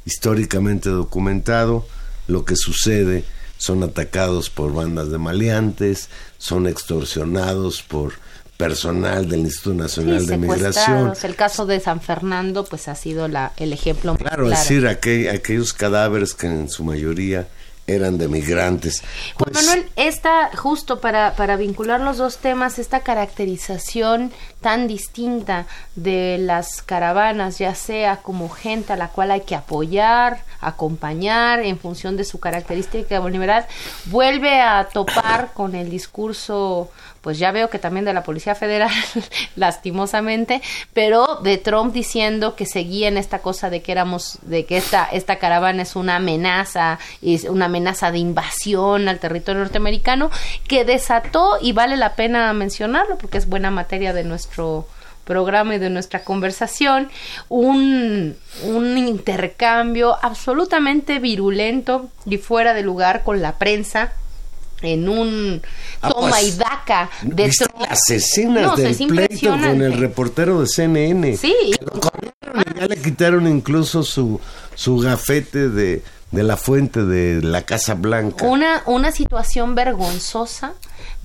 históricamente 0.05 0.89
documentado 0.91 1.87
lo 2.29 2.45
que 2.45 2.57
sucede. 2.57 3.25
Son 3.59 3.83
atacados 3.83 4.51
por 4.51 4.75
bandas 4.75 5.11
de 5.11 5.19
maleantes, 5.19 6.09
son 6.39 6.67
extorsionados 6.67 7.83
por 7.83 8.13
personal 8.59 9.29
del 9.29 9.41
Instituto 9.41 9.75
Nacional 9.75 10.21
Sí, 10.21 10.27
de 10.27 10.37
Migración. 10.39 11.13
El 11.23 11.37
caso 11.37 11.67
de 11.67 11.79
San 11.81 12.01
Fernando, 12.01 12.65
pues 12.65 12.89
ha 12.89 12.95
sido 12.95 13.29
la, 13.29 13.53
el 13.59 13.73
ejemplo 13.73 14.13
más 14.15 14.23
Claro, 14.23 14.51
es 14.51 14.59
decir, 14.59 14.87
aquel- 14.87 15.31
aquellos 15.35 15.73
cadáveres 15.73 16.35
que 16.35 16.47
en 16.47 16.69
su 16.69 16.83
mayoría 16.85 17.49
eran 17.87 18.19
de 18.19 18.29
migrantes. 18.29 19.03
Juan 19.35 19.53
Pues, 19.53 19.67
Manuel, 19.67 19.89
esta, 19.97 20.51
justo 20.57 21.01
para, 21.01 21.35
para 21.35 21.57
vincular 21.57 22.01
los 22.01 22.19
dos 22.19 22.39
temas, 22.39 22.79
esta 22.79 23.01
caracterización 23.01 24.33
tan 24.61 24.89
distinta 24.89 25.67
de 25.95 26.39
las 26.41 26.83
caravanas, 26.83 27.59
ya 27.59 27.75
sea 27.75 28.17
como 28.19 28.49
gente 28.49 28.93
a 28.93 28.97
la 28.97 29.09
cual 29.09 29.31
hay 29.31 29.43
que 29.43 29.55
apoyar, 29.55 30.43
acompañar 30.67 31.61
en 31.61 31.79
función 31.79 32.17
de 32.17 32.25
su 32.25 32.41
característica 32.41 33.21
vulnerabilidad, 33.21 33.69
vuelve 34.07 34.61
a 34.61 34.89
topar 34.93 35.53
con 35.55 35.75
el 35.77 35.91
discurso, 35.91 36.91
pues 37.21 37.39
ya 37.39 37.53
veo 37.53 37.71
que 37.71 37.79
también 37.79 38.05
de 38.05 38.13
la 38.13 38.25
Policía 38.25 38.55
Federal, 38.55 38.91
lastimosamente, 39.57 40.61
pero 40.93 41.37
de 41.37 41.59
Trump 41.59 41.93
diciendo 41.93 42.57
que 42.57 42.67
seguía 42.67 43.07
en 43.09 43.17
esta 43.17 43.39
cosa 43.39 43.71
de 43.71 43.81
que 43.81 43.93
éramos, 43.93 44.39
de 44.43 44.65
que 44.65 44.77
esta, 44.77 45.05
esta 45.13 45.37
caravana 45.37 45.83
es 45.83 45.95
una 45.95 46.17
amenaza, 46.17 46.99
es 47.23 47.45
una 47.45 47.67
amenaza 47.67 48.11
de 48.11 48.19
invasión 48.19 49.09
al 49.09 49.21
territorio 49.21 49.61
norteamericano, 49.61 50.31
que 50.67 50.85
desató, 50.85 51.59
y 51.61 51.73
vale 51.73 51.97
la 51.97 52.17
pena 52.17 52.53
mencionarlo 52.53 53.19
porque 53.19 53.39
es 53.39 53.49
buena 53.49 53.71
materia 53.71 54.13
de 54.13 54.25
nuestro 54.25 54.89
programa 55.27 55.75
y 55.75 55.79
de 55.79 55.91
nuestra 55.91 56.25
conversación, 56.25 57.11
un, 57.51 58.35
un 58.65 58.97
intercambio 58.99 60.17
absolutamente 60.23 61.19
virulento 61.19 62.09
y 62.25 62.39
fuera 62.39 62.73
de 62.73 62.83
lugar 62.83 63.25
con 63.25 63.43
la 63.43 63.59
prensa 63.59 64.13
en 64.83 65.09
un 65.09 65.63
Ah, 66.03 66.11
toma 66.11 66.31
pues, 66.31 66.55
y 66.55 66.59
daca 66.59 67.11
de 67.23 67.47
¿Viste 67.47 67.65
Trump. 67.67 67.87
las 67.89 68.11
escenas 68.11 68.63
No, 68.63 68.77
del 68.77 68.87
es 68.89 68.99
pleito 68.99 69.51
con 69.51 69.83
el 69.83 69.95
reportero 69.99 70.61
de 70.61 70.67
CNN? 70.69 71.37
Sí. 71.39 71.55
Que 71.79 71.85
lo 71.85 71.93
corrieron 72.01 72.65
y 72.77 72.79
ya 72.81 72.87
le 72.87 72.97
quitaron 73.01 73.49
incluso 73.49 74.03
su, 74.03 74.39
su 74.75 74.99
gafete 74.99 75.71
de, 75.71 76.03
de 76.31 76.43
la 76.43 76.57
fuente 76.59 77.05
de 77.05 77.41
la 77.43 77.63
Casa 77.63 77.95
Blanca. 77.95 78.45
una, 78.47 78.83
una 78.87 79.11
situación 79.13 79.75
vergonzosa, 79.75 80.75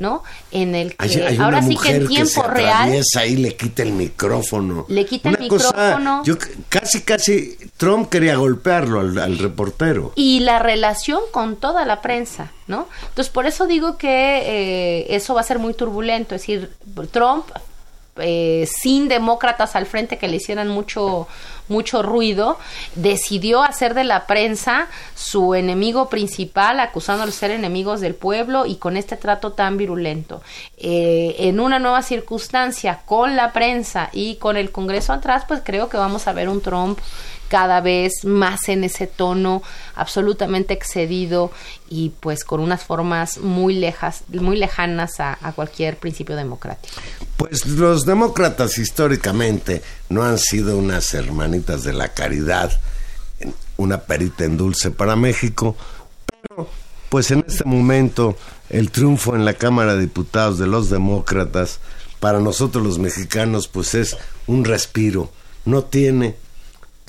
¿no? 0.02 0.24
En 0.52 0.76
el 0.76 0.90
que 0.98 1.06
Hay, 1.06 1.16
hay 1.16 1.36
una 1.36 1.46
ahora 1.46 1.62
sí 1.62 1.78
que 1.78 1.96
en 1.96 2.08
tiempo 2.08 2.42
se 2.42 2.48
real 2.48 2.92
y 3.28 3.36
le 3.38 3.56
quita 3.56 3.84
el 3.84 3.94
micrófono. 3.94 4.86
Le 4.90 5.06
quita 5.06 5.30
el 5.30 5.38
Una 5.38 5.48
cosa- 5.48 5.68
micrófono. 5.72 6.24
yo 6.26 6.34
c- 6.36 6.52
casi, 6.68 7.02
casi, 7.02 7.58
Trump 7.78 8.10
quería 8.10 8.36
golpearlo 8.36 9.00
al, 9.00 9.18
al 9.20 9.38
reportero. 9.38 10.12
y 10.16 10.40
la 10.42 10.60
relación 10.60 11.22
con 11.32 11.56
toda 11.56 11.86
la 11.86 12.02
prensa, 12.02 12.52
¿no? 12.68 12.88
Entonces, 13.10 13.32
por 13.32 13.46
eso 13.46 13.68
digo 13.68 13.98
que 13.98 14.10
eh, 14.44 15.16
eso 15.16 15.34
va 15.36 15.42
a 15.42 15.44
ser 15.44 15.60
muy 15.60 15.74
turbulento. 15.74 16.36
Es 16.36 16.42
decir, 16.42 16.72
Trump, 17.12 17.46
eh, 18.18 18.68
sin 18.70 19.08
demócratas 19.08 19.76
al 19.76 19.86
frente 19.86 20.18
que 20.18 20.28
le 20.28 20.36
hicieran 20.38 20.68
mucho, 20.68 21.28
mucho 21.68 22.04
ruido, 22.04 22.58
decidió 22.96 23.64
hacer 23.64 23.94
de 23.94 24.04
la 24.04 24.28
prensa 24.28 24.88
su 25.16 25.56
enemigo 25.56 26.10
principal, 26.10 26.80
acusándolos 26.80 27.36
de 27.36 27.40
ser 27.40 27.52
enemigos 27.52 28.02
del 28.02 28.16
pueblo 28.16 28.66
y 28.66 28.76
con 28.76 28.98
este 28.98 29.18
trato 29.18 29.52
tan 29.54 29.78
virulento. 29.78 30.42
Eh, 30.78 31.36
en 31.40 31.60
una 31.60 31.80
nueva 31.80 32.02
circunstancia, 32.02 33.02
con 33.06 33.36
la 33.36 33.54
prensa 33.54 34.10
y 34.12 34.36
con 34.36 34.58
el 34.58 34.72
Congreso 34.72 35.14
atrás, 35.14 35.46
pues 35.48 35.62
creo 35.64 35.90
que 35.90 35.98
vamos 35.98 36.28
a 36.28 36.34
ver 36.34 36.50
un 36.50 36.62
Trump 36.62 37.00
cada 37.52 37.82
vez 37.82 38.24
más 38.24 38.70
en 38.70 38.86
ese 38.86 39.08
tono 39.08 39.62
absolutamente 39.94 40.74
excedido 40.74 41.52
y 41.90 42.14
pues 42.22 42.46
con 42.46 42.62
unas 42.62 42.86
formas 42.86 43.40
muy 43.40 43.74
lejas, 43.74 44.24
muy 44.30 44.56
lejanas 44.56 45.20
a, 45.20 45.38
a 45.42 45.52
cualquier 45.52 45.98
principio 45.98 46.38
democrático. 46.38 46.96
Pues 47.36 47.66
los 47.66 48.06
demócratas 48.06 48.78
históricamente 48.78 49.82
no 50.08 50.24
han 50.24 50.38
sido 50.38 50.78
unas 50.78 51.14
hermanitas 51.14 51.84
de 51.84 51.92
la 51.92 52.14
caridad, 52.14 52.72
una 53.76 54.00
perita 54.00 54.46
en 54.46 54.56
dulce 54.56 54.90
para 54.90 55.18
México, 55.18 55.76
pero 56.48 56.70
pues 57.10 57.32
en 57.32 57.44
este 57.46 57.66
momento 57.66 58.38
el 58.70 58.92
triunfo 58.92 59.36
en 59.36 59.44
la 59.44 59.56
Cámara 59.56 59.96
de 59.96 60.04
Diputados 60.04 60.58
de 60.58 60.68
los 60.68 60.90
demócratas 60.90 61.82
para 62.22 62.40
nosotros 62.40 62.82
los 62.82 62.98
mexicanos 62.98 63.68
pues 63.68 63.94
es 63.94 64.16
un 64.48 64.64
respiro. 64.64 65.34
No 65.66 65.84
tiene 65.84 66.38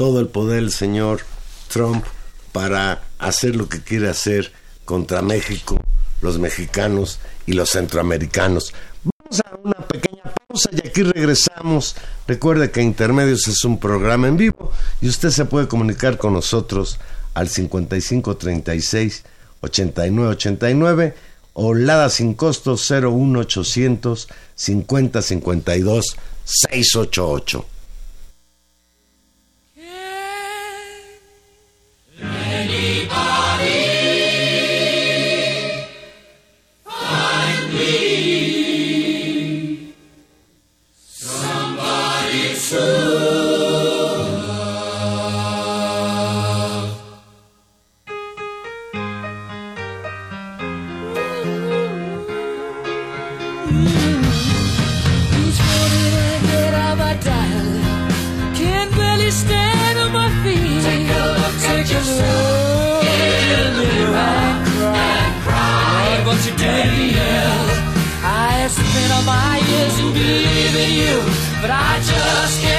todo 0.02 0.18
el 0.18 0.26
poder 0.26 0.58
el 0.58 0.72
señor 0.72 1.20
Trump 1.68 2.04
para 2.50 3.04
hacer 3.20 3.54
lo 3.54 3.68
que 3.68 3.82
quiere 3.82 4.08
hacer 4.08 4.50
contra 4.84 5.22
México, 5.22 5.80
los 6.20 6.40
mexicanos 6.40 7.20
y 7.46 7.52
los 7.52 7.70
centroamericanos. 7.70 8.74
Vamos 9.04 9.40
a 9.42 9.56
una 9.62 9.86
pequeña 9.86 10.24
pausa 10.48 10.70
y 10.72 10.88
aquí 10.88 11.04
regresamos. 11.04 11.94
Recuerde 12.26 12.72
que 12.72 12.82
Intermedios 12.82 13.46
es 13.46 13.64
un 13.64 13.78
programa 13.78 14.26
en 14.26 14.36
vivo 14.36 14.72
y 15.00 15.08
usted 15.08 15.30
se 15.30 15.44
puede 15.44 15.68
comunicar 15.68 16.18
con 16.18 16.32
nosotros 16.32 16.98
al 17.34 17.48
5536 17.48 19.22
8989 19.60 21.14
o 21.52 21.74
Lada 21.74 22.10
sin 22.10 22.34
costo 22.34 22.72
01800 22.74 24.28
5052 24.56 26.16
688. 26.44 27.66
But 71.62 71.70
I 71.70 72.00
just 72.00 72.71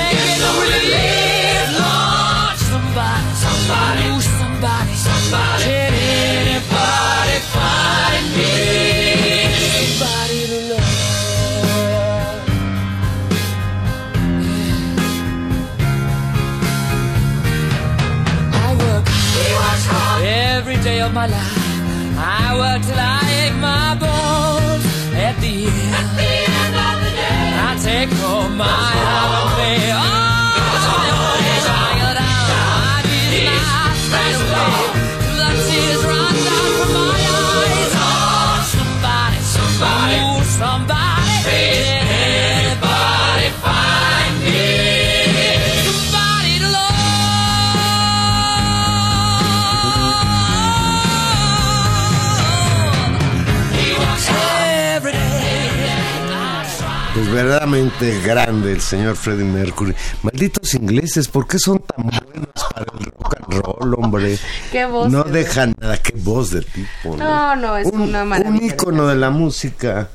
grande 58.23 58.73
el 58.73 58.82
señor 58.82 59.15
Freddie 59.15 59.45
Mercury. 59.45 59.95
Malditos 60.21 60.73
ingleses, 60.73 61.28
¿por 61.28 61.47
qué 61.47 61.58
son 61.60 61.80
tan 61.80 62.06
buenos 62.06 62.49
para 62.73 62.86
el 62.99 63.06
rock 63.06 63.36
and 63.39 63.54
roll, 63.62 63.93
hombre? 63.95 64.38
Qué 64.71 64.86
voz, 64.86 65.10
No 65.12 65.23
de 65.23 65.32
dejan 65.32 65.73
nada, 65.80 65.97
qué 65.97 66.13
voz 66.17 66.52
de 66.52 66.62
tipo. 66.62 67.15
No, 67.15 67.56
no, 67.56 67.78
es 67.78 67.88
un, 67.88 68.02
una 68.02 68.26
maravilla. 68.26 68.60
Un 68.60 68.63
ícono 68.65 69.08
de 69.08 69.15
la 69.15 69.30
música, 69.30 70.10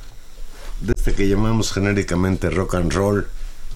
de 0.80 0.92
este 0.96 1.14
que 1.14 1.26
llamamos 1.26 1.72
genéricamente 1.72 2.50
rock 2.50 2.74
and 2.74 2.92
roll, 2.92 3.26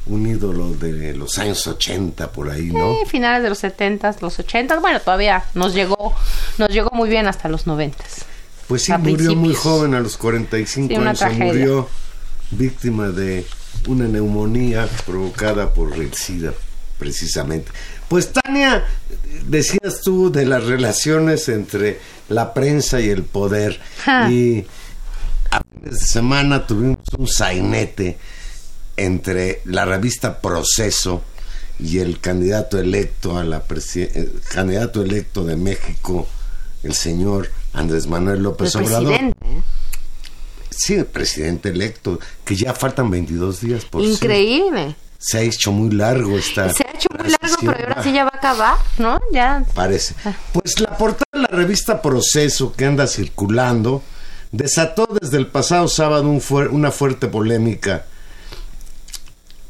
un 0.07 0.27
ídolo 0.27 0.75
de 0.75 1.15
los 1.15 1.39
años 1.39 1.67
80 1.67 2.31
por 2.33 2.51
ahí, 2.51 2.71
¿no? 2.71 2.91
Eh, 2.91 3.07
finales 3.07 3.43
de 3.43 3.49
los 3.49 3.59
70, 3.59 4.17
los 4.21 4.39
80, 4.39 4.81
bueno, 4.81 5.01
todavía 5.01 5.45
nos 5.55 5.73
llegó, 5.73 6.15
nos 6.59 6.69
llegó 6.69 6.91
muy 6.93 7.09
bien 7.09 7.27
hasta 7.27 7.49
los 7.49 7.67
90. 7.67 7.97
Pues 8.67 8.83
sí, 8.83 8.93
murió 8.99 9.35
muy 9.35 9.55
joven, 9.55 9.95
a 9.95 10.01
los 10.01 10.17
45 10.17 10.89
Sí, 10.89 10.95
años, 10.95 11.23
murió 11.39 11.89
víctima 12.51 13.09
de 13.09 13.47
una 13.87 14.07
neumonía 14.07 14.89
provocada 15.07 15.73
por 15.75 15.95
el 15.95 16.13
SIDA, 16.15 16.53
precisamente. 16.99 17.71
Pues 18.09 18.33
Tania, 18.33 18.85
decías 19.47 20.01
tú 20.03 20.31
de 20.31 20.45
las 20.45 20.65
relaciones 20.65 21.49
entre 21.49 22.01
la 22.29 22.55
prensa 22.55 23.01
y 23.01 23.09
el 23.09 23.23
poder. 23.23 23.81
Ja. 24.05 24.31
Y 24.31 24.67
a 25.51 25.63
fines 25.63 26.01
de 26.01 26.07
semana 26.07 26.67
tuvimos 26.67 26.99
un 27.17 27.27
sainete 27.29 28.19
entre 28.97 29.63
la 29.65 29.85
revista 29.85 30.41
Proceso 30.41 31.23
y 31.79 31.99
el 31.99 32.21
candidato 32.21 32.79
electo 32.79 33.37
a 33.37 33.45
la 33.45 33.63
el 33.95 34.41
candidato 34.49 35.03
electo 35.03 35.45
de 35.45 35.57
México, 35.57 36.29
el 36.83 36.95
señor 36.95 37.51
Andrés 37.73 38.07
Manuel 38.07 38.43
López 38.43 38.75
El 38.75 38.85
Obrador. 38.85 39.09
presidente. 39.09 39.39
Sí, 40.77 40.95
el 40.95 41.07
presidente 41.07 41.69
electo, 41.69 42.19
que 42.45 42.57
ya 42.57 42.75
faltan 42.75 43.11
22 43.11 43.61
días 43.61 43.85
por. 43.85 44.03
Increíble. 44.03 44.97
Se 45.19 45.39
ha 45.39 45.41
hecho 45.43 45.71
muy 45.71 45.91
largo 45.95 46.37
esta 46.37 46.73
Se 46.73 46.83
ha 46.85 46.91
hecho 46.93 47.07
muy 47.17 47.29
largo, 47.31 47.57
pero 47.61 47.89
ahora 47.89 48.03
sí 48.03 48.13
ya 48.13 48.25
va 48.25 48.31
a 48.35 48.39
acabar, 48.39 48.77
¿no? 48.99 49.21
Ya. 49.33 49.65
Parece. 49.75 50.15
Ah. 50.25 50.35
Pues 50.53 50.81
la 50.81 50.97
portada 50.99 51.27
de 51.33 51.41
la 51.43 51.47
revista 51.49 52.03
Proceso 52.03 52.73
que 52.73 52.87
anda 52.87 53.07
circulando 53.07 54.03
desató 54.51 55.07
desde 55.21 55.37
el 55.37 55.47
pasado 55.47 55.87
sábado 55.87 56.25
un 56.29 56.41
fuer- 56.41 56.71
una 56.73 56.91
fuerte 56.91 57.29
polémica. 57.29 58.07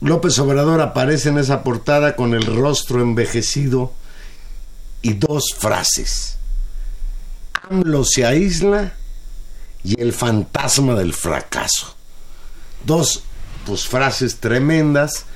López 0.00 0.38
Obrador 0.38 0.80
aparece 0.80 1.28
en 1.28 1.38
esa 1.38 1.62
portada 1.62 2.16
con 2.16 2.32
el 2.34 2.44
rostro 2.46 3.02
envejecido 3.02 3.92
y 5.02 5.12
dos 5.14 5.44
frases. 5.58 6.38
AMLO 7.70 8.04
se 8.04 8.24
aísla 8.24 8.94
y 9.84 10.00
el 10.00 10.12
fantasma 10.12 10.94
del 10.94 11.12
fracaso. 11.12 11.94
Dos 12.84 13.22
pues 13.66 13.86
frases 13.86 14.36
tremendas 14.36 15.26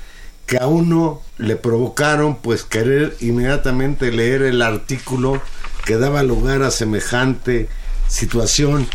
que 0.45 0.57
a 0.57 0.67
uno 0.67 1.21
le 1.37 1.55
provocaron 1.55 2.37
pues 2.37 2.63
querer 2.63 3.15
inmediatamente 3.19 4.11
leer 4.11 4.41
el 4.41 4.61
artículo 4.61 5.41
que 5.85 5.97
daba 5.97 6.23
lugar 6.23 6.63
a 6.63 6.71
semejante 6.71 7.69
situación 8.07 8.87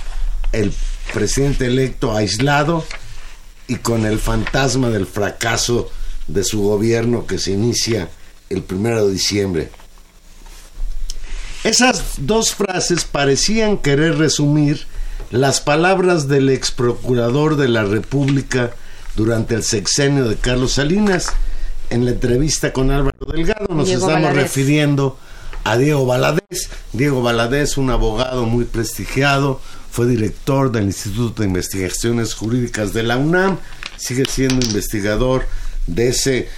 el 0.52 0.72
presidente 1.12 1.66
electo 1.66 2.16
aislado 2.16 2.84
y 3.66 3.76
con 3.76 4.06
el 4.06 4.18
fantasma 4.18 4.90
del 4.90 5.06
fracaso 5.06 5.90
de 6.26 6.44
su 6.44 6.62
gobierno 6.62 7.26
que 7.26 7.38
se 7.38 7.52
inicia 7.52 8.08
el 8.48 8.62
primero 8.62 9.06
de 9.06 9.12
diciembre. 9.12 9.70
Esas 11.64 12.02
dos 12.18 12.54
frases 12.54 13.04
parecían 13.04 13.78
querer 13.78 14.18
resumir 14.18 14.86
las 15.32 15.60
palabras 15.62 16.28
del 16.28 16.50
ex 16.50 16.70
procurador 16.70 17.56
de 17.56 17.66
la 17.66 17.84
República 17.84 18.70
durante 19.16 19.54
el 19.54 19.62
sexenio 19.62 20.28
de 20.28 20.36
Carlos 20.36 20.72
Salinas. 20.72 21.32
En 21.88 22.04
la 22.04 22.12
entrevista 22.12 22.72
con 22.72 22.90
Álvaro 22.90 23.16
Delgado 23.32 23.66
nos 23.74 23.86
Diego 23.86 24.02
estamos 24.02 24.24
Valadez. 24.24 24.42
refiriendo 24.42 25.18
a 25.64 25.78
Diego 25.78 26.04
Valadez. 26.04 26.68
Diego 26.92 27.22
Valadez, 27.22 27.78
un 27.78 27.90
abogado 27.90 28.44
muy 28.44 28.66
prestigiado, 28.66 29.58
fue 29.90 30.06
director 30.06 30.70
del 30.70 30.84
Instituto 30.84 31.42
de 31.42 31.48
Investigaciones 31.48 32.34
Jurídicas 32.34 32.92
de 32.92 33.02
la 33.02 33.16
UNAM, 33.16 33.58
sigue 33.96 34.24
siendo 34.26 34.64
investigador 34.66 35.46
de 35.86 36.08
ese 36.08 36.48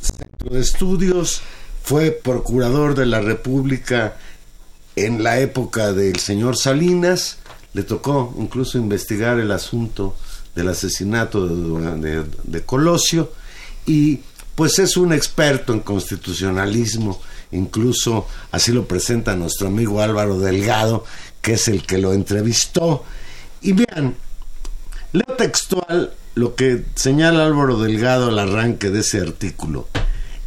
centro 0.00 0.50
de 0.50 0.60
estudios, 0.60 1.42
fue 1.84 2.10
procurador 2.10 2.96
de 2.96 3.06
la 3.06 3.20
República 3.20 4.16
en 4.96 5.22
la 5.22 5.38
época 5.38 5.92
del 5.92 6.18
señor 6.18 6.56
Salinas, 6.56 7.38
le 7.78 7.84
tocó 7.84 8.34
incluso 8.40 8.76
investigar 8.76 9.38
el 9.38 9.52
asunto 9.52 10.16
del 10.56 10.68
asesinato 10.68 11.46
de, 11.46 12.62
Colosio 12.66 13.30
y 13.86 14.18
pues 14.56 14.80
es 14.80 14.96
un 14.96 15.12
experto 15.12 15.72
en 15.72 15.78
constitucionalismo, 15.78 17.20
incluso 17.52 18.26
así 18.50 18.72
lo 18.72 18.88
presenta 18.88 19.36
nuestro 19.36 19.68
amigo 19.68 20.02
Álvaro 20.02 20.40
Delgado, 20.40 21.04
que 21.40 21.52
es 21.52 21.68
el 21.68 21.86
que 21.86 21.98
lo 21.98 22.12
entrevistó. 22.12 23.04
Y 23.62 23.74
vean, 23.74 24.16
Leo 25.12 25.36
textual 25.36 26.12
lo 26.34 26.56
que 26.56 26.84
señala 26.96 27.46
Álvaro 27.46 27.78
Delgado 27.78 28.26
al 28.26 28.40
arranque 28.40 28.90
de 28.90 29.00
ese 29.00 29.20
artículo. 29.20 29.86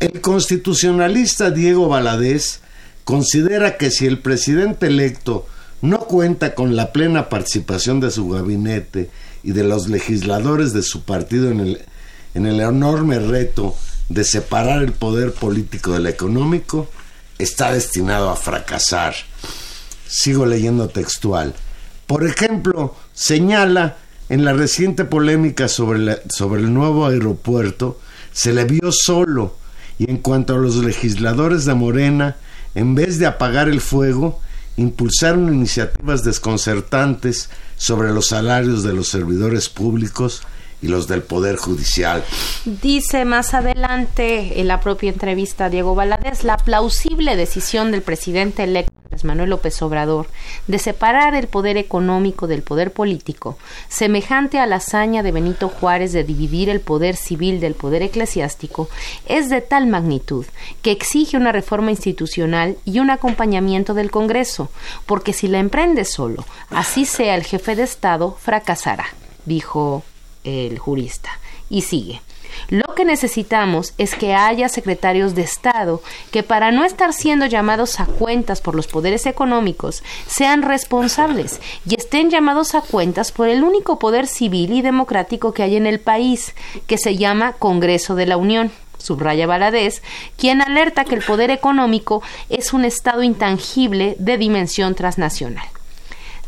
El 0.01 0.19
constitucionalista 0.19 1.49
Diego 1.49 1.87
Valadez 1.87 2.59
considera 3.05 3.77
que 3.77 3.89
si 3.89 4.05
el 4.05 4.19
presidente 4.19 4.87
electo 4.87 5.47
no 5.81 5.99
cuenta 5.99 6.55
con 6.55 6.75
la 6.75 6.91
plena 6.91 7.29
participación 7.29 7.99
de 7.99 8.11
su 8.11 8.29
gabinete 8.29 9.09
y 9.43 9.51
de 9.51 9.63
los 9.63 9.87
legisladores 9.87 10.73
de 10.73 10.83
su 10.83 11.03
partido 11.03 11.49
en 11.49 11.59
el, 11.59 11.81
en 12.33 12.45
el 12.45 12.59
enorme 12.59 13.19
reto 13.19 13.75
de 14.09 14.23
separar 14.23 14.83
el 14.83 14.91
poder 14.91 15.33
político 15.33 15.93
del 15.93 16.07
económico, 16.07 16.89
está 17.39 17.73
destinado 17.73 18.29
a 18.29 18.35
fracasar. 18.35 19.15
Sigo 20.07 20.45
leyendo 20.45 20.89
textual. 20.89 21.55
Por 22.05 22.25
ejemplo, 22.25 22.95
señala 23.13 23.97
en 24.29 24.45
la 24.45 24.53
reciente 24.53 25.05
polémica 25.05 25.67
sobre, 25.67 26.21
sobre 26.29 26.61
el 26.61 26.73
nuevo 26.73 27.07
aeropuerto, 27.07 27.99
se 28.33 28.53
le 28.53 28.65
vio 28.65 28.91
solo 28.91 29.55
y 29.97 30.09
en 30.09 30.17
cuanto 30.17 30.55
a 30.55 30.57
los 30.57 30.75
legisladores 30.77 31.65
de 31.65 31.73
Morena, 31.73 32.37
en 32.75 32.95
vez 32.95 33.19
de 33.19 33.27
apagar 33.27 33.69
el 33.69 33.81
fuego, 33.81 34.39
impulsaron 34.77 35.53
iniciativas 35.53 36.23
desconcertantes 36.23 37.49
sobre 37.77 38.11
los 38.11 38.27
salarios 38.27 38.83
de 38.83 38.93
los 38.93 39.07
servidores 39.07 39.69
públicos 39.69 40.41
y 40.81 40.87
los 40.87 41.07
del 41.07 41.21
Poder 41.21 41.57
Judicial. 41.57 42.23
Dice 42.65 43.25
más 43.25 43.53
adelante 43.53 44.59
en 44.59 44.67
la 44.67 44.79
propia 44.79 45.11
entrevista 45.11 45.65
a 45.65 45.69
Diego 45.69 45.95
Valadez 45.95 46.43
la 46.43 46.57
plausible 46.57 47.35
decisión 47.35 47.91
del 47.91 48.01
presidente 48.01 48.63
electo 48.63 49.01
Manuel 49.23 49.49
López 49.49 49.81
Obrador 49.81 50.27
de 50.67 50.79
separar 50.79 51.35
el 51.35 51.47
poder 51.47 51.77
económico 51.77 52.47
del 52.47 52.63
poder 52.63 52.91
político, 52.91 53.57
semejante 53.89 54.57
a 54.59 54.65
la 54.65 54.77
hazaña 54.77 55.21
de 55.21 55.31
Benito 55.31 55.69
Juárez 55.69 56.13
de 56.13 56.23
dividir 56.23 56.69
el 56.69 56.79
poder 56.79 57.15
civil 57.15 57.59
del 57.59 57.75
poder 57.75 58.01
eclesiástico, 58.03 58.89
es 59.27 59.49
de 59.49 59.61
tal 59.61 59.87
magnitud 59.87 60.45
que 60.81 60.91
exige 60.91 61.37
una 61.37 61.51
reforma 61.51 61.91
institucional 61.91 62.77
y 62.85 62.99
un 62.99 63.09
acompañamiento 63.09 63.93
del 63.93 64.11
Congreso, 64.11 64.71
porque 65.05 65.33
si 65.33 65.47
la 65.47 65.59
emprende 65.59 66.05
solo, 66.05 66.45
así 66.69 67.05
sea 67.05 67.35
el 67.35 67.43
jefe 67.43 67.75
de 67.75 67.83
Estado, 67.83 68.37
fracasará, 68.39 69.05
dijo 69.45 70.03
el 70.43 70.79
jurista. 70.79 71.29
Y 71.69 71.81
sigue. 71.81 72.21
Lo 72.69 72.95
que 72.95 73.05
necesitamos 73.05 73.93
es 73.97 74.15
que 74.15 74.33
haya 74.33 74.69
secretarios 74.69 75.35
de 75.35 75.41
Estado 75.41 76.01
que 76.31 76.43
para 76.43 76.71
no 76.71 76.83
estar 76.83 77.13
siendo 77.13 77.45
llamados 77.45 77.99
a 77.99 78.05
cuentas 78.05 78.61
por 78.61 78.75
los 78.75 78.87
poderes 78.87 79.25
económicos 79.25 80.03
sean 80.27 80.61
responsables 80.61 81.59
y 81.85 81.95
estén 81.95 82.29
llamados 82.29 82.75
a 82.75 82.81
cuentas 82.81 83.31
por 83.31 83.47
el 83.47 83.63
único 83.63 83.99
poder 83.99 84.27
civil 84.27 84.73
y 84.73 84.81
democrático 84.81 85.53
que 85.53 85.63
hay 85.63 85.75
en 85.75 85.87
el 85.87 85.99
país, 85.99 86.53
que 86.87 86.97
se 86.97 87.15
llama 87.15 87.53
Congreso 87.53 88.15
de 88.15 88.25
la 88.25 88.37
Unión 88.37 88.71
subraya 88.97 89.47
Valadez, 89.47 90.03
quien 90.37 90.61
alerta 90.61 91.05
que 91.05 91.15
el 91.15 91.23
poder 91.23 91.49
económico 91.49 92.21
es 92.49 92.71
un 92.71 92.85
estado 92.85 93.23
intangible 93.23 94.15
de 94.19 94.37
dimensión 94.37 94.93
transnacional. 94.93 95.65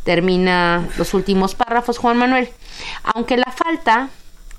Termina 0.04 0.88
los 0.98 1.14
últimos 1.14 1.56
párrafos 1.56 1.98
Juan 1.98 2.18
Manuel. 2.18 2.50
Aunque 3.04 3.38
la 3.38 3.52
falta, 3.52 4.10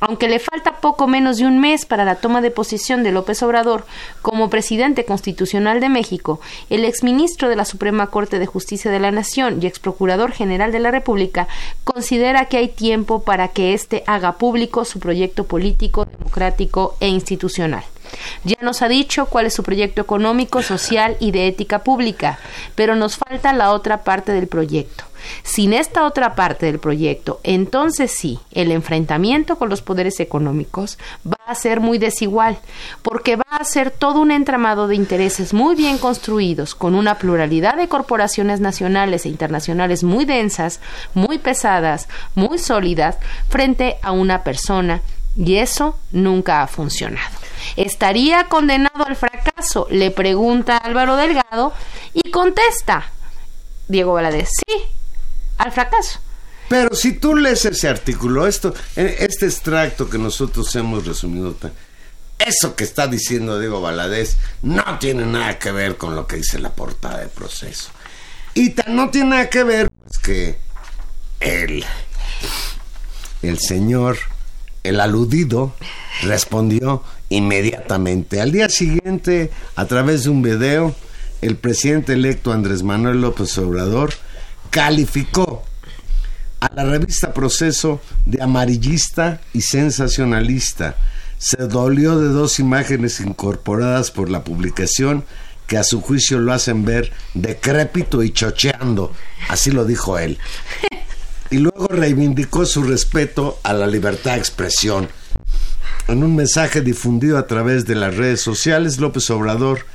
aunque 0.00 0.28
le 0.28 0.38
falta 0.38 0.80
poco 0.80 1.06
menos 1.06 1.38
de 1.38 1.46
un 1.46 1.60
mes 1.60 1.86
para 1.86 2.04
la 2.04 2.16
toma 2.16 2.42
de 2.42 2.50
posición 2.50 3.02
de 3.02 3.12
López 3.12 3.42
Obrador 3.42 3.86
como 4.22 4.50
presidente 4.50 5.04
constitucional 5.04 5.80
de 5.80 5.88
México, 5.88 6.40
el 6.68 6.84
exministro 6.84 7.48
de 7.48 7.56
la 7.56 7.64
Suprema 7.64 8.08
Corte 8.08 8.38
de 8.38 8.46
Justicia 8.46 8.90
de 8.90 9.00
la 9.00 9.10
Nación 9.10 9.62
y 9.62 9.66
exprocurador 9.66 10.32
general 10.32 10.72
de 10.72 10.80
la 10.80 10.90
República 10.90 11.48
considera 11.84 12.46
que 12.46 12.58
hay 12.58 12.68
tiempo 12.68 13.22
para 13.22 13.48
que 13.48 13.72
éste 13.72 14.04
haga 14.06 14.32
público 14.32 14.84
su 14.84 14.98
proyecto 14.98 15.44
político, 15.44 16.04
democrático 16.04 16.96
e 17.00 17.08
institucional. 17.08 17.84
Ya 18.44 18.56
nos 18.60 18.82
ha 18.82 18.88
dicho 18.88 19.26
cuál 19.26 19.46
es 19.46 19.54
su 19.54 19.62
proyecto 19.62 20.00
económico, 20.00 20.62
social 20.62 21.16
y 21.20 21.30
de 21.30 21.46
ética 21.48 21.80
pública, 21.80 22.38
pero 22.74 22.94
nos 22.94 23.16
falta 23.16 23.52
la 23.52 23.72
otra 23.72 24.04
parte 24.04 24.32
del 24.32 24.48
proyecto. 24.48 25.04
Sin 25.42 25.72
esta 25.72 26.04
otra 26.04 26.34
parte 26.34 26.66
del 26.66 26.78
proyecto, 26.78 27.40
entonces 27.42 28.10
sí, 28.10 28.38
el 28.52 28.72
enfrentamiento 28.72 29.56
con 29.56 29.68
los 29.68 29.82
poderes 29.82 30.20
económicos 30.20 30.98
va 31.26 31.38
a 31.46 31.54
ser 31.54 31.80
muy 31.80 31.98
desigual, 31.98 32.58
porque 33.02 33.36
va 33.36 33.44
a 33.48 33.64
ser 33.64 33.90
todo 33.90 34.20
un 34.20 34.30
entramado 34.30 34.88
de 34.88 34.96
intereses 34.96 35.52
muy 35.52 35.74
bien 35.74 35.98
construidos, 35.98 36.74
con 36.74 36.94
una 36.94 37.18
pluralidad 37.18 37.76
de 37.76 37.88
corporaciones 37.88 38.60
nacionales 38.60 39.26
e 39.26 39.28
internacionales 39.28 40.04
muy 40.04 40.24
densas, 40.24 40.80
muy 41.14 41.38
pesadas, 41.38 42.08
muy 42.34 42.58
sólidas, 42.58 43.18
frente 43.48 43.96
a 44.02 44.12
una 44.12 44.42
persona 44.42 45.02
Y 45.36 45.56
eso 45.56 45.98
nunca 46.12 46.62
ha 46.62 46.68
funcionado. 46.68 47.36
¿Estaría 47.76 48.44
condenado 48.44 49.04
al 49.04 49.16
fracaso? 49.16 49.88
Le 49.90 50.12
pregunta 50.12 50.76
Álvaro 50.76 51.16
Delgado 51.16 51.72
y 52.12 52.30
contesta 52.30 53.10
Diego 53.88 54.12
Valadez, 54.12 54.50
sí, 54.50 54.82
al 55.58 55.72
fracaso. 55.72 56.20
Pero 56.68 56.94
si 56.94 57.12
tú 57.12 57.36
lees 57.36 57.64
ese 57.64 57.88
artículo, 57.88 58.46
esto, 58.46 58.74
eh, 58.96 59.16
este 59.20 59.46
extracto 59.46 60.08
que 60.08 60.18
nosotros 60.18 60.74
hemos 60.76 61.06
resumido, 61.06 61.54
eso 62.38 62.74
que 62.74 62.84
está 62.84 63.06
diciendo 63.06 63.58
Diego 63.58 63.80
Valadez 63.80 64.36
no 64.62 64.98
tiene 64.98 65.26
nada 65.26 65.58
que 65.58 65.72
ver 65.72 65.96
con 65.96 66.16
lo 66.16 66.26
que 66.26 66.36
dice 66.36 66.58
la 66.58 66.70
portada 66.70 67.18
de 67.18 67.28
proceso. 67.28 67.90
Y 68.54 68.70
tan 68.70 68.96
no 68.96 69.10
tiene 69.10 69.30
nada 69.30 69.50
que 69.50 69.64
ver 69.64 69.90
pues, 69.90 70.18
que 70.18 70.58
el, 71.40 71.84
el 73.42 73.58
señor, 73.58 74.18
el 74.82 75.00
aludido, 75.00 75.74
respondió 76.22 77.02
inmediatamente. 77.28 78.40
Al 78.40 78.52
día 78.52 78.68
siguiente, 78.68 79.50
a 79.76 79.84
través 79.86 80.24
de 80.24 80.30
un 80.30 80.42
video, 80.42 80.94
el 81.42 81.56
presidente 81.56 82.14
electo 82.14 82.52
Andrés 82.52 82.82
Manuel 82.82 83.20
López 83.20 83.56
Obrador 83.58 84.14
calificó 84.74 85.62
a 86.58 86.68
la 86.74 86.84
revista 86.84 87.32
Proceso 87.32 88.00
de 88.26 88.42
amarillista 88.42 89.40
y 89.52 89.60
sensacionalista. 89.60 90.96
Se 91.38 91.58
dolió 91.68 92.18
de 92.18 92.30
dos 92.30 92.58
imágenes 92.58 93.20
incorporadas 93.20 94.10
por 94.10 94.30
la 94.30 94.42
publicación 94.42 95.24
que 95.68 95.78
a 95.78 95.84
su 95.84 96.00
juicio 96.00 96.40
lo 96.40 96.52
hacen 96.52 96.84
ver 96.84 97.12
decrépito 97.34 98.24
y 98.24 98.32
chocheando. 98.32 99.12
Así 99.48 99.70
lo 99.70 99.84
dijo 99.84 100.18
él. 100.18 100.38
Y 101.50 101.58
luego 101.58 101.86
reivindicó 101.86 102.66
su 102.66 102.82
respeto 102.82 103.60
a 103.62 103.74
la 103.74 103.86
libertad 103.86 104.32
de 104.32 104.38
expresión. 104.38 105.08
En 106.08 106.24
un 106.24 106.34
mensaje 106.34 106.80
difundido 106.80 107.38
a 107.38 107.46
través 107.46 107.86
de 107.86 107.94
las 107.94 108.16
redes 108.16 108.40
sociales, 108.40 108.98
López 108.98 109.30
Obrador 109.30 109.86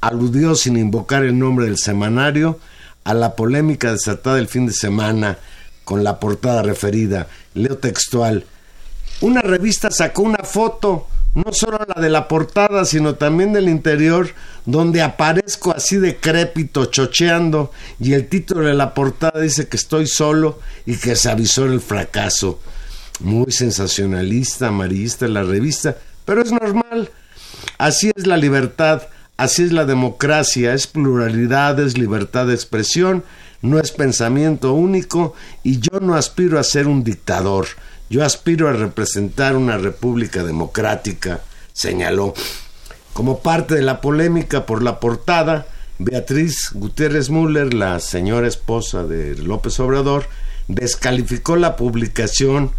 aludió 0.00 0.54
sin 0.54 0.76
invocar 0.76 1.24
el 1.24 1.36
nombre 1.36 1.64
del 1.64 1.78
semanario 1.78 2.60
a 3.04 3.14
la 3.14 3.34
polémica 3.34 3.92
desatada 3.92 4.38
el 4.38 4.48
fin 4.48 4.66
de 4.66 4.72
semana 4.72 5.38
con 5.84 6.04
la 6.04 6.20
portada 6.20 6.62
referida. 6.62 7.26
Leo 7.54 7.78
textual. 7.78 8.44
Una 9.20 9.42
revista 9.42 9.90
sacó 9.90 10.22
una 10.22 10.44
foto, 10.44 11.08
no 11.34 11.52
solo 11.52 11.80
la 11.86 12.00
de 12.00 12.08
la 12.08 12.26
portada, 12.28 12.84
sino 12.84 13.16
también 13.16 13.52
del 13.52 13.68
interior, 13.68 14.30
donde 14.64 15.02
aparezco 15.02 15.72
así 15.72 15.96
decrépito, 15.96 16.86
chocheando, 16.86 17.70
y 17.98 18.14
el 18.14 18.28
título 18.28 18.66
de 18.66 18.74
la 18.74 18.94
portada 18.94 19.40
dice 19.40 19.68
que 19.68 19.76
estoy 19.76 20.06
solo 20.06 20.60
y 20.86 20.96
que 20.96 21.16
se 21.16 21.30
avisó 21.30 21.64
el 21.66 21.80
fracaso. 21.80 22.60
Muy 23.20 23.52
sensacionalista, 23.52 24.68
amarillista 24.68 25.28
la 25.28 25.42
revista, 25.42 25.96
pero 26.24 26.42
es 26.42 26.52
normal. 26.52 27.10
Así 27.78 28.10
es 28.14 28.26
la 28.26 28.36
libertad, 28.36 29.02
así 29.40 29.62
es 29.62 29.72
la 29.72 29.86
democracia, 29.86 30.74
es 30.74 30.86
pluralidad, 30.86 31.80
es 31.80 31.96
libertad 31.96 32.46
de 32.46 32.54
expresión, 32.54 33.24
no 33.62 33.80
es 33.80 33.90
pensamiento 33.90 34.74
único 34.74 35.34
y 35.62 35.80
yo 35.80 35.98
no 35.98 36.14
aspiro 36.14 36.60
a 36.60 36.62
ser 36.62 36.86
un 36.86 37.04
dictador, 37.04 37.66
yo 38.10 38.22
aspiro 38.22 38.68
a 38.68 38.74
representar 38.74 39.56
una 39.56 39.78
república 39.78 40.44
democrática, 40.44 41.40
señaló. 41.72 42.34
Como 43.14 43.40
parte 43.40 43.76
de 43.76 43.82
la 43.82 44.02
polémica 44.02 44.66
por 44.66 44.82
la 44.82 45.00
portada, 45.00 45.66
Beatriz 45.98 46.72
Gutiérrez 46.74 47.30
Müller, 47.30 47.72
la 47.72 47.98
señora 47.98 48.46
esposa 48.46 49.04
de 49.04 49.36
López 49.38 49.80
Obrador, 49.80 50.26
descalificó 50.68 51.56
la 51.56 51.76
publicación 51.76 52.72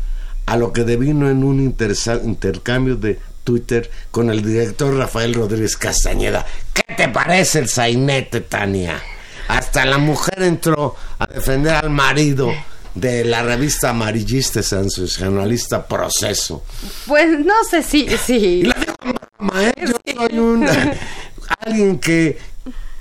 a 0.46 0.58
lo 0.58 0.74
que 0.74 0.84
devino 0.84 1.28
en 1.28 1.44
un 1.44 1.60
intercambio 1.60 2.98
de 2.98 3.20
Twitter 3.44 3.90
con 4.12 4.30
el 4.30 4.44
director 4.44 4.96
Rafael 4.96 5.34
Rodríguez 5.34 5.78
Castañeda. 5.78 6.46
¿Qué 6.74 6.84
te 6.96 7.08
parece 7.10 7.60
el 7.60 7.70
sainete, 7.70 8.42
Tania? 8.42 9.02
Hasta 9.48 9.86
la 9.86 9.98
mujer 9.98 10.44
entró 10.44 10.96
a 11.20 11.26
defender 11.28 11.74
al 11.76 11.90
marido 11.90 12.52
de 12.96 13.24
la 13.26 13.42
revista 13.44 13.90
amarillista 13.90 14.62
sensacionalista 14.62 15.88
Proceso. 15.88 16.64
Pues 17.08 17.40
no 17.40 17.54
sé 17.70 17.84
si, 17.84 18.08
si 18.18 18.34
Y 18.62 18.64
la 18.64 18.76
digo 18.76 18.94
broma, 19.38 19.64
¿eh? 19.68 19.74
Yo 19.82 19.94
soy 20.28 20.40
un 20.40 20.68
alguien 21.60 22.00
que 22.00 22.38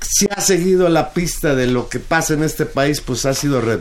si 0.00 0.26
ha 0.34 0.40
seguido 0.40 0.88
la 0.88 1.12
pista 1.12 1.54
de 1.54 1.66
lo 1.66 1.88
que 1.88 1.98
pasa 2.00 2.34
en 2.34 2.42
este 2.42 2.66
país, 2.66 3.00
pues 3.00 3.26
ha 3.26 3.34
sido 3.34 3.60
re- 3.60 3.80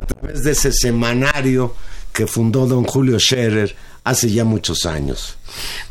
a 0.00 0.06
través 0.06 0.42
de 0.44 0.52
ese 0.52 0.72
semanario 0.72 1.74
que 2.12 2.26
fundó 2.26 2.66
don 2.66 2.84
Julio 2.84 3.18
Scherer 3.18 3.74
hace 4.04 4.30
ya 4.30 4.44
muchos 4.44 4.86
años. 4.86 5.36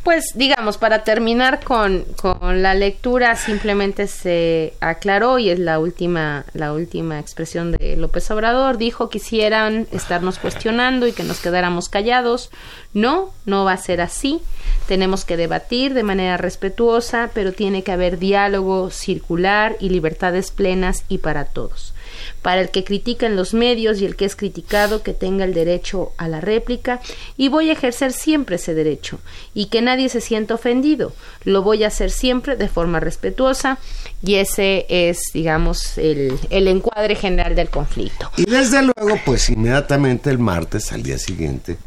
Pues 0.04 0.26
digamos, 0.36 0.78
para 0.78 1.04
terminar 1.04 1.64
con, 1.64 2.06
con 2.16 2.62
la 2.62 2.74
lectura, 2.74 3.36
simplemente 3.36 4.08
se 4.08 4.74
aclaró 4.82 5.40
y 5.40 5.50
es 5.50 5.60
la 5.60 5.80
última, 5.80 6.46
la 6.54 6.74
última 6.74 7.20
expresión 7.20 7.72
de 7.72 7.96
López 7.96 8.30
Obrador. 8.32 8.78
Dijo 8.78 9.10
quisieran 9.10 9.88
estarnos 9.92 10.40
cuestionando 10.40 11.08
y 11.08 11.14
que 11.14 11.24
nos 11.24 11.40
quedáramos 11.40 11.90
callados. 11.90 12.50
No, 12.94 13.32
no 13.46 13.66
va 13.66 13.74
a 13.74 13.78
ser 13.78 14.02
así. 14.02 14.42
Tenemos 14.88 15.24
que 15.24 15.38
debatir 15.38 15.94
de 15.94 16.04
manera 16.04 16.38
respetuosa, 16.38 17.32
pero 17.34 17.54
tiene 17.54 17.84
que 17.84 17.92
haber 17.92 18.20
diálogo 18.20 18.90
circular 18.92 19.78
y 19.80 19.90
libertades 19.90 20.52
plenas 20.52 21.06
y 21.08 21.20
para 21.20 21.46
todos. 21.46 21.94
Para 22.42 22.62
el 22.62 22.70
que 22.70 22.84
critica 22.84 23.26
en 23.26 23.36
los 23.36 23.54
medios 23.54 24.02
y 24.02 24.06
el 24.06 24.16
que 24.16 24.26
es 24.26 24.36
criticado, 24.36 25.04
que 25.04 25.14
tenga 25.14 25.46
el 25.46 25.54
derecho 25.54 26.12
a 26.18 26.28
la 26.28 26.42
réplica 26.42 27.02
y 27.38 27.50
voy 27.50 27.70
a 27.70 27.74
ejercer 27.74 28.14
siempre 28.14 28.58
ese 28.58 28.74
derecho 28.74 29.20
y 29.54 29.68
que 29.68 29.82
nadie 29.82 30.10
se 30.10 30.22
sienta 30.22 30.56
ofendido. 30.56 31.14
Lo 31.44 31.62
voy 31.62 31.84
a 31.84 31.88
hacer 31.88 32.12
siempre 32.12 32.56
de 32.56 32.68
forma 32.68 33.00
respetuosa 33.00 33.78
y 34.22 34.36
ese 34.36 34.86
es, 34.90 35.20
digamos, 35.34 35.98
el, 35.98 36.38
el 36.50 36.68
encuadre 36.68 37.16
general 37.16 37.56
del 37.56 37.70
conflicto. 37.70 38.32
Y 38.38 38.46
desde 38.46 38.82
luego, 38.82 39.20
pues 39.26 39.50
inmediatamente 39.50 40.30
el 40.30 40.40
martes, 40.40 40.92
al 40.92 41.04
día 41.04 41.18
siguiente, 41.18 41.78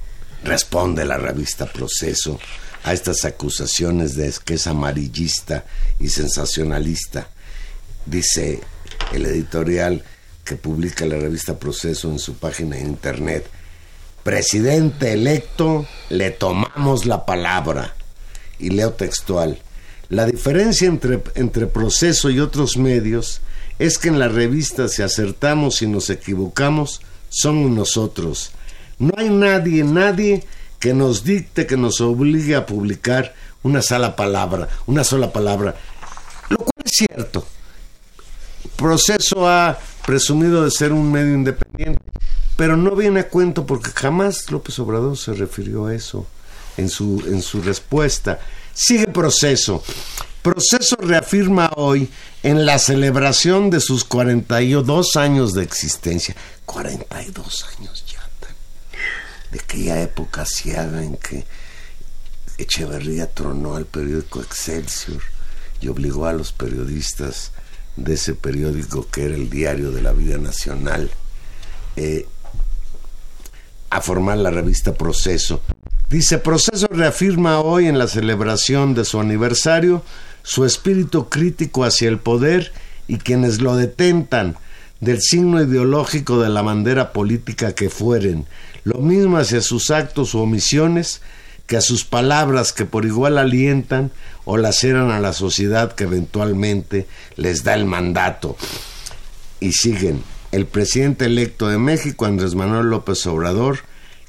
responde 0.45 1.05
la 1.05 1.19
revista 1.19 1.67
Proceso 1.67 2.39
a 2.85 2.93
estas 2.93 3.25
acusaciones 3.25 4.15
de 4.15 4.33
que 4.45 4.55
es 4.55 4.67
amarillista 4.67 5.65
y 5.99 6.09
sensacionalista. 6.09 7.29
Dice 8.05 8.61
el 9.13 9.27
editorial 9.27 10.05
que 10.47 10.57
publica 10.57 11.05
la 11.05 11.19
revista 11.19 11.59
Proceso 11.59 12.09
en 12.11 12.19
su 12.19 12.37
página 12.37 12.77
de 12.77 12.83
internet. 12.83 13.51
Presidente 14.23 15.13
electo, 15.13 15.87
le 16.09 16.31
tomamos 16.31 17.05
la 17.05 17.27
palabra. 17.27 17.95
Y 18.59 18.71
leo 18.71 18.93
textual. 18.95 19.59
La 20.09 20.25
diferencia 20.25 20.89
entre, 20.89 21.23
entre 21.35 21.67
Proceso 21.67 22.31
y 22.31 22.41
otros 22.41 22.79
medios 22.79 23.43
es 23.79 23.99
que 23.99 24.09
en 24.09 24.19
la 24.19 24.29
revista 24.29 24.89
si 24.89 25.03
acertamos 25.03 25.83
y 25.83 25.89
nos 25.89 26.09
equivocamos, 26.09 27.03
somos 27.29 27.71
nosotros. 27.71 28.53
No 28.99 29.13
hay 29.17 29.29
nadie, 29.29 29.83
nadie 29.83 30.45
que 30.79 30.95
nos 30.95 31.25
dicte, 31.25 31.67
que 31.67 31.77
nos 31.77 32.01
obligue 32.01 32.55
a 32.55 32.67
publicar 32.67 33.35
una 33.65 33.83
sola 33.83 34.15
palabra, 34.15 34.69
una 34.87 35.03
sola 35.03 35.33
palabra. 35.33 35.75
Lo 36.49 36.59
cual 36.59 36.85
es 36.85 36.93
cierto. 36.93 37.47
Proceso 38.77 39.49
ha 39.49 39.79
presumido 40.07 40.65
de 40.65 40.71
ser 40.71 40.93
un 40.93 41.13
medio 41.13 41.35
independiente, 41.35 42.01
pero 42.57 42.77
no 42.77 42.97
viene 42.97 43.21
a 43.21 43.29
cuento 43.29 43.67
porque 43.67 43.91
jamás 43.91 44.51
López 44.51 44.79
Obrador 44.79 45.19
se 45.19 45.35
refirió 45.35 45.87
a 45.87 45.95
eso 45.95 46.27
en 46.77 46.89
su, 46.89 47.23
en 47.27 47.43
su 47.43 47.61
respuesta. 47.61 48.39
Sigue 48.73 49.09
proceso. 49.09 49.83
Proceso 50.41 50.97
reafirma 51.01 51.71
hoy 51.77 52.09
en 52.43 52.65
la 52.65 52.79
celebración 52.79 53.69
de 53.69 53.81
sus 53.81 54.05
42 54.05 55.17
años 55.17 55.53
de 55.53 55.65
existencia. 55.65 56.37
42 56.65 57.67
años 57.77 58.05
ya. 58.07 58.17
De 59.51 59.61
aquella 59.61 60.03
época 60.03 60.43
asiaga 60.43 61.03
en 61.03 61.17
que 61.17 61.45
Echeverría 62.59 63.33
tronó 63.33 63.77
al 63.77 63.87
periódico 63.87 64.41
Excelsior 64.41 65.23
y 65.81 65.89
obligó 65.89 66.27
a 66.27 66.33
los 66.33 66.53
periodistas 66.53 67.53
de 67.97 68.15
ese 68.15 68.35
periódico 68.35 69.07
que 69.11 69.25
era 69.25 69.35
el 69.35 69.51
diario 69.51 69.91
de 69.91 70.03
la 70.03 70.13
vida 70.13 70.39
nacional 70.39 71.11
eh, 71.97 72.27
a 73.91 74.01
formar 74.01 74.39
la 74.39 74.51
revista 74.51 74.95
Proceso. 74.95 75.63
Dice, 76.11 76.39
Proceso 76.39 76.87
reafirma 76.91 77.61
hoy 77.61 77.87
en 77.87 77.99
la 77.99 78.07
celebración 78.07 78.95
de 78.95 79.05
su 79.05 79.21
aniversario 79.21 80.03
su 80.43 80.65
espíritu 80.65 81.29
crítico 81.29 81.85
hacia 81.85 82.09
el 82.09 82.19
poder 82.19 82.73
y 83.09 83.19
quienes 83.19 83.61
lo 83.61 83.77
detentan 83.77 84.57
del 85.01 85.21
signo 85.21 85.63
ideológico 85.63 86.41
de 86.41 86.49
la 86.49 86.63
bandera 86.63 87.13
política 87.13 87.75
que 87.75 87.91
fueren, 87.91 88.47
lo 88.85 89.01
mismo 89.01 89.39
hacia 89.39 89.61
sus 89.61 89.91
actos 89.91 90.35
u 90.35 90.39
omisiones 90.39 91.21
que 91.67 91.77
a 91.77 91.81
sus 91.81 92.05
palabras 92.05 92.73
que 92.73 92.85
por 92.85 93.05
igual 93.05 93.39
alientan 93.39 94.13
o 94.47 94.57
laceran 94.57 95.11
a 95.11 95.21
la 95.21 95.35
sociedad 95.35 95.93
que 95.93 96.05
eventualmente 96.05 97.07
les 97.37 97.65
da 97.65 97.75
el 97.75 97.85
mandato. 97.85 98.57
Y 99.61 99.73
siguen, 99.73 100.23
el 100.53 100.67
presidente 100.67 101.27
electo 101.27 101.69
de 101.69 101.77
México, 101.77 102.25
Andrés 102.25 102.55
Manuel 102.55 102.87
López 102.87 103.27
Obrador, 103.27 103.81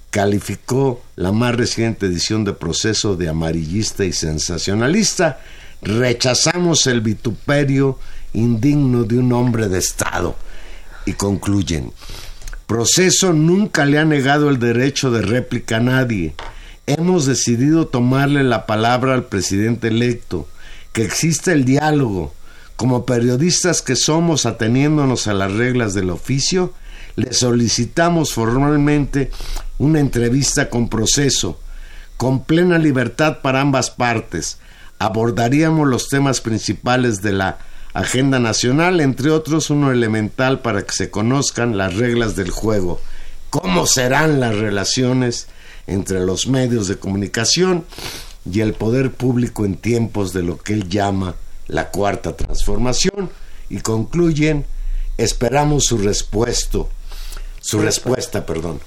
calificó 0.10 1.04
la 1.16 1.32
más 1.32 1.56
reciente 1.56 2.08
edición 2.08 2.44
de 2.44 2.54
proceso 2.54 3.16
de 3.16 3.30
amarillista 3.30 4.04
y 4.06 4.12
sensacionalista. 4.12 5.40
Rechazamos 5.84 6.88
el 6.88 7.02
vituperio 7.02 8.00
indigno 8.34 9.04
de 9.04 9.20
un 9.20 9.32
hombre 9.34 9.70
de 9.70 9.78
Estado. 9.78 10.36
Y 11.06 11.14
concluyen, 11.14 11.94
proceso 12.66 13.34
nunca 13.34 13.86
le 13.86 14.00
ha 14.00 14.06
negado 14.06 14.50
el 14.50 14.58
derecho 14.58 15.12
de 15.12 15.22
réplica 15.22 15.78
a 15.78 15.82
nadie. 15.82 16.34
Hemos 16.90 17.26
decidido 17.26 17.88
tomarle 17.88 18.44
la 18.46 18.66
palabra 18.66 19.14
al 19.14 19.26
presidente 19.26 19.90
electo, 19.90 20.48
que 20.94 21.04
existe 21.04 21.52
el 21.52 21.66
diálogo. 21.66 22.34
Como 22.78 23.06
periodistas 23.06 23.82
que 23.82 23.98
somos, 23.98 24.46
ateniéndonos 24.46 25.28
a 25.28 25.34
las 25.34 25.52
reglas 25.52 25.94
del 25.94 26.10
oficio, 26.10 26.74
le 27.18 27.34
solicitamos 27.34 28.34
formalmente 28.34 29.32
una 29.80 30.00
entrevista 30.00 30.70
con 30.70 30.88
proceso, 30.88 31.60
con 32.16 32.46
plena 32.46 32.78
libertad 32.78 33.40
para 33.42 33.60
ambas 33.60 33.90
partes. 33.90 34.58
Abordaríamos 34.98 35.90
los 35.90 36.08
temas 36.08 36.40
principales 36.40 37.22
de 37.22 37.34
la 37.34 37.58
agenda 37.94 38.40
nacional, 38.40 39.02
entre 39.02 39.30
otros 39.32 39.70
uno 39.72 39.92
elemental 39.92 40.62
para 40.62 40.84
que 40.84 40.94
se 40.94 41.10
conozcan 41.10 41.78
las 41.78 41.96
reglas 41.96 42.38
del 42.38 42.50
juego, 42.50 43.02
cómo 43.50 43.88
serán 43.88 44.40
las 44.40 44.56
relaciones 44.56 45.50
entre 45.88 46.20
los 46.20 46.48
medios 46.48 46.88
de 46.88 46.98
comunicación 46.98 47.86
y 48.50 48.62
el 48.62 48.74
poder 48.74 49.12
público 49.12 49.66
en 49.66 49.76
tiempos 49.76 50.34
de 50.34 50.44
lo 50.44 50.58
que 50.58 50.74
él 50.74 50.88
llama 50.88 51.36
la 51.68 51.90
cuarta 51.90 52.36
transformación. 52.36 53.30
Y 53.70 53.80
concluyen 53.80 54.66
esperamos 55.18 55.86
su 55.86 55.98
respuesta 55.98 56.80
su 57.60 57.80
respuesta. 57.80 58.46
perdón. 58.46 58.80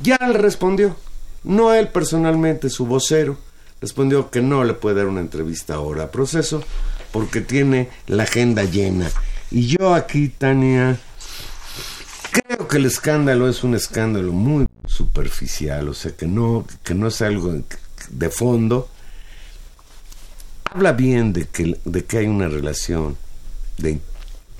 Ya 0.00 0.18
le 0.20 0.34
respondió 0.34 0.96
no 1.46 1.72
él 1.72 1.88
personalmente 1.88 2.68
su 2.70 2.86
vocero 2.86 3.38
respondió 3.80 4.30
que 4.30 4.40
no 4.40 4.64
le 4.64 4.74
puede 4.74 4.96
dar 4.96 5.06
una 5.06 5.20
entrevista 5.20 5.74
ahora 5.74 6.04
a 6.04 6.10
proceso 6.10 6.62
porque 7.12 7.40
tiene 7.40 7.88
la 8.08 8.24
agenda 8.24 8.64
llena. 8.64 9.08
Y 9.50 9.68
yo 9.68 9.94
aquí 9.94 10.28
Tania 10.28 10.98
creo 12.42 12.68
que 12.68 12.76
el 12.76 12.86
escándalo 12.86 13.48
es 13.48 13.64
un 13.64 13.74
escándalo 13.74 14.32
muy 14.32 14.68
superficial 14.86 15.88
o 15.88 15.94
sea 15.94 16.12
que 16.12 16.26
no 16.26 16.66
que 16.82 16.94
no 16.94 17.08
es 17.08 17.22
algo 17.22 17.54
de 18.10 18.30
fondo 18.30 18.88
habla 20.76 20.92
bien 20.92 21.32
de 21.32 21.46
que, 21.46 21.78
de 21.84 22.04
que 22.04 22.18
hay 22.18 22.26
una 22.26 22.48
relación 22.48 23.16
de 23.78 23.98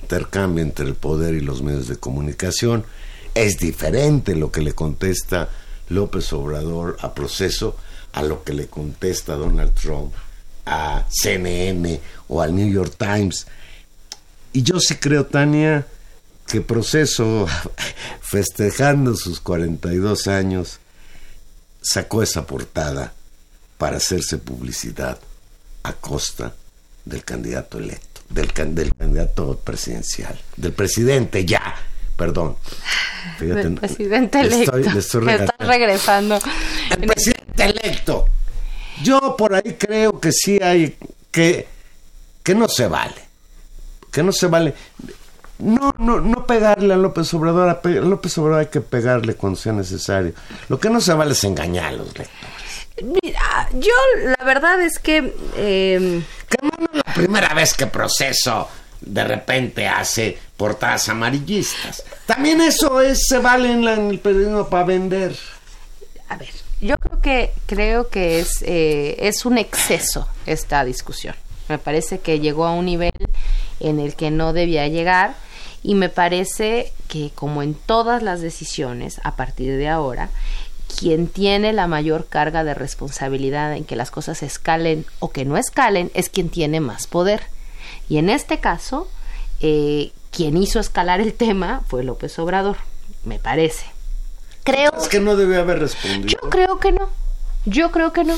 intercambio 0.03 0.63
entre 0.63 0.87
el 0.87 0.95
poder 0.95 1.35
y 1.35 1.41
los 1.41 1.63
medios 1.63 1.89
de 1.89 1.97
comunicación. 1.97 2.85
Es 3.35 3.59
diferente 3.59 4.35
lo 4.35 4.51
que 4.51 4.63
le 4.63 4.73
contesta 4.73 5.51
López 5.89 6.33
Obrador 6.33 6.97
a 7.01 7.15
proceso 7.15 7.77
a 8.13 8.23
lo 8.23 8.45
que 8.45 8.55
le 8.55 8.67
contesta 8.67 9.35
Donald 9.35 9.75
Trump 9.75 10.13
a 10.65 11.05
CNN 11.11 12.01
o 12.29 12.41
al 12.41 12.55
New 12.55 12.69
York 12.69 12.95
Times. 12.97 13.47
Y 14.53 14.63
yo 14.63 14.81
sí 14.81 14.95
creo, 14.95 15.27
Tania, 15.27 15.87
que 16.47 16.61
proceso, 16.61 17.47
festejando 18.21 19.17
sus 19.17 19.41
42 19.41 20.27
años, 20.29 20.79
sacó 21.83 22.23
esa 22.23 22.47
portada 22.47 23.13
para 23.79 23.99
hacerse 23.99 24.39
publicidad 24.39 25.19
a 25.83 25.93
costa 25.93 26.55
del 27.05 27.25
candidato 27.25 27.79
electo, 27.79 28.21
del, 28.29 28.53
can- 28.53 28.75
del 28.75 28.93
candidato 28.95 29.59
presidencial, 29.59 30.39
del 30.57 30.73
presidente 30.73 31.45
ya, 31.45 31.75
perdón. 32.17 32.57
Fíjate, 33.39 33.63
Del 33.65 33.75
presidente 33.75 34.43
le 34.43 34.47
electo. 34.57 34.77
estoy- 34.79 34.99
estoy 34.99 35.27
que 35.27 35.35
está 35.45 35.57
regresando. 35.65 36.39
El 36.91 37.07
presidente 37.07 37.65
electo. 37.65 38.27
Yo 39.03 39.37
por 39.37 39.55
ahí 39.55 39.75
creo 39.79 40.19
que 40.21 40.33
sí 40.33 40.59
hay 40.63 40.97
que 41.31 41.69
que 42.43 42.55
no 42.55 42.69
se 42.69 42.87
vale. 42.87 43.15
Que 44.11 44.23
no 44.23 44.33
se 44.33 44.47
vale. 44.47 44.75
No, 45.59 45.95
no, 45.99 46.21
no 46.21 46.47
pegarle 46.47 46.93
a 46.93 46.97
López 46.97 47.33
Obrador. 47.35 47.69
A, 47.69 47.81
pe- 47.81 47.99
a 47.99 48.03
López 48.03 48.37
Obrador 48.39 48.61
hay 48.61 48.67
que 48.67 48.81
pegarle 48.81 49.35
cuando 49.35 49.59
sea 49.59 49.73
necesario. 49.73 50.33
Lo 50.69 50.79
que 50.79 50.91
no 50.91 51.01
se 51.01 51.15
vale 51.15 51.33
es 51.33 51.45
engañar 51.45 51.87
a 51.87 51.93
los 51.93 52.07
lectores. 52.09 52.31
Mira, 53.23 53.69
yo 53.75 53.93
la 54.39 54.45
verdad 54.45 54.81
es 54.83 54.99
que 54.99 55.35
eh, 55.57 56.23
Que 56.49 56.59
no, 56.63 56.71
no 56.79 56.87
es 57.01 57.07
la 57.07 57.15
primera 57.15 57.53
vez 57.55 57.75
que 57.75 57.87
proceso 57.87 58.69
de 59.01 59.25
repente 59.25 59.87
hace 59.87 60.39
portadas 60.57 61.09
amarillistas. 61.11 62.03
También 62.27 62.61
eso 62.63 63.01
es, 63.03 63.27
se 63.29 63.39
vale 63.39 63.71
en, 63.71 63.85
la- 63.85 63.95
en 63.95 64.09
el 64.11 64.19
periodismo 64.19 64.69
para 64.69 64.85
vender. 64.85 65.37
a 66.29 66.37
ver, 66.37 66.49
yo 66.81 66.97
creo 66.99 67.21
que 67.21 67.53
creo 67.67 68.09
que 68.09 68.41
es 68.41 68.63
eh, 68.63 69.17
es 69.21 69.45
un 69.47 69.59
exceso 69.59 70.29
esta 70.47 70.85
discusión. 70.85 71.35
Me 71.69 71.79
parece 71.79 72.21
que 72.21 72.41
llegó 72.41 72.65
a 72.67 72.73
un 72.73 72.87
nivel 72.87 73.13
en 73.81 74.01
el 74.01 74.15
que 74.15 74.31
no 74.31 74.53
debía 74.53 74.87
llegar 74.89 75.35
y 75.87 75.95
me 75.95 76.09
parece 76.09 76.93
que 77.07 77.31
como 77.33 77.63
en 77.63 77.75
todas 77.75 78.21
las 78.21 78.41
decisiones 78.41 79.21
a 79.23 79.37
partir 79.37 79.77
de 79.77 79.89
ahora 79.89 80.31
quien 80.99 81.29
tiene 81.29 81.73
la 81.73 81.87
mayor 81.87 82.27
carga 82.27 82.65
de 82.65 82.75
responsabilidad 82.75 83.73
en 83.77 83.85
que 83.85 83.95
las 83.95 84.11
cosas 84.11 84.43
escalen 84.43 85.07
o 85.21 85.31
que 85.31 85.45
no 85.45 85.57
escalen 85.57 86.11
es 86.15 86.29
quien 86.29 86.49
tiene 86.49 86.81
más 86.81 87.07
poder. 87.07 87.43
Y 88.09 88.19
en 88.19 88.31
este 88.31 88.59
caso, 88.59 89.09
eh, 89.61 90.11
quien 90.31 90.57
hizo 90.57 90.81
escalar 90.81 91.21
el 91.21 91.35
tema 91.35 91.83
fue 91.87 92.03
López 92.03 92.37
Obrador, 92.39 92.77
me 93.25 93.39
parece. 93.39 93.87
Creo 94.65 94.91
Es 94.99 95.09
que 95.09 95.21
no 95.21 95.37
debe 95.37 95.57
haber 95.57 95.79
respondido. 95.79 96.27
yo 96.27 96.51
creo 96.51 96.81
que 96.81 96.93
no. 96.93 97.09
Yo 97.65 97.93
creo 97.93 98.13
que 98.13 98.25
no. 98.25 98.37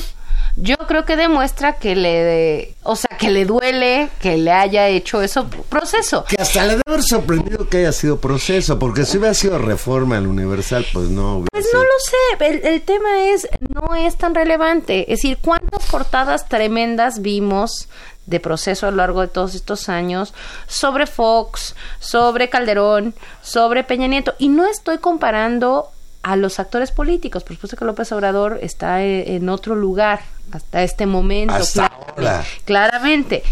Yo 0.61 0.75
creo 0.75 1.05
que 1.05 1.15
demuestra 1.15 1.77
que 1.77 1.95
le, 1.95 2.75
o 2.83 2.95
sea, 2.95 3.17
que 3.17 3.29
le 3.29 3.45
duele 3.45 4.09
que 4.19 4.37
le 4.37 4.51
haya 4.51 4.87
hecho 4.89 5.21
eso 5.21 5.47
proceso. 5.69 6.25
Que 6.25 6.35
hasta 6.41 6.63
le 6.63 6.71
debe 6.71 6.83
haber 6.85 7.03
sorprendido 7.03 7.69
que 7.69 7.77
haya 7.77 7.93
sido 7.93 8.19
proceso, 8.19 8.77
porque 8.77 9.05
si 9.05 9.17
hubiera 9.17 9.33
sido 9.33 9.57
reforma 9.57 10.17
al 10.17 10.27
Universal, 10.27 10.85
pues 10.91 11.09
no 11.09 11.45
Pues 11.51 11.65
no 11.73 11.79
lo 11.79 11.89
sé, 12.03 12.45
el, 12.45 12.73
el 12.73 12.81
tema 12.81 13.29
es, 13.29 13.47
no 13.69 13.95
es 13.95 14.17
tan 14.17 14.35
relevante. 14.35 15.01
Es 15.03 15.19
decir, 15.19 15.37
¿cuántas 15.41 15.85
portadas 15.85 16.49
tremendas 16.49 17.21
vimos 17.21 17.87
de 18.25 18.39
proceso 18.39 18.85
a 18.85 18.91
lo 18.91 18.97
largo 18.97 19.21
de 19.21 19.27
todos 19.27 19.55
estos 19.55 19.87
años 19.87 20.33
sobre 20.67 21.07
Fox, 21.07 21.75
sobre 21.99 22.49
Calderón, 22.49 23.13
sobre 23.41 23.85
Peña 23.85 24.07
Nieto? 24.07 24.35
Y 24.39 24.49
no 24.49 24.65
estoy 24.65 24.97
comparando 24.97 25.91
a 26.23 26.35
los 26.35 26.59
actores 26.59 26.91
políticos, 26.91 27.43
por 27.43 27.53
supuesto 27.55 27.77
que 27.77 27.85
López 27.85 28.11
Obrador 28.11 28.59
está 28.61 29.03
eh, 29.03 29.35
en 29.35 29.47
otro 29.49 29.75
lugar 29.75 30.21
hasta 30.51 30.83
este 30.83 31.05
momento. 31.05 31.53
Hasta 31.53 31.85
ahora. 31.85 32.43
Claramente. 32.65 33.43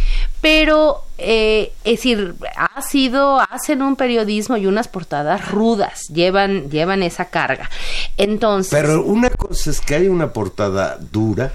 Pero, 0.42 1.04
eh, 1.18 1.72
es 1.84 1.98
decir, 1.98 2.36
ha 2.56 2.82
sido, 2.82 3.40
hacen 3.40 3.82
un 3.82 3.96
periodismo 3.96 4.58
y 4.58 4.66
unas 4.66 4.88
portadas 4.88 5.50
rudas, 5.50 6.02
llevan, 6.14 6.70
llevan 6.70 7.04
esa 7.04 7.26
carga. 7.26 7.70
Entonces, 8.18 8.72
Pero 8.72 9.04
una 9.04 9.30
cosa 9.30 9.70
es 9.70 9.80
que 9.82 9.96
hay 9.96 10.08
una 10.08 10.34
portada 10.34 10.98
dura, 11.00 11.52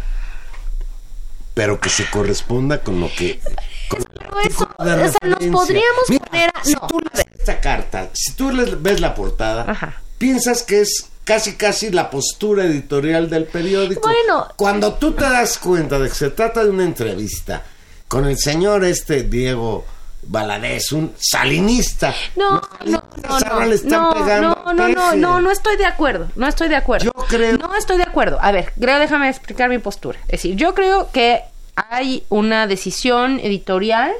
pero 1.54 1.78
que 1.80 1.90
se 1.90 2.08
corresponda 2.08 2.80
con 2.82 3.00
lo 3.00 3.08
que. 3.14 3.40
Con 3.88 4.02
Pero 4.18 4.40
eso, 4.40 4.68
o 4.78 4.84
sea, 4.84 4.96
nos 4.96 5.44
podríamos 5.46 6.04
Mira, 6.08 6.24
poner 6.24 6.50
a- 6.54 6.64
Si 6.64 6.72
no, 6.72 6.86
tú 6.86 6.98
lees 7.12 7.26
esta 7.38 7.60
carta, 7.60 8.08
si 8.14 8.32
tú 8.34 8.50
ves 8.80 9.00
la 9.00 9.14
portada, 9.14 9.64
Ajá. 9.70 10.00
Piensas 10.22 10.62
que 10.62 10.82
es 10.82 11.08
casi 11.24 11.56
casi 11.56 11.90
la 11.90 12.08
postura 12.08 12.64
editorial 12.64 13.28
del 13.28 13.46
periódico. 13.46 14.02
Bueno. 14.02 14.46
Cuando 14.54 14.94
tú 14.94 15.14
te 15.14 15.22
das 15.24 15.58
cuenta 15.58 15.98
de 15.98 16.08
que 16.08 16.14
se 16.14 16.30
trata 16.30 16.62
de 16.62 16.70
una 16.70 16.84
entrevista 16.84 17.64
con 18.06 18.26
el 18.26 18.38
señor 18.38 18.84
este 18.84 19.24
Diego 19.24 19.84
Valadez, 20.22 20.92
un 20.92 21.12
salinista. 21.18 22.14
no, 22.36 22.62
no, 22.84 23.02
no, 23.16 23.40
no, 23.40 23.64
le 23.64 23.74
están 23.74 23.90
no, 24.00 24.14
pegando 24.14 24.62
no, 24.66 24.72
no, 24.74 24.88
no, 24.88 25.14
no, 25.16 25.40
no 25.40 25.50
estoy 25.50 25.76
de 25.76 25.86
acuerdo, 25.86 26.28
no 26.36 26.46
estoy 26.46 26.68
de 26.68 26.76
acuerdo. 26.76 27.06
Yo 27.06 27.24
creo- 27.26 27.58
No 27.58 27.74
estoy 27.74 27.96
de 27.96 28.04
acuerdo. 28.04 28.38
A 28.40 28.52
ver, 28.52 28.72
creo, 28.78 29.00
déjame 29.00 29.28
explicar 29.28 29.68
mi 29.68 29.78
postura. 29.78 30.20
Es 30.26 30.42
decir, 30.42 30.54
yo 30.54 30.72
creo 30.76 31.10
que 31.10 31.40
hay 31.74 32.22
una 32.28 32.68
decisión 32.68 33.40
editorial 33.40 34.12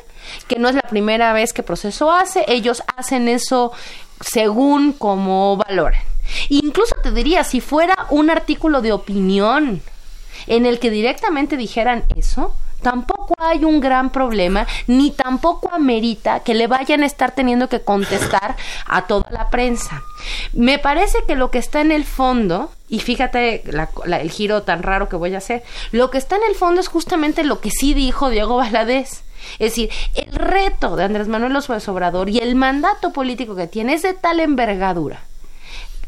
que 0.49 0.59
no 0.59 0.69
es 0.69 0.75
la 0.75 0.83
primera 0.83 1.33
vez 1.33 1.53
que 1.53 1.63
Proceso 1.63 2.13
hace, 2.13 2.45
ellos 2.49 2.83
hacen 2.97 3.29
eso 3.29 3.73
según 4.23 4.93
como 4.93 5.57
valoran. 5.57 6.03
Incluso 6.49 6.95
te 7.03 7.11
diría, 7.11 7.45
si 7.45 7.61
fuera 7.61 8.07
un 8.11 8.31
artículo 8.31 8.81
de 8.81 8.93
opinión 8.93 9.83
en 10.47 10.66
el 10.66 10.79
que 10.79 10.91
directamente 10.91 11.57
dijeran 11.57 12.05
eso, 12.16 12.55
tampoco 12.81 13.35
hay 13.39 13.64
un 13.64 13.81
gran 13.81 14.11
problema, 14.11 14.66
ni 14.87 15.11
tampoco 15.11 15.70
amerita 15.73 16.41
que 16.41 16.55
le 16.55 16.66
vayan 16.66 17.03
a 17.03 17.07
estar 17.07 17.33
teniendo 17.33 17.68
que 17.68 17.83
contestar 17.83 18.57
a 18.87 19.07
toda 19.07 19.31
la 19.31 19.51
prensa. 19.51 20.03
Me 20.53 20.79
parece 20.79 21.18
que 21.27 21.37
lo 21.37 21.51
que 21.51 21.59
está 21.59 21.81
en 21.81 21.93
el 21.93 22.05
fondo, 22.05 22.73
y 22.89 23.01
fíjate 23.01 23.62
el 24.07 24.31
giro 24.31 24.62
tan 24.62 24.83
raro 24.83 25.09
que 25.09 25.16
voy 25.16 25.35
a 25.35 25.39
hacer, 25.39 25.62
lo 25.93 26.11
que 26.11 26.18
está 26.18 26.37
en 26.37 26.45
el 26.49 26.55
fondo 26.55 26.81
es 26.81 26.89
justamente 26.89 27.45
lo 27.45 27.61
que 27.61 27.70
sí 27.70 27.95
dijo 27.95 28.31
Diego 28.31 28.57
Valadez. 28.57 29.23
Es 29.59 29.72
decir, 29.72 29.90
el 30.14 30.32
reto 30.32 30.97
de 30.97 31.05
Andrés 31.05 31.28
Manuel 31.28 31.53
López 31.53 31.88
Obrador 31.88 32.28
y 32.28 32.38
el 32.38 32.55
mandato 32.55 33.12
político 33.12 33.55
que 33.55 33.66
tiene 33.66 33.95
es 33.95 34.03
de 34.03 34.14
tal 34.14 34.40
envergadura. 34.40 35.20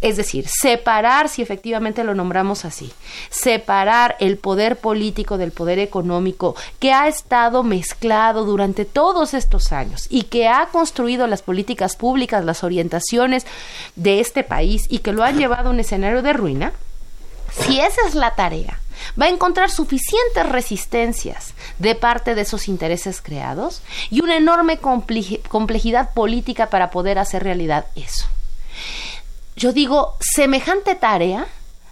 Es 0.05 0.19
decir, 0.19 0.45
separar, 0.47 1.31
si 1.31 1.41
efectivamente 1.41 2.05
lo 2.05 2.15
nombramos 2.15 2.67
así, 2.67 2.93
separar 3.31 4.17
el 4.21 4.37
poder 4.37 4.77
político 4.77 5.39
del 5.39 5.51
poder 5.51 5.79
económico 5.79 6.57
que 6.79 6.93
ha 6.93 7.09
estado 7.09 7.63
mezclado 7.63 8.45
durante 8.45 8.85
todos 8.85 9.33
estos 9.33 9.73
años 9.73 10.07
y 10.11 10.25
que 10.25 10.47
ha 10.47 10.67
construido 10.67 11.27
las 11.27 11.41
políticas 11.41 11.97
públicas, 11.97 12.45
las 12.45 12.65
orientaciones 12.65 13.47
de 13.97 14.21
este 14.21 14.45
país 14.45 14.83
y 14.91 14.99
que 14.99 15.15
lo 15.15 15.25
han 15.25 15.39
llevado 15.39 15.71
a 15.71 15.73
un 15.73 15.81
escenario 15.81 16.21
de 16.21 16.35
ruina, 16.35 16.73
si 17.51 17.81
esa 17.81 18.07
es 18.07 18.15
la 18.15 18.35
tarea, 18.35 18.81
va 19.21 19.27
a 19.27 19.31
encontrar 19.31 19.71
suficientes 19.71 20.47
resistencias 20.49 21.55
de 21.79 21.95
parte 21.95 22.35
de 22.35 22.43
esos 22.43 22.69
intereses 22.69 23.21
creados 23.23 23.83
y 24.11 24.23
una 24.23 24.37
enorme 24.37 24.81
comple- 24.81 25.41
complejidad 25.49 26.13
política 26.15 26.71
para 26.71 26.91
poder 26.91 27.19
hacer 27.19 27.43
realidad 27.45 27.87
eso. 27.97 28.27
Yo 29.57 29.73
digo, 29.73 30.17
semejante 30.21 30.95
tarea 30.95 31.47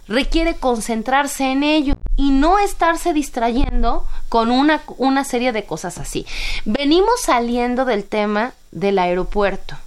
requiere 0.07 0.55
concentrarse 0.55 1.45
en 1.51 1.63
ello 1.63 1.95
y 2.17 2.31
no 2.31 2.59
estarse 2.59 3.13
distrayendo 3.13 4.05
con 4.27 4.51
una 4.51 5.23
serie 5.23 5.53
de 5.53 5.65
cosas 5.65 5.97
así. 5.97 6.25
Venimos 6.65 7.21
saliendo 7.21 7.85
del 7.85 8.03
tema 8.03 8.53
del 8.71 8.99
aeropuerto 8.99 9.77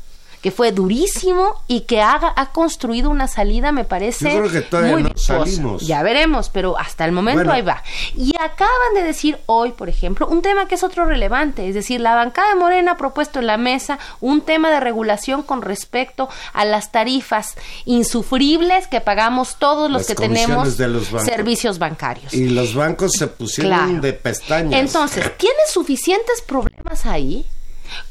que 0.46 0.52
fue 0.52 0.70
durísimo 0.70 1.60
y 1.66 1.80
que 1.80 2.00
ha, 2.02 2.32
ha 2.36 2.52
construido 2.52 3.10
una 3.10 3.26
salida, 3.26 3.72
me 3.72 3.82
parece. 3.82 4.32
Yo 4.32 4.38
creo 4.42 4.52
que 4.52 4.60
todavía 4.60 4.92
muy 4.92 5.02
no 5.02 5.10
salimos. 5.16 5.84
Ya 5.84 6.04
veremos, 6.04 6.50
pero 6.50 6.78
hasta 6.78 7.04
el 7.04 7.10
momento 7.10 7.38
Bueno. 7.40 7.52
ahí 7.52 7.62
va. 7.62 7.82
Y 8.14 8.32
acaban 8.36 8.94
de 8.94 9.02
decir 9.02 9.38
hoy, 9.46 9.72
por 9.72 9.88
ejemplo, 9.88 10.28
un 10.28 10.42
tema 10.42 10.68
que 10.68 10.76
es 10.76 10.84
otro 10.84 11.04
relevante, 11.04 11.68
es 11.68 11.74
decir, 11.74 12.00
la 12.00 12.14
bancada 12.14 12.50
de 12.50 12.54
Morena 12.60 12.92
ha 12.92 12.96
propuesto 12.96 13.40
en 13.40 13.48
la 13.48 13.56
mesa 13.56 13.98
un 14.20 14.40
tema 14.40 14.70
de 14.70 14.78
regulación 14.78 15.42
con 15.42 15.62
respecto 15.62 16.28
a 16.52 16.64
las 16.64 16.92
tarifas 16.92 17.56
insufribles 17.84 18.86
que 18.86 19.00
pagamos 19.00 19.56
todos 19.58 19.90
los 19.90 20.02
Las 20.02 20.06
que 20.06 20.14
tenemos 20.14 20.76
de 20.76 20.86
los 20.86 21.08
servicios 21.24 21.80
bancarios. 21.80 22.32
Y 22.32 22.50
los 22.50 22.72
bancos 22.72 23.10
se 23.18 23.26
pusieron 23.26 23.72
Claro. 23.72 24.00
de 24.00 24.12
pestañas. 24.12 24.80
Entonces, 24.80 25.36
tienes 25.38 25.70
suficientes 25.72 26.40
problemas 26.42 27.04
ahí 27.04 27.44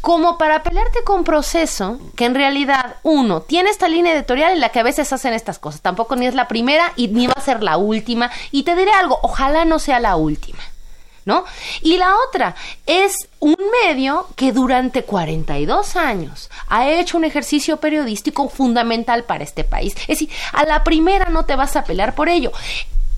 como 0.01 0.37
para 0.37 0.63
pelearte 0.63 1.03
con 1.03 1.23
proceso 1.23 1.99
que 2.15 2.25
en 2.25 2.35
realidad, 2.35 2.97
uno, 3.03 3.41
tiene 3.41 3.69
esta 3.69 3.87
línea 3.87 4.13
editorial 4.13 4.53
en 4.53 4.59
la 4.59 4.69
que 4.69 4.79
a 4.79 4.83
veces 4.83 5.11
hacen 5.13 5.33
estas 5.33 5.59
cosas. 5.59 5.81
Tampoco 5.81 6.15
ni 6.15 6.27
es 6.27 6.35
la 6.35 6.47
primera 6.47 6.93
y 6.95 7.07
ni 7.07 7.27
va 7.27 7.33
a 7.35 7.41
ser 7.41 7.63
la 7.63 7.77
última. 7.77 8.31
Y 8.51 8.63
te 8.63 8.75
diré 8.75 8.91
algo, 8.91 9.19
ojalá 9.21 9.65
no 9.65 9.79
sea 9.79 9.99
la 9.99 10.15
última. 10.15 10.59
¿No? 11.25 11.43
Y 11.81 11.97
la 11.97 12.13
otra 12.27 12.55
es 12.85 13.29
un 13.39 13.55
medio 13.83 14.27
que 14.35 14.51
durante 14.51 15.05
42 15.05 15.95
años 15.95 16.51
ha 16.67 16.87
hecho 16.87 17.17
un 17.17 17.23
ejercicio 17.23 17.77
periodístico 17.77 18.47
fundamental 18.47 19.23
para 19.23 19.43
este 19.43 19.63
país. 19.63 19.95
Es 20.01 20.19
decir, 20.19 20.29
a 20.53 20.65
la 20.65 20.83
primera 20.83 21.25
no 21.31 21.45
te 21.45 21.55
vas 21.55 21.75
a 21.75 21.83
pelear 21.83 22.13
por 22.13 22.29
ello. 22.29 22.51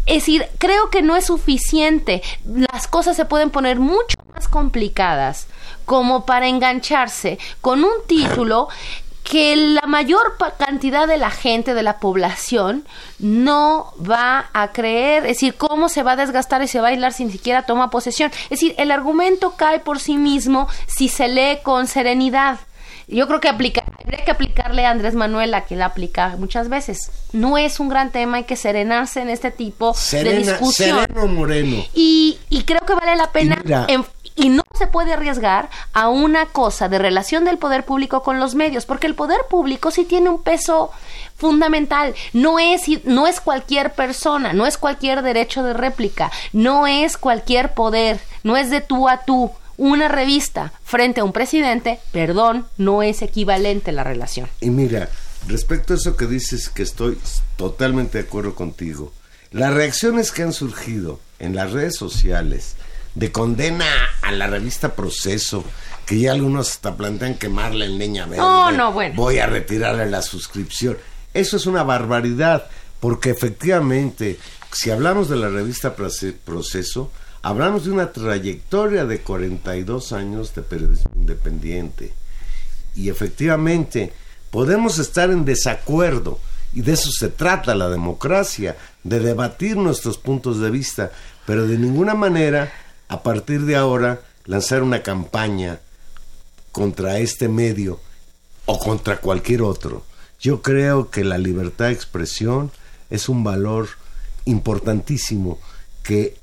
Es 0.07 0.23
decir, 0.23 0.47
creo 0.57 0.89
que 0.89 1.01
no 1.01 1.15
es 1.15 1.25
suficiente. 1.25 2.23
Las 2.45 2.87
cosas 2.87 3.15
se 3.15 3.25
pueden 3.25 3.49
poner 3.49 3.77
mucho 3.77 4.17
más 4.33 4.47
complicadas 4.47 5.47
como 5.85 6.25
para 6.25 6.47
engancharse 6.47 7.37
con 7.61 7.83
un 7.83 7.91
título 8.07 8.69
que 9.23 9.57
la 9.57 9.85
mayor 9.85 10.37
cantidad 10.57 11.05
de 11.05 11.17
la 11.17 11.29
gente, 11.29 11.73
de 11.73 11.83
la 11.83 11.99
población, 11.99 12.85
no 13.19 13.93
va 14.09 14.49
a 14.53 14.71
creer. 14.71 15.23
Es 15.23 15.33
decir, 15.33 15.55
cómo 15.55 15.89
se 15.89 16.03
va 16.03 16.13
a 16.13 16.15
desgastar 16.15 16.61
y 16.63 16.69
se 16.69 16.79
va 16.79 16.87
a 16.87 16.91
aislar 16.91 17.11
si 17.11 17.29
siquiera 17.29 17.65
toma 17.65 17.89
posesión. 17.89 18.31
Es 18.43 18.51
decir, 18.51 18.75
el 18.77 18.89
argumento 18.89 19.55
cae 19.57 19.79
por 19.79 19.99
sí 19.99 20.17
mismo 20.17 20.69
si 20.87 21.09
se 21.09 21.27
lee 21.27 21.59
con 21.61 21.87
serenidad. 21.87 22.59
Yo 23.07 23.25
creo 23.27 23.39
que 23.39 23.47
aplica, 23.47 23.83
habría 24.03 24.25
que 24.25 24.31
aplicarle 24.31 24.85
a 24.85 24.91
Andrés 24.91 25.15
Manuel 25.15 25.53
a 25.53 25.63
quien 25.63 25.79
la 25.79 25.85
aplica 25.85 26.35
muchas 26.37 26.67
veces. 26.67 27.09
No 27.31 27.57
es 27.57 27.79
un 27.79 27.87
gran 27.87 28.11
tema, 28.11 28.37
hay 28.37 28.43
que 28.43 28.57
serenarse 28.57 29.21
en 29.21 29.29
este 29.29 29.49
tipo 29.49 29.93
de 29.93 29.97
Serena, 29.97 30.51
discusión. 30.51 30.99
Sereno 30.99 31.27
Moreno. 31.27 31.85
Y, 31.93 32.37
y 32.49 32.63
creo 32.63 32.81
que 32.81 32.95
vale 32.95 33.15
la 33.15 33.31
pena. 33.31 33.63
Y 34.35 34.49
no 34.49 34.61
se 34.77 34.85
puede 34.85 35.13
arriesgar 35.13 35.69
a 35.93 36.09
una 36.09 36.45
cosa 36.45 36.89
de 36.89 36.99
relación 36.99 37.43
del 37.43 37.57
poder 37.57 37.85
público 37.85 38.21
con 38.21 38.39
los 38.39 38.53
medios, 38.53 38.85
porque 38.85 39.07
el 39.07 39.15
poder 39.15 39.39
público 39.49 39.89
sí 39.89 40.05
tiene 40.05 40.29
un 40.29 40.43
peso 40.43 40.91
fundamental. 41.37 42.13
No 42.33 42.59
es, 42.59 42.83
no 43.05 43.25
es 43.25 43.39
cualquier 43.39 43.93
persona, 43.93 44.53
no 44.53 44.67
es 44.67 44.77
cualquier 44.77 45.23
derecho 45.23 45.63
de 45.63 45.73
réplica, 45.73 46.29
no 46.53 46.85
es 46.85 47.17
cualquier 47.17 47.73
poder, 47.73 48.19
no 48.43 48.57
es 48.57 48.69
de 48.69 48.81
tú 48.81 49.09
a 49.09 49.23
tú. 49.23 49.49
Una 49.77 50.07
revista 50.07 50.73
frente 50.83 51.21
a 51.21 51.23
un 51.23 51.31
presidente, 51.33 51.99
perdón, 52.11 52.65
no 52.77 53.03
es 53.03 53.21
equivalente 53.21 53.91
la 53.91 54.03
relación. 54.03 54.49
Y 54.59 54.69
mira, 54.71 55.09
respecto 55.47 55.93
a 55.93 55.97
eso 55.97 56.15
que 56.17 56.25
dices 56.25 56.69
que 56.69 56.83
estoy 56.83 57.17
totalmente 57.57 58.17
de 58.17 58.23
acuerdo 58.25 58.55
contigo, 58.55 59.13
las 59.51 59.73
reacciones 59.73 60.31
que 60.31 60.43
han 60.43 60.51
surgido 60.53 61.19
en 61.39 61.55
las 61.55 61.71
redes 61.71 61.95
sociales 61.95 62.75
de 63.15 63.31
condena 63.31 63.85
a 64.23 64.31
la 64.31 64.47
revista 64.47 64.95
Proceso, 64.95 65.63
que 66.05 66.19
ya 66.19 66.31
algunos 66.31 66.71
hasta 66.71 66.95
plantean 66.97 67.35
quemarla 67.35 67.85
en 67.85 67.97
leña 67.97 68.25
verde. 68.25 68.37
No, 68.37 68.71
no, 68.71 68.91
bueno. 68.91 69.15
Voy 69.15 69.39
a 69.39 69.45
retirarle 69.45 70.09
la 70.09 70.21
suscripción. 70.21 70.97
Eso 71.33 71.57
es 71.57 71.65
una 71.65 71.83
barbaridad, 71.83 72.65
porque 72.99 73.29
efectivamente, 73.29 74.39
si 74.71 74.89
hablamos 74.89 75.29
de 75.29 75.35
la 75.35 75.49
revista 75.49 75.95
Proce- 75.95 76.33
Proceso, 76.33 77.11
hablamos 77.41 77.85
de 77.85 77.91
una 77.91 78.11
trayectoria 78.11 79.05
de 79.05 79.21
42 79.21 80.11
años 80.13 80.53
de 80.55 80.61
periodismo 80.61 81.11
independiente. 81.15 82.13
Y 82.95 83.09
efectivamente, 83.09 84.13
podemos 84.51 84.97
estar 84.99 85.29
en 85.29 85.45
desacuerdo, 85.45 86.39
y 86.73 86.81
de 86.81 86.93
eso 86.93 87.09
se 87.11 87.29
trata 87.29 87.75
la 87.75 87.89
democracia, 87.89 88.75
de 89.03 89.19
debatir 89.19 89.77
nuestros 89.77 90.17
puntos 90.17 90.59
de 90.59 90.71
vista, 90.71 91.11
pero 91.45 91.67
de 91.67 91.77
ninguna 91.77 92.13
manera, 92.13 92.73
a 93.07 93.23
partir 93.23 93.65
de 93.65 93.75
ahora, 93.75 94.21
lanzar 94.45 94.83
una 94.83 95.03
campaña 95.03 95.79
contra 96.71 97.19
este 97.19 97.47
medio 97.47 97.99
o 98.65 98.77
contra 98.79 99.17
cualquier 99.17 99.61
otro. 99.61 100.03
Yo 100.39 100.61
creo 100.61 101.09
que 101.09 101.23
la 101.23 101.37
libertad 101.37 101.85
de 101.85 101.93
expresión 101.93 102.71
es 103.09 103.29
un 103.29 103.43
valor 103.43 103.87
importantísimo 104.45 105.59
que 106.03 106.37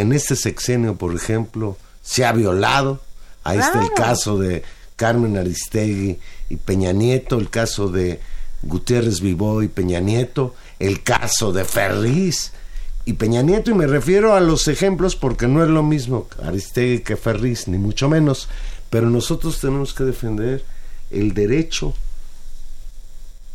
en 0.00 0.12
este 0.12 0.36
sexenio, 0.36 0.96
por 0.96 1.14
ejemplo, 1.14 1.76
se 2.02 2.24
ha 2.24 2.32
violado. 2.32 3.00
Ahí 3.44 3.58
está 3.58 3.82
el 3.82 3.92
caso 3.92 4.38
de 4.38 4.62
Carmen 4.96 5.36
Aristegui 5.36 6.18
y 6.48 6.56
Peña 6.56 6.92
Nieto, 6.92 7.38
el 7.38 7.48
caso 7.48 7.88
de 7.88 8.20
Gutiérrez 8.62 9.20
Vivó 9.20 9.62
y 9.62 9.68
Peña 9.68 10.00
Nieto, 10.00 10.54
el 10.78 11.02
caso 11.02 11.52
de 11.52 11.64
Ferriz 11.64 12.52
y 13.06 13.14
Peña 13.14 13.42
Nieto, 13.42 13.70
y 13.70 13.74
me 13.74 13.86
refiero 13.86 14.34
a 14.34 14.40
los 14.40 14.68
ejemplos 14.68 15.16
porque 15.16 15.46
no 15.46 15.62
es 15.62 15.70
lo 15.70 15.82
mismo 15.82 16.28
Aristegui 16.42 17.00
que 17.00 17.16
Ferriz, 17.16 17.66
ni 17.66 17.78
mucho 17.78 18.08
menos, 18.08 18.48
pero 18.90 19.08
nosotros 19.08 19.58
tenemos 19.60 19.94
que 19.94 20.04
defender 20.04 20.64
el 21.10 21.32
derecho 21.32 21.94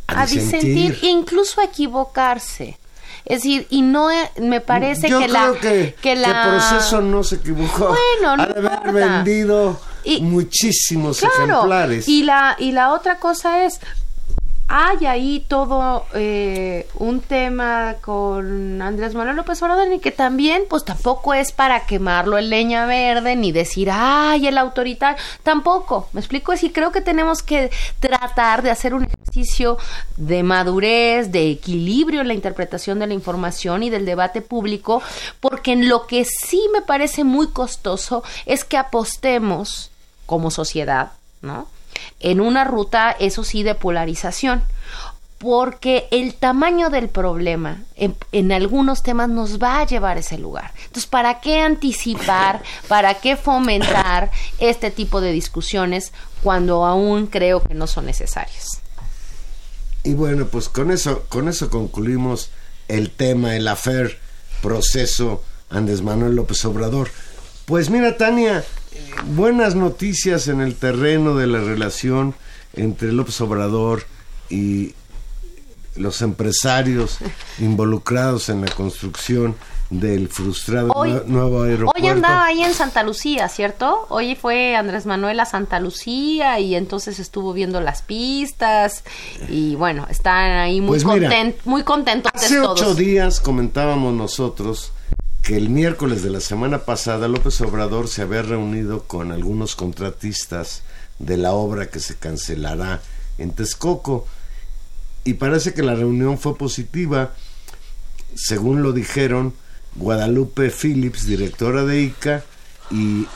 a, 0.08 0.22
a 0.22 0.26
disentir, 0.26 0.74
disentir. 0.74 0.98
incluso 1.02 1.60
a 1.60 1.64
equivocarse. 1.64 2.76
Es 3.26 3.42
decir, 3.42 3.66
y 3.70 3.82
no 3.82 4.10
e- 4.10 4.30
me 4.40 4.60
parece 4.60 5.08
Yo 5.08 5.18
que 5.18 5.26
creo 5.28 5.52
la 5.54 5.60
que, 5.60 5.94
que 6.00 6.14
la 6.16 6.28
que 6.44 6.48
proceso 6.50 7.00
no 7.02 7.22
se 7.24 7.34
equivocó. 7.36 7.88
Bueno, 8.20 8.36
no 8.36 8.42
Ha 8.44 8.46
de 8.46 8.68
haber 8.68 8.92
vendido 8.92 9.80
Y- 10.04 10.20
muchísimos 10.22 11.18
Claro, 11.18 11.34
ejemplares. 11.58 12.08
y 12.08 12.22
la 12.22 12.54
y 12.58 12.70
la 12.72 12.92
otra 12.92 13.18
cosa 13.18 13.64
es 13.64 13.80
hay 14.68 15.06
ahí 15.06 15.44
todo 15.46 16.06
eh, 16.14 16.88
un 16.96 17.20
tema 17.20 17.96
con 18.00 18.82
Andrés 18.82 19.14
Manuel 19.14 19.36
López 19.36 19.62
Obrador 19.62 19.92
y 19.92 20.00
que 20.00 20.10
también 20.10 20.64
pues 20.68 20.84
tampoco 20.84 21.34
es 21.34 21.52
para 21.52 21.86
quemarlo 21.86 22.36
en 22.36 22.50
leña 22.50 22.84
verde 22.84 23.36
ni 23.36 23.52
decir 23.52 23.90
ay 23.92 24.48
el 24.48 24.58
autoritario 24.58 25.22
tampoco 25.44 26.08
me 26.12 26.20
explico 26.20 26.52
es 26.52 26.64
y 26.64 26.70
creo 26.70 26.90
que 26.90 27.00
tenemos 27.00 27.44
que 27.44 27.70
tratar 28.00 28.62
de 28.62 28.70
hacer 28.70 28.92
un 28.92 29.04
ejercicio 29.04 29.78
de 30.16 30.42
madurez 30.42 31.30
de 31.30 31.48
equilibrio 31.50 32.20
en 32.20 32.28
la 32.28 32.34
interpretación 32.34 32.98
de 32.98 33.06
la 33.06 33.14
información 33.14 33.84
y 33.84 33.90
del 33.90 34.04
debate 34.04 34.42
público 34.42 35.00
porque 35.38 35.72
en 35.72 35.88
lo 35.88 36.08
que 36.08 36.24
sí 36.24 36.60
me 36.72 36.82
parece 36.82 37.22
muy 37.22 37.48
costoso 37.48 38.24
es 38.46 38.64
que 38.64 38.78
apostemos 38.78 39.92
como 40.26 40.50
sociedad 40.50 41.12
no 41.40 41.75
en 42.20 42.40
una 42.40 42.64
ruta, 42.64 43.14
eso 43.18 43.44
sí, 43.44 43.62
de 43.62 43.74
polarización. 43.74 44.62
Porque 45.38 46.08
el 46.10 46.34
tamaño 46.34 46.88
del 46.88 47.10
problema 47.10 47.82
en, 47.94 48.16
en 48.32 48.52
algunos 48.52 49.02
temas 49.02 49.28
nos 49.28 49.62
va 49.62 49.80
a 49.80 49.86
llevar 49.86 50.16
a 50.16 50.20
ese 50.20 50.38
lugar. 50.38 50.72
Entonces, 50.78 51.06
¿para 51.06 51.40
qué 51.40 51.60
anticipar, 51.60 52.62
para 52.88 53.14
qué 53.14 53.36
fomentar 53.36 54.30
este 54.58 54.90
tipo 54.90 55.20
de 55.20 55.32
discusiones 55.32 56.12
cuando 56.42 56.86
aún 56.86 57.26
creo 57.26 57.62
que 57.62 57.74
no 57.74 57.86
son 57.86 58.06
necesarias? 58.06 58.80
Y 60.04 60.14
bueno, 60.14 60.46
pues 60.46 60.68
con 60.68 60.90
eso, 60.90 61.24
con 61.28 61.48
eso 61.48 61.68
concluimos 61.68 62.50
el 62.88 63.10
tema, 63.10 63.56
el 63.56 63.68
afer 63.68 64.18
proceso 64.62 65.42
Andrés 65.70 66.02
Manuel 66.02 66.36
López 66.36 66.64
Obrador. 66.64 67.10
Pues 67.64 67.90
mira, 67.90 68.16
Tania, 68.16 68.64
buenas 69.26 69.74
noticias 69.74 70.48
en 70.48 70.60
el 70.60 70.74
terreno 70.76 71.34
de 71.36 71.46
la 71.46 71.60
relación 71.60 72.34
entre 72.74 73.12
López 73.12 73.40
Obrador 73.40 74.04
y 74.50 74.94
los 75.96 76.20
empresarios 76.22 77.18
involucrados 77.58 78.48
en 78.48 78.60
la 78.60 78.68
construcción 78.70 79.56
del 79.88 80.28
frustrado 80.28 80.90
Hoy- 80.94 81.10
nue- 81.12 81.24
nuevo 81.26 81.62
aeropuerto. 81.62 82.02
Hoy 82.02 82.08
andaba 82.08 82.46
ahí 82.46 82.60
en 82.62 82.74
Santa 82.74 83.04
Lucía, 83.04 83.48
¿cierto? 83.48 84.04
Hoy 84.08 84.34
fue 84.34 84.74
Andrés 84.74 85.06
Manuel 85.06 85.38
a 85.38 85.46
Santa 85.46 85.78
Lucía 85.78 86.58
y 86.58 86.74
entonces 86.74 87.20
estuvo 87.20 87.52
viendo 87.52 87.80
las 87.80 88.02
pistas 88.02 89.04
y 89.48 89.76
bueno, 89.76 90.06
están 90.10 90.50
ahí 90.58 90.80
muy, 90.80 90.88
Pues 91.00 91.04
mira, 91.04 91.30
content- 91.30 91.54
muy 91.64 91.84
contentos 91.84 92.32
Hace 92.34 92.56
todos. 92.60 92.80
ocho 92.82 92.94
días 92.96 93.38
comentábamos 93.38 94.12
nosotros 94.12 94.90
que 95.46 95.56
el 95.56 95.70
miércoles 95.70 96.24
de 96.24 96.30
la 96.30 96.40
semana 96.40 96.80
pasada 96.80 97.28
López 97.28 97.60
Obrador 97.60 98.08
se 98.08 98.22
había 98.22 98.42
reunido 98.42 99.04
con 99.04 99.30
algunos 99.30 99.76
contratistas 99.76 100.82
de 101.20 101.36
la 101.36 101.52
obra 101.52 101.88
que 101.88 102.00
se 102.00 102.16
cancelará 102.16 103.00
en 103.38 103.52
Texcoco 103.52 104.26
y 105.22 105.34
parece 105.34 105.72
que 105.72 105.84
la 105.84 105.94
reunión 105.94 106.36
fue 106.38 106.58
positiva, 106.58 107.30
según 108.34 108.82
lo 108.82 108.90
dijeron 108.90 109.54
Guadalupe 109.94 110.68
Phillips, 110.68 111.26
directora 111.26 111.84
de 111.84 112.00
ICA, 112.00 112.42
y 112.90 113.28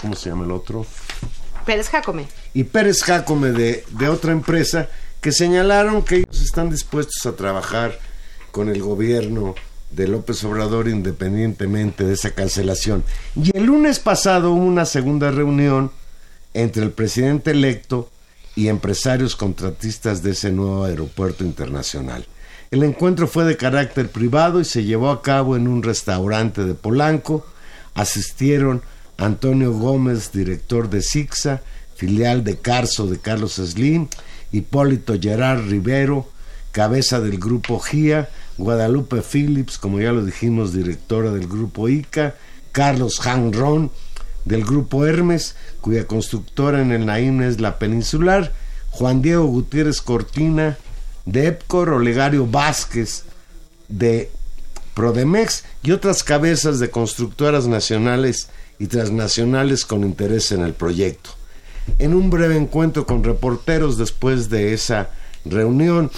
¿cómo 0.00 0.14
se 0.14 0.30
llama 0.30 0.44
el 0.44 0.52
otro? 0.52 0.86
Pérez 1.66 1.88
Jacome. 1.88 2.28
y 2.54 2.62
Pérez 2.62 3.02
Jacome 3.02 3.50
de, 3.50 3.84
de 3.90 4.08
otra 4.08 4.30
empresa 4.30 4.88
que 5.20 5.32
señalaron 5.32 6.04
que 6.04 6.18
ellos 6.18 6.42
están 6.42 6.70
dispuestos 6.70 7.26
a 7.26 7.34
trabajar 7.34 7.98
con 8.52 8.68
el 8.68 8.80
gobierno 8.80 9.56
de 9.94 10.08
López 10.08 10.42
Obrador 10.44 10.88
independientemente 10.88 12.04
de 12.04 12.14
esa 12.14 12.30
cancelación. 12.30 13.04
Y 13.36 13.56
el 13.56 13.64
lunes 13.64 13.98
pasado 13.98 14.52
hubo 14.52 14.64
una 14.64 14.84
segunda 14.84 15.30
reunión 15.30 15.90
entre 16.54 16.82
el 16.82 16.90
presidente 16.90 17.52
electo 17.52 18.10
y 18.54 18.68
empresarios 18.68 19.36
contratistas 19.36 20.22
de 20.22 20.32
ese 20.32 20.50
nuevo 20.50 20.84
aeropuerto 20.84 21.44
internacional. 21.44 22.26
El 22.70 22.82
encuentro 22.82 23.26
fue 23.26 23.44
de 23.44 23.56
carácter 23.56 24.08
privado 24.10 24.60
y 24.60 24.64
se 24.64 24.84
llevó 24.84 25.10
a 25.10 25.22
cabo 25.22 25.56
en 25.56 25.68
un 25.68 25.82
restaurante 25.82 26.64
de 26.64 26.74
Polanco. 26.74 27.46
Asistieron 27.94 28.82
Antonio 29.18 29.72
Gómez, 29.72 30.32
director 30.32 30.88
de 30.88 31.02
SIXA, 31.02 31.60
filial 31.94 32.44
de 32.44 32.56
Carso 32.56 33.06
de 33.06 33.18
Carlos 33.18 33.54
Slim, 33.56 34.08
Hipólito 34.52 35.14
Gerard 35.20 35.68
Rivero, 35.68 36.28
cabeza 36.72 37.20
del 37.20 37.38
grupo 37.38 37.78
GIA, 37.78 38.28
Guadalupe 38.58 39.22
Phillips, 39.22 39.78
como 39.78 40.00
ya 40.00 40.12
lo 40.12 40.24
dijimos, 40.24 40.72
directora 40.72 41.30
del 41.30 41.48
grupo 41.48 41.88
ICA, 41.88 42.34
Carlos 42.72 43.24
Hanron, 43.26 43.90
del 44.44 44.64
grupo 44.64 45.06
Hermes, 45.06 45.56
cuya 45.80 46.06
constructora 46.06 46.82
en 46.82 46.92
el 46.92 47.06
Naim 47.06 47.42
es 47.42 47.60
la 47.60 47.78
Peninsular, 47.78 48.52
Juan 48.90 49.22
Diego 49.22 49.46
Gutiérrez 49.46 50.00
Cortina, 50.00 50.78
de 51.24 51.46
EPCOR, 51.48 51.90
Olegario 51.90 52.46
Vázquez, 52.46 53.24
de 53.88 54.30
Prodemex 54.94 55.64
y 55.82 55.92
otras 55.92 56.22
cabezas 56.22 56.78
de 56.78 56.90
constructoras 56.90 57.66
nacionales 57.66 58.48
y 58.78 58.86
transnacionales 58.86 59.84
con 59.84 60.02
interés 60.02 60.52
en 60.52 60.62
el 60.62 60.74
proyecto. 60.74 61.30
En 61.98 62.14
un 62.14 62.30
breve 62.30 62.56
encuentro 62.56 63.06
con 63.06 63.24
reporteros 63.24 63.98
después 63.98 64.50
de 64.50 64.72
esa 64.72 65.10
reunión, 65.44 66.10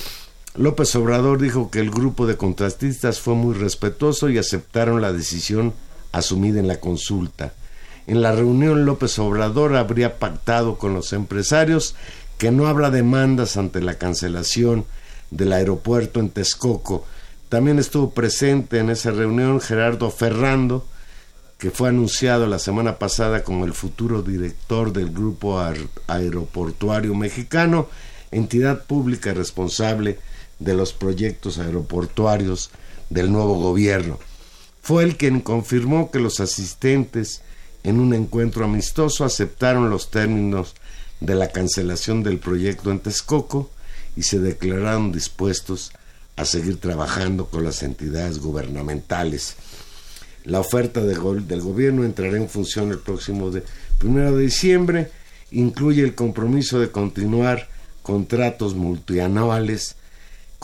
López 0.56 0.94
Obrador 0.94 1.40
dijo 1.40 1.70
que 1.70 1.80
el 1.80 1.90
grupo 1.90 2.26
de 2.26 2.36
contratistas 2.36 3.18
fue 3.20 3.34
muy 3.34 3.54
respetuoso 3.54 4.28
y 4.28 4.38
aceptaron 4.38 5.00
la 5.02 5.12
decisión 5.12 5.74
asumida 6.12 6.60
en 6.60 6.68
la 6.68 6.78
consulta. 6.78 7.54
En 8.06 8.22
la 8.22 8.32
reunión 8.32 8.84
López 8.84 9.18
Obrador 9.18 9.74
habría 9.74 10.18
pactado 10.18 10.78
con 10.78 10.94
los 10.94 11.12
empresarios 11.12 11.96
que 12.38 12.52
no 12.52 12.68
habrá 12.68 12.90
demandas 12.90 13.56
ante 13.56 13.80
la 13.80 13.94
cancelación 13.98 14.84
del 15.32 15.52
aeropuerto 15.52 16.20
en 16.20 16.30
Texcoco. 16.30 17.04
También 17.48 17.80
estuvo 17.80 18.10
presente 18.12 18.78
en 18.78 18.90
esa 18.90 19.10
reunión 19.10 19.60
Gerardo 19.60 20.08
Ferrando, 20.10 20.86
que 21.58 21.72
fue 21.72 21.88
anunciado 21.88 22.46
la 22.46 22.60
semana 22.60 22.98
pasada 22.98 23.42
como 23.42 23.64
el 23.64 23.72
futuro 23.72 24.22
director 24.22 24.92
del 24.92 25.10
Grupo 25.10 25.58
Aer- 25.60 25.88
Aeroportuario 26.06 27.12
Mexicano, 27.14 27.88
entidad 28.30 28.84
pública 28.84 29.32
responsable 29.32 30.18
de 30.58 30.74
los 30.74 30.92
proyectos 30.92 31.58
aeroportuarios 31.58 32.70
del 33.10 33.32
nuevo 33.32 33.54
gobierno. 33.54 34.18
Fue 34.82 35.04
el 35.04 35.16
quien 35.16 35.40
confirmó 35.40 36.10
que 36.10 36.18
los 36.18 36.40
asistentes 36.40 37.42
en 37.82 38.00
un 38.00 38.14
encuentro 38.14 38.64
amistoso 38.64 39.24
aceptaron 39.24 39.90
los 39.90 40.10
términos 40.10 40.74
de 41.20 41.34
la 41.34 41.48
cancelación 41.48 42.22
del 42.22 42.38
proyecto 42.38 42.90
en 42.90 43.00
Texcoco 43.00 43.70
y 44.16 44.22
se 44.22 44.38
declararon 44.38 45.12
dispuestos 45.12 45.92
a 46.36 46.44
seguir 46.44 46.78
trabajando 46.78 47.46
con 47.46 47.64
las 47.64 47.82
entidades 47.82 48.38
gubernamentales. 48.38 49.56
La 50.44 50.60
oferta 50.60 51.00
del 51.02 51.60
gobierno 51.60 52.04
entrará 52.04 52.36
en 52.36 52.48
función 52.48 52.90
el 52.90 52.98
próximo 52.98 53.50
de, 53.50 53.62
primero 53.98 54.36
de 54.36 54.42
diciembre. 54.42 55.10
Incluye 55.50 56.02
el 56.02 56.14
compromiso 56.14 56.80
de 56.80 56.90
continuar 56.90 57.68
contratos 58.02 58.74
multianuales 58.74 59.96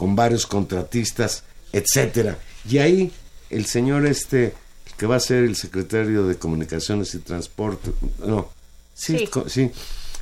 con 0.00 0.16
varios 0.16 0.46
contratistas, 0.46 1.42
etcétera. 1.74 2.38
Y 2.66 2.78
ahí 2.78 3.12
el 3.50 3.66
señor 3.66 4.06
este 4.06 4.54
que 4.96 5.04
va 5.04 5.16
a 5.16 5.20
ser 5.20 5.44
el 5.44 5.56
secretario 5.56 6.26
de 6.26 6.36
Comunicaciones 6.38 7.14
y 7.14 7.18
Transporte, 7.18 7.90
no, 8.26 8.48
sí, 8.94 9.18
Sí. 9.18 9.26
co- 9.26 9.46
sí, 9.46 9.70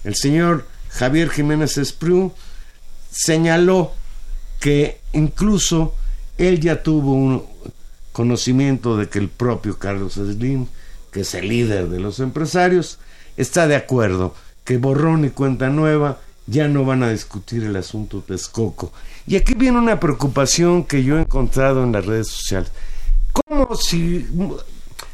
el 0.02 0.16
señor 0.16 0.66
Javier 0.88 1.30
Jiménez 1.30 1.78
Espriu 1.78 2.32
señaló 3.12 3.92
que 4.58 4.98
incluso 5.12 5.94
él 6.38 6.58
ya 6.58 6.82
tuvo 6.82 7.12
un 7.12 7.44
conocimiento 8.10 8.96
de 8.96 9.08
que 9.08 9.20
el 9.20 9.28
propio 9.28 9.78
Carlos 9.78 10.14
Slim, 10.14 10.66
que 11.12 11.20
es 11.20 11.34
el 11.34 11.48
líder 11.48 11.88
de 11.88 12.00
los 12.00 12.18
empresarios, 12.18 12.98
está 13.36 13.68
de 13.68 13.76
acuerdo 13.76 14.34
que 14.64 14.76
borrón 14.78 15.24
y 15.24 15.30
cuenta 15.30 15.68
nueva 15.70 16.18
ya 16.48 16.66
no 16.66 16.84
van 16.84 17.02
a 17.02 17.10
discutir 17.10 17.62
el 17.62 17.76
asunto 17.76 18.24
Texcoco. 18.26 18.92
Y 19.26 19.36
aquí 19.36 19.54
viene 19.54 19.78
una 19.78 20.00
preocupación 20.00 20.84
que 20.84 21.04
yo 21.04 21.18
he 21.18 21.22
encontrado 21.22 21.84
en 21.84 21.92
las 21.92 22.06
redes 22.06 22.28
sociales. 22.28 22.70
¿Cómo 23.32 23.76
si 23.76 24.26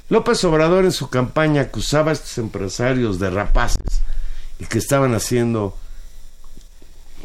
López 0.09 0.45
Obrador 0.45 0.85
en 0.85 0.93
su 0.93 1.11
campaña 1.11 1.62
acusaba 1.62 2.11
a 2.11 2.14
estos 2.14 2.39
empresarios 2.39 3.18
de 3.18 3.30
rapaces 3.30 4.01
y 4.61 4.66
que 4.66 4.78
estaban 4.78 5.14
haciendo 5.14 5.76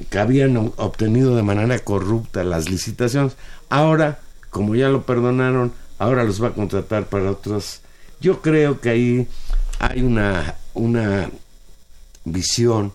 que 0.10 0.18
habían 0.18 0.57
obtenido 0.78 1.36
de 1.36 1.43
manera 1.43 1.78
corrupta 1.80 2.43
las 2.43 2.70
licitaciones. 2.70 3.36
Ahora, 3.70 4.20
como 4.49 4.76
ya 4.76 4.89
lo 4.89 5.03
perdonaron, 5.03 5.74
ahora 5.99 6.24
los 6.24 6.41
va 6.41 6.47
a 6.47 6.53
contratar 6.53 7.05
para 7.05 7.32
otras. 7.32 7.82
Yo 8.22 8.41
creo 8.41 8.80
que 8.80 8.89
ahí 8.89 9.28
hay 9.80 10.01
una, 10.01 10.55
una 10.74 11.30
visión 12.24 12.93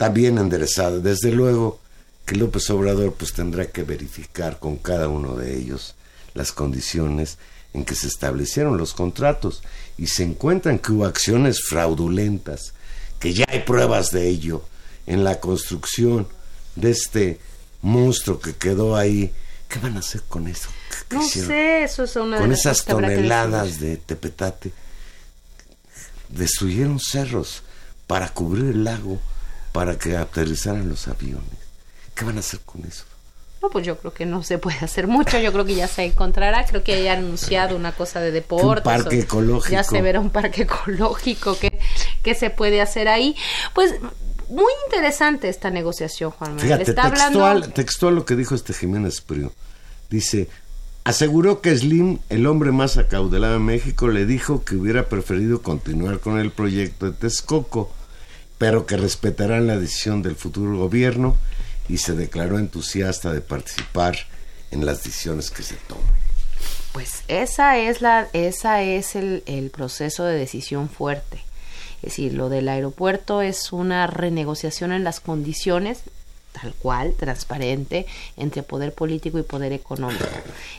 también 0.00 0.38
enderezada. 0.38 0.98
Desde 0.98 1.30
luego 1.30 1.78
que 2.24 2.34
López 2.34 2.70
Obrador 2.70 3.12
pues 3.12 3.34
tendrá 3.34 3.66
que 3.66 3.82
verificar 3.82 4.58
con 4.58 4.78
cada 4.78 5.08
uno 5.08 5.36
de 5.36 5.58
ellos 5.58 5.94
las 6.32 6.52
condiciones 6.52 7.36
en 7.74 7.84
que 7.84 7.94
se 7.94 8.06
establecieron 8.06 8.78
los 8.78 8.94
contratos 8.94 9.62
y 9.98 10.06
se 10.06 10.22
encuentran 10.22 10.78
que 10.78 10.92
hubo 10.92 11.04
acciones 11.04 11.60
fraudulentas, 11.62 12.72
que 13.18 13.34
ya 13.34 13.44
hay 13.46 13.60
pruebas 13.60 14.10
de 14.10 14.26
ello 14.26 14.64
en 15.06 15.22
la 15.22 15.38
construcción 15.38 16.26
de 16.76 16.92
este 16.92 17.38
monstruo 17.82 18.40
que 18.40 18.54
quedó 18.54 18.96
ahí. 18.96 19.30
¿Qué 19.68 19.80
van 19.80 19.96
a 19.98 20.00
hacer 20.00 20.22
con 20.30 20.48
eso? 20.48 20.70
¿Qué- 20.88 20.96
qué 21.10 21.16
No 21.16 21.26
hicieron? 21.26 21.50
sé, 21.50 21.82
eso 21.84 22.04
es 22.04 22.16
una 22.16 22.38
con 22.38 22.52
esas 22.52 22.86
toneladas 22.86 23.78
de 23.80 23.98
tepetate 23.98 24.72
destruyeron 26.30 26.98
cerros 27.00 27.62
para 28.06 28.28
cubrir 28.32 28.66
el 28.66 28.84
lago 28.84 29.20
para 29.72 29.98
que 29.98 30.16
aterrizaran 30.16 30.88
los 30.88 31.08
aviones. 31.08 31.44
¿Qué 32.14 32.24
van 32.24 32.36
a 32.36 32.40
hacer 32.40 32.60
con 32.60 32.84
eso? 32.84 33.04
No, 33.62 33.68
pues 33.68 33.84
yo 33.86 33.98
creo 33.98 34.12
que 34.14 34.24
no 34.24 34.42
se 34.42 34.56
puede 34.58 34.78
hacer 34.78 35.06
mucho. 35.06 35.38
Yo 35.38 35.52
creo 35.52 35.64
que 35.66 35.74
ya 35.74 35.86
se 35.86 36.02
encontrará. 36.04 36.64
Creo 36.64 36.82
que 36.82 36.94
haya 36.94 37.12
anunciado 37.12 37.76
una 37.76 37.92
cosa 37.92 38.20
de 38.20 38.30
deportes. 38.30 38.84
parque 38.84 39.18
o- 39.18 39.22
ecológico. 39.22 39.72
Ya 39.72 39.84
se 39.84 40.00
verá 40.00 40.18
un 40.20 40.30
parque 40.30 40.62
ecológico 40.62 41.58
que, 41.58 41.78
que 42.22 42.34
se 42.34 42.48
puede 42.50 42.80
hacer 42.80 43.06
ahí. 43.08 43.36
Pues 43.74 43.94
muy 44.48 44.72
interesante 44.86 45.48
esta 45.50 45.70
negociación, 45.70 46.30
Juan 46.30 46.52
Manuel. 46.56 46.66
Fíjate, 46.66 46.90
Está 46.90 47.10
textual, 47.10 47.46
hablando. 47.56 47.68
textual 47.74 48.14
lo 48.14 48.24
que 48.24 48.34
dijo 48.36 48.54
este 48.54 48.72
Jiménez 48.72 49.20
Prio. 49.20 49.52
Dice, 50.08 50.48
aseguró 51.04 51.60
que 51.60 51.76
Slim, 51.76 52.18
el 52.30 52.46
hombre 52.46 52.72
más 52.72 52.96
acaudalado 52.96 53.52
de 53.54 53.58
México, 53.60 54.08
le 54.08 54.24
dijo 54.26 54.64
que 54.64 54.74
hubiera 54.76 55.08
preferido 55.08 55.60
continuar 55.62 56.18
con 56.20 56.38
el 56.38 56.50
proyecto 56.50 57.06
de 57.06 57.12
Texcoco, 57.12 57.92
pero 58.60 58.84
que 58.84 58.98
respetarán 58.98 59.66
la 59.66 59.78
decisión 59.78 60.20
del 60.20 60.36
futuro 60.36 60.76
gobierno 60.76 61.34
y 61.88 61.96
se 61.96 62.12
declaró 62.12 62.58
entusiasta 62.58 63.32
de 63.32 63.40
participar 63.40 64.18
en 64.70 64.84
las 64.84 65.02
decisiones 65.02 65.50
que 65.50 65.62
se 65.62 65.76
tomen. 65.88 66.04
Pues 66.92 67.22
esa 67.28 67.78
es 67.78 68.02
la, 68.02 68.28
esa 68.34 68.82
es 68.82 69.16
el, 69.16 69.42
el 69.46 69.70
proceso 69.70 70.24
de 70.24 70.36
decisión 70.36 70.90
fuerte. 70.90 71.38
Es 72.02 72.10
decir, 72.10 72.34
lo 72.34 72.50
del 72.50 72.68
aeropuerto 72.68 73.40
es 73.40 73.72
una 73.72 74.06
renegociación 74.06 74.92
en 74.92 75.04
las 75.04 75.20
condiciones 75.20 76.02
tal 76.52 76.74
cual, 76.74 77.14
transparente, 77.14 78.06
entre 78.36 78.62
poder 78.62 78.92
político 78.92 79.38
y 79.38 79.42
poder 79.42 79.72
económico. 79.72 80.24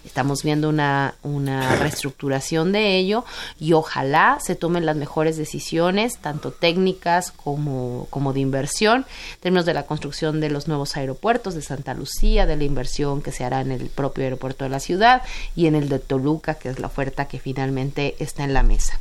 Estamos 0.05 0.43
viendo 0.43 0.69
una, 0.69 1.15
una 1.23 1.75
reestructuración 1.75 2.71
de 2.71 2.97
ello 2.97 3.25
y 3.59 3.73
ojalá 3.73 4.37
se 4.41 4.55
tomen 4.55 4.85
las 4.85 4.95
mejores 4.95 5.37
decisiones, 5.37 6.17
tanto 6.17 6.51
técnicas 6.51 7.31
como, 7.31 8.07
como 8.09 8.33
de 8.33 8.41
inversión, 8.41 9.05
en 9.35 9.39
términos 9.39 9.65
de 9.65 9.73
la 9.73 9.83
construcción 9.83 10.39
de 10.39 10.49
los 10.49 10.67
nuevos 10.67 10.97
aeropuertos 10.97 11.55
de 11.55 11.61
Santa 11.61 11.93
Lucía, 11.93 12.45
de 12.45 12.57
la 12.57 12.63
inversión 12.63 13.21
que 13.21 13.31
se 13.31 13.43
hará 13.43 13.61
en 13.61 13.71
el 13.71 13.87
propio 13.87 14.23
aeropuerto 14.23 14.63
de 14.63 14.69
la 14.69 14.79
ciudad 14.79 15.21
y 15.55 15.67
en 15.67 15.75
el 15.75 15.89
de 15.89 15.99
Toluca, 15.99 16.55
que 16.55 16.69
es 16.69 16.79
la 16.79 16.87
oferta 16.87 17.27
que 17.27 17.39
finalmente 17.39 18.15
está 18.19 18.43
en 18.43 18.53
la 18.53 18.63
mesa. 18.63 18.99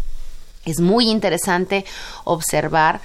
Es 0.65 0.79
muy 0.81 1.09
interesante 1.09 1.87
observar 2.25 3.01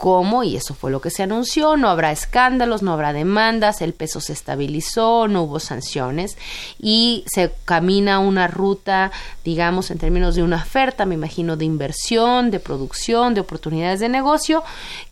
cómo, 0.00 0.42
y 0.44 0.56
eso 0.56 0.72
fue 0.72 0.90
lo 0.90 1.02
que 1.02 1.10
se 1.10 1.24
anunció, 1.24 1.76
no 1.76 1.90
habrá 1.90 2.10
escándalos, 2.10 2.82
no 2.82 2.94
habrá 2.94 3.12
demandas, 3.12 3.82
el 3.82 3.92
peso 3.92 4.22
se 4.22 4.32
estabilizó, 4.32 5.28
no 5.28 5.42
hubo 5.42 5.60
sanciones 5.60 6.38
y 6.78 7.22
se 7.30 7.52
camina 7.66 8.18
una 8.18 8.48
ruta, 8.48 9.12
digamos, 9.44 9.90
en 9.90 9.98
términos 9.98 10.36
de 10.36 10.42
una 10.42 10.56
oferta, 10.56 11.04
me 11.04 11.16
imagino, 11.16 11.58
de 11.58 11.66
inversión, 11.66 12.50
de 12.50 12.60
producción, 12.60 13.34
de 13.34 13.42
oportunidades 13.42 14.00
de 14.00 14.08
negocio, 14.08 14.64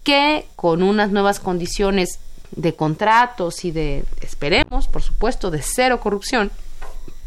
que 0.04 0.46
con 0.56 0.82
unas 0.82 1.10
nuevas 1.10 1.38
condiciones 1.38 2.18
de 2.52 2.74
contratos 2.74 3.66
y 3.66 3.72
de, 3.72 4.06
esperemos, 4.22 4.88
por 4.88 5.02
supuesto, 5.02 5.50
de 5.50 5.60
cero 5.60 6.00
corrupción, 6.00 6.50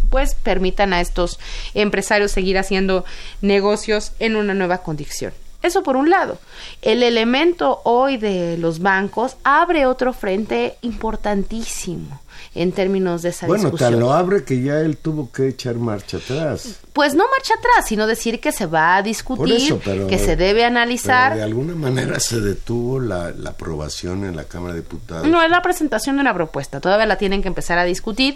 pues 0.10 0.34
permitan 0.34 0.94
a 0.94 1.00
estos 1.00 1.38
empresarios 1.76 2.32
seguir 2.32 2.58
haciendo 2.58 3.06
negocios 3.42 4.14
en 4.18 4.36
una 4.36 4.56
nueva 4.56 4.80
condición. 4.80 5.32
Eso 5.62 5.84
por 5.84 5.96
un 5.96 6.10
lado. 6.10 6.38
El 6.82 7.04
elemento 7.04 7.82
hoy 7.84 8.18
de 8.18 8.58
los 8.58 8.80
bancos 8.80 9.36
abre 9.44 9.86
otro 9.86 10.14
frente 10.14 10.78
importantísimo 10.82 12.21
en 12.54 12.74
términos 12.74 13.22
de 13.22 13.30
esa 13.30 13.48
Bueno, 13.48 13.64
discusión. 13.66 13.92
tan 13.92 14.00
lo 14.00 14.12
abre 14.14 14.44
que 14.44 14.62
ya 14.62 14.80
él 14.82 14.98
tuvo 14.98 15.32
que 15.32 15.48
echar 15.48 15.76
marcha 15.76 16.18
atrás. 16.18 16.80
Pues 16.92 17.14
no 17.16 17.24
marcha 17.32 17.54
atrás, 17.58 17.86
sino 17.88 18.08
decir 18.08 18.42
que 18.42 18.52
se 18.52 18.66
va 18.66 18.98
a 18.98 19.02
discutir, 19.02 19.38
Por 19.38 19.52
eso, 19.52 19.80
pero- 19.84 20.08
que 20.08 20.18
se 20.20 20.36
debe 20.36 20.66
analizar. 20.66 21.30
Pero 21.32 21.38
de 21.38 21.44
alguna 21.44 21.76
manera 21.76 22.20
se 22.20 22.42
detuvo 22.42 23.00
la, 23.00 23.32
la 23.32 23.52
aprobación 23.52 24.26
en 24.26 24.36
la 24.36 24.44
Cámara 24.44 24.74
de 24.74 24.82
Diputados. 24.82 25.26
No 25.28 25.42
es 25.42 25.50
la 25.50 25.62
presentación 25.62 26.18
de 26.18 26.22
una 26.24 26.34
propuesta, 26.34 26.82
todavía 26.82 27.06
la 27.06 27.18
tienen 27.18 27.42
que 27.42 27.48
empezar 27.48 27.78
a 27.78 27.86
discutir. 27.86 28.36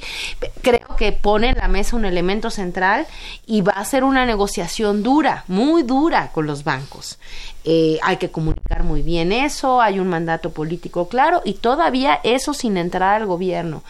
Creo 0.61 0.95
que 0.97 1.11
pone 1.11 1.49
en 1.49 1.55
la 1.57 1.67
mesa 1.67 1.97
un 1.97 2.05
elemento 2.05 2.49
central 2.49 3.07
y 3.45 3.61
va 3.61 3.73
a 3.73 3.83
ser 3.83 4.05
una 4.05 4.25
negociación 4.25 5.03
dura, 5.03 5.43
muy 5.49 5.83
dura 5.83 6.31
con 6.31 6.47
los 6.47 6.63
bancos. 6.63 7.19
Eh, 7.67 7.97
hay 8.03 8.17
que 8.17 8.29
comunicar 8.29 8.83
muy 8.83 9.01
bien 9.01 9.31
eso, 9.31 9.81
hay 9.81 9.99
un 9.99 10.07
mandato 10.07 10.51
político 10.51 11.07
claro 11.07 11.41
y 11.43 11.55
todavía 11.55 12.19
eso 12.23 12.53
sin 12.53 12.77
entrar 12.77 13.19
al 13.19 13.25
gobierno. 13.25 13.81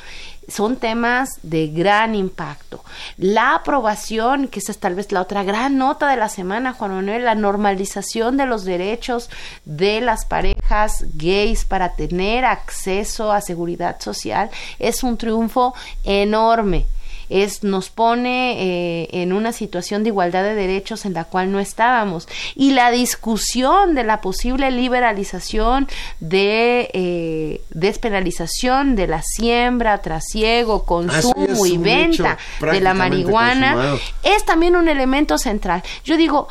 Son 0.47 0.77
temas 0.77 1.39
de 1.43 1.67
gran 1.67 2.15
impacto. 2.15 2.85
La 3.17 3.55
aprobación, 3.55 4.47
que 4.47 4.59
esa 4.59 4.71
es 4.71 4.77
tal 4.77 4.95
vez 4.95 5.11
la 5.11 5.21
otra 5.21 5.43
gran 5.43 5.77
nota 5.77 6.07
de 6.07 6.15
la 6.15 6.29
semana, 6.29 6.71
Juan 6.71 6.91
Manuel, 6.91 7.25
la 7.25 7.35
normalización 7.35 8.37
de 8.37 8.45
los 8.45 8.63
derechos 8.63 9.29
de 9.65 9.99
las 10.01 10.23
parejas 10.23 11.03
gays 11.15 11.65
para 11.65 11.95
tener 11.95 12.45
acceso 12.45 13.31
a 13.31 13.41
seguridad 13.41 13.99
social, 13.99 14.49
es 14.79 15.03
un 15.03 15.17
triunfo 15.17 15.73
enorme 16.05 16.85
es 17.29 17.63
nos 17.63 17.89
pone 17.89 18.61
eh, 18.61 19.07
en 19.21 19.33
una 19.33 19.51
situación 19.51 20.03
de 20.03 20.09
igualdad 20.09 20.43
de 20.43 20.55
derechos 20.55 21.05
en 21.05 21.13
la 21.13 21.25
cual 21.25 21.51
no 21.51 21.59
estábamos 21.59 22.27
y 22.55 22.71
la 22.71 22.91
discusión 22.91 23.95
de 23.95 24.03
la 24.03 24.21
posible 24.21 24.71
liberalización 24.71 25.87
de 26.19 26.89
eh, 26.93 27.61
despenalización 27.71 28.95
de 28.95 29.07
la 29.07 29.21
siembra, 29.21 29.99
trasiego, 29.99 30.75
Ah, 30.75 30.85
consumo 30.85 31.65
y 31.65 31.77
venta 31.77 32.37
de 32.59 32.79
la 32.79 32.93
marihuana 32.93 33.73
consumado. 33.73 33.99
es 34.23 34.45
también 34.45 34.75
un 34.75 34.87
elemento 34.87 35.37
central. 35.37 35.83
Yo 36.03 36.17
digo, 36.17 36.47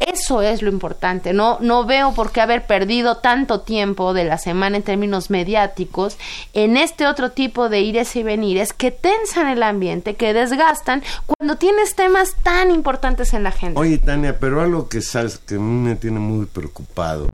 eso 0.00 0.42
es 0.42 0.62
lo 0.62 0.70
importante. 0.70 1.32
No, 1.32 1.58
no 1.60 1.84
veo 1.84 2.12
por 2.14 2.32
qué 2.32 2.40
haber 2.40 2.66
perdido 2.66 3.18
tanto 3.18 3.60
tiempo 3.60 4.12
de 4.12 4.24
la 4.24 4.38
semana 4.38 4.76
en 4.76 4.82
términos 4.82 5.30
mediáticos 5.30 6.18
en 6.52 6.76
este 6.76 7.06
otro 7.06 7.30
tipo 7.30 7.68
de 7.68 7.80
ires 7.80 8.14
y 8.16 8.22
venires 8.22 8.72
que 8.72 8.90
tensan 8.90 9.48
el 9.48 9.62
ambiente, 9.62 10.14
que 10.14 10.34
desgastan 10.34 11.02
cuando 11.26 11.56
tienes 11.56 11.94
temas 11.94 12.34
tan 12.42 12.70
importantes 12.70 13.34
en 13.34 13.44
la 13.44 13.50
agenda. 13.50 13.80
Oye, 13.80 13.98
Tania, 13.98 14.38
pero 14.38 14.60
algo 14.60 14.88
que 14.88 15.00
sabes 15.00 15.38
que 15.38 15.56
a 15.56 15.58
me 15.58 15.96
tiene 15.96 16.18
muy 16.18 16.46
preocupado 16.46 17.30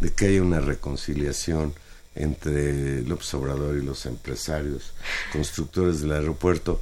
de 0.00 0.12
que 0.12 0.26
haya 0.26 0.42
una 0.42 0.60
reconciliación 0.60 1.72
entre 2.14 3.02
López 3.02 3.32
Obrador 3.34 3.76
y 3.76 3.82
los 3.82 4.06
empresarios 4.06 4.92
constructores 5.32 6.00
del 6.00 6.12
aeropuerto 6.12 6.80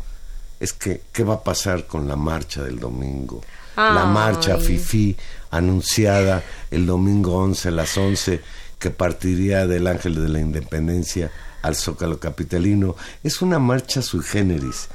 es 0.61 0.73
que 0.73 1.03
qué 1.13 1.25
va 1.25 1.35
a 1.35 1.45
pasar 1.45 1.87
con 1.87 2.07
la 2.07 2.17
marcha 2.17 2.63
del 2.63 2.79
domingo. 2.79 3.43
La 3.77 4.05
marcha 4.05 4.59
FIFI 4.59 5.17
anunciada 5.51 6.43
el 6.71 6.87
domingo 6.87 7.37
11 7.37 7.69
a 7.69 7.73
las 7.73 7.97
11 7.97 8.41
que 8.79 8.91
partiría 8.91 9.67
del 9.67 9.87
Ángel 9.87 10.15
de 10.15 10.29
la 10.29 10.41
Independencia 10.41 11.31
al 11.63 11.77
Zócalo 11.77 12.19
Capitalino. 12.19 12.97
Es 13.23 13.41
una 13.41 13.59
marcha 13.59 14.03
sui 14.03 14.23
generis. 14.23 14.89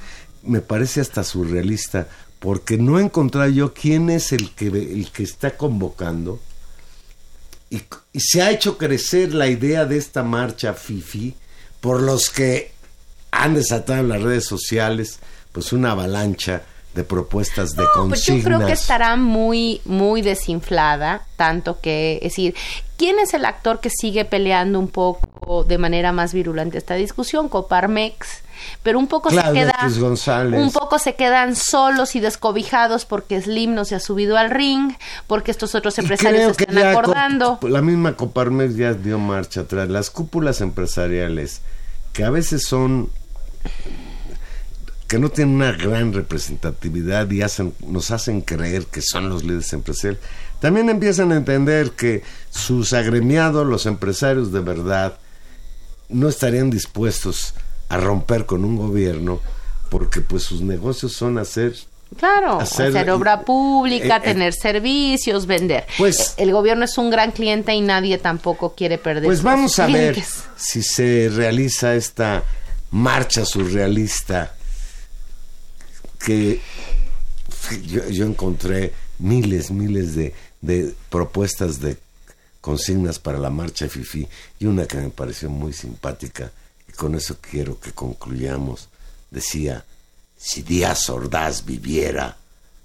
Me 0.43 0.61
parece 0.61 1.01
hasta 1.01 1.23
surrealista 1.23 2.07
porque 2.39 2.77
no 2.77 2.99
he 2.99 3.03
encontrado 3.03 3.49
yo 3.49 3.73
quién 3.73 4.09
es 4.09 4.31
el 4.31 4.51
que, 4.53 4.67
el 4.67 5.11
que 5.11 5.23
está 5.23 5.57
convocando 5.57 6.39
y, 7.69 7.81
y 8.13 8.19
se 8.19 8.41
ha 8.41 8.51
hecho 8.51 8.77
crecer 8.77 9.33
la 9.33 9.47
idea 9.47 9.85
de 9.85 9.97
esta 9.97 10.23
marcha 10.23 10.73
FIFI 10.73 11.35
por 11.81 12.01
los 12.01 12.29
que 12.29 12.71
han 13.31 13.55
desatado 13.55 14.01
en 14.01 14.09
las 14.09 14.21
redes 14.21 14.45
sociales 14.45 15.19
pues 15.51 15.73
una 15.73 15.91
avalancha 15.91 16.63
de 16.95 17.03
propuestas 17.03 17.75
de 17.75 17.83
No, 17.83 18.07
pues 18.07 18.25
yo 18.25 18.33
consignas. 18.33 18.43
creo 18.43 18.67
que 18.67 18.73
estará 18.73 19.15
muy, 19.15 19.81
muy 19.85 20.21
desinflada, 20.21 21.25
tanto 21.35 21.79
que, 21.79 22.15
es 22.17 22.31
decir, 22.31 22.55
¿quién 22.97 23.19
es 23.19 23.33
el 23.33 23.45
actor 23.45 23.79
que 23.79 23.89
sigue 23.89 24.25
peleando 24.25 24.79
un 24.79 24.87
poco 24.87 25.63
de 25.63 25.77
manera 25.77 26.11
más 26.11 26.33
virulenta 26.33 26.77
esta 26.77 26.95
discusión? 26.95 27.49
Coparmex, 27.49 28.41
pero 28.81 28.97
un 28.97 29.07
poco 29.07 29.29
Claudia 29.29 29.51
se 29.51 29.53
queda, 29.53 29.79
Cruz 29.79 29.99
González. 29.99 30.59
un 30.59 30.71
poco 30.71 30.97
se 30.97 31.13
quedan 31.13 31.55
solos 31.55 32.15
y 32.15 32.19
descobijados 32.19 33.05
porque 33.05 33.39
Slim 33.39 33.75
no 33.75 33.85
se 33.85 33.93
ha 33.93 33.99
subido 33.99 34.35
al 34.37 34.49
ring, 34.49 34.93
porque 35.27 35.51
estos 35.51 35.75
otros 35.75 35.99
empresarios 35.99 36.57
que 36.57 36.63
están 36.63 36.87
acordando. 36.87 37.59
La 37.61 37.83
misma 37.83 38.15
Coparmex 38.15 38.75
ya 38.75 38.93
dio 38.93 39.19
marcha 39.19 39.61
atrás. 39.61 39.89
Las 39.89 40.09
cúpulas 40.09 40.61
empresariales, 40.61 41.61
que 42.13 42.23
a 42.23 42.31
veces 42.31 42.63
son 42.63 43.11
que 45.07 45.19
no 45.19 45.29
tienen 45.29 45.55
una 45.55 45.71
gran 45.71 46.13
representatividad 46.13 47.29
y 47.31 47.41
hacen, 47.41 47.73
nos 47.85 48.11
hacen 48.11 48.41
creer 48.41 48.85
que 48.85 49.01
son 49.01 49.29
los 49.29 49.43
líderes 49.43 49.71
empresariales, 49.73 50.21
también 50.59 50.89
empiezan 50.89 51.31
a 51.31 51.37
entender 51.37 51.91
que 51.91 52.23
sus 52.49 52.93
agremiados, 52.93 53.65
los 53.65 53.85
empresarios 53.85 54.51
de 54.51 54.59
verdad, 54.59 55.17
no 56.09 56.27
estarían 56.29 56.69
dispuestos 56.69 57.53
a 57.89 57.97
romper 57.97 58.45
con 58.45 58.65
un 58.65 58.75
gobierno 58.77 59.39
porque 59.89 60.19
pues 60.21 60.43
sus 60.43 60.61
negocios 60.61 61.13
son 61.13 61.37
hacer 61.37 61.73
Claro, 62.17 62.59
hacer- 62.61 62.87
hacer, 62.95 63.09
obra 63.11 63.41
pública, 63.41 64.15
eh, 64.17 64.19
eh, 64.23 64.23
tener 64.23 64.53
servicios, 64.53 65.45
vender. 65.45 65.85
Pues- 65.97 66.33
el 66.37 66.51
gobierno 66.53 66.85
es 66.85 66.97
un 66.97 67.09
gran 67.09 67.31
cliente 67.31 67.73
y 67.73 67.81
nadie 67.81 68.17
tampoco 68.17 68.73
quiere 68.75 68.97
perder. 68.97 69.25
Pues 69.25 69.43
vamos 69.43 69.77
a 69.79 69.87
ver 69.87 70.17
si 70.55 70.81
se 70.83 71.29
realiza 71.33 71.95
esta 71.95 72.43
marcha 72.91 73.45
surrealista 73.45 74.53
que 76.19 76.61
yo, 77.85 78.07
yo 78.09 78.25
encontré 78.25 78.93
miles, 79.19 79.71
miles 79.71 80.15
de, 80.15 80.33
de 80.61 80.93
propuestas 81.09 81.79
de 81.79 81.97
consignas 82.61 83.19
para 83.19 83.37
la 83.37 83.49
marcha 83.49 83.87
FIFI 83.87 84.27
y 84.59 84.65
una 84.65 84.85
que 84.85 84.97
me 84.97 85.09
pareció 85.09 85.49
muy 85.49 85.73
simpática 85.73 86.51
y 86.87 86.91
con 86.91 87.15
eso 87.15 87.37
quiero 87.39 87.79
que 87.79 87.91
concluyamos. 87.91 88.89
Decía, 89.31 89.85
si 90.37 90.61
Díaz 90.61 91.09
Ordaz 91.09 91.65
viviera, 91.65 92.37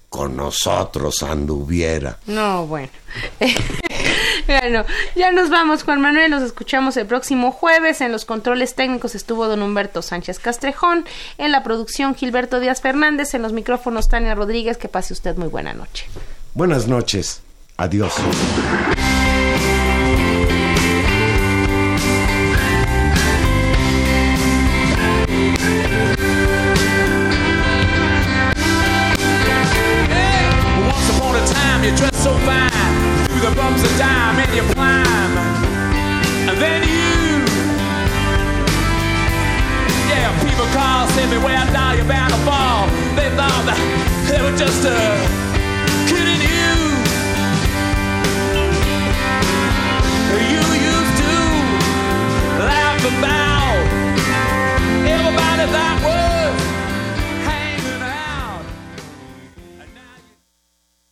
con 0.09 0.37
nosotros 0.37 1.23
anduviera. 1.23 2.19
No, 2.27 2.67
bueno. 2.67 2.93
bueno, 4.47 4.85
ya 5.15 5.33
nos 5.33 5.51
vamos, 5.51 5.83
Juan 5.83 6.01
Manuel. 6.01 6.31
Los 6.31 6.43
escuchamos 6.43 6.97
el 6.97 7.07
próximo 7.07 7.53
jueves. 7.53 8.01
En 8.01 8.13
los 8.13 8.25
controles 8.25 8.75
técnicos 8.75 9.15
estuvo 9.15 9.47
don 9.49 9.63
Humberto 9.63 10.03
Sánchez 10.03 10.39
Castrejón. 10.39 11.05
En 11.39 11.53
la 11.53 11.63
producción, 11.63 12.15
Gilberto 12.15 12.61
Díaz 12.61 12.81
Fernández. 12.81 13.35
En 13.35 13.43
los 13.43 13.53
micrófonos, 13.53 14.09
Tania 14.09 14.35
Rodríguez. 14.35 14.77
Que 14.77 14.89
pase 14.89 15.13
usted 15.13 15.37
muy 15.37 15.49
buena 15.49 15.73
noche. 15.73 16.07
Buenas 16.55 16.87
noches. 16.87 17.43
Adiós. 17.77 18.15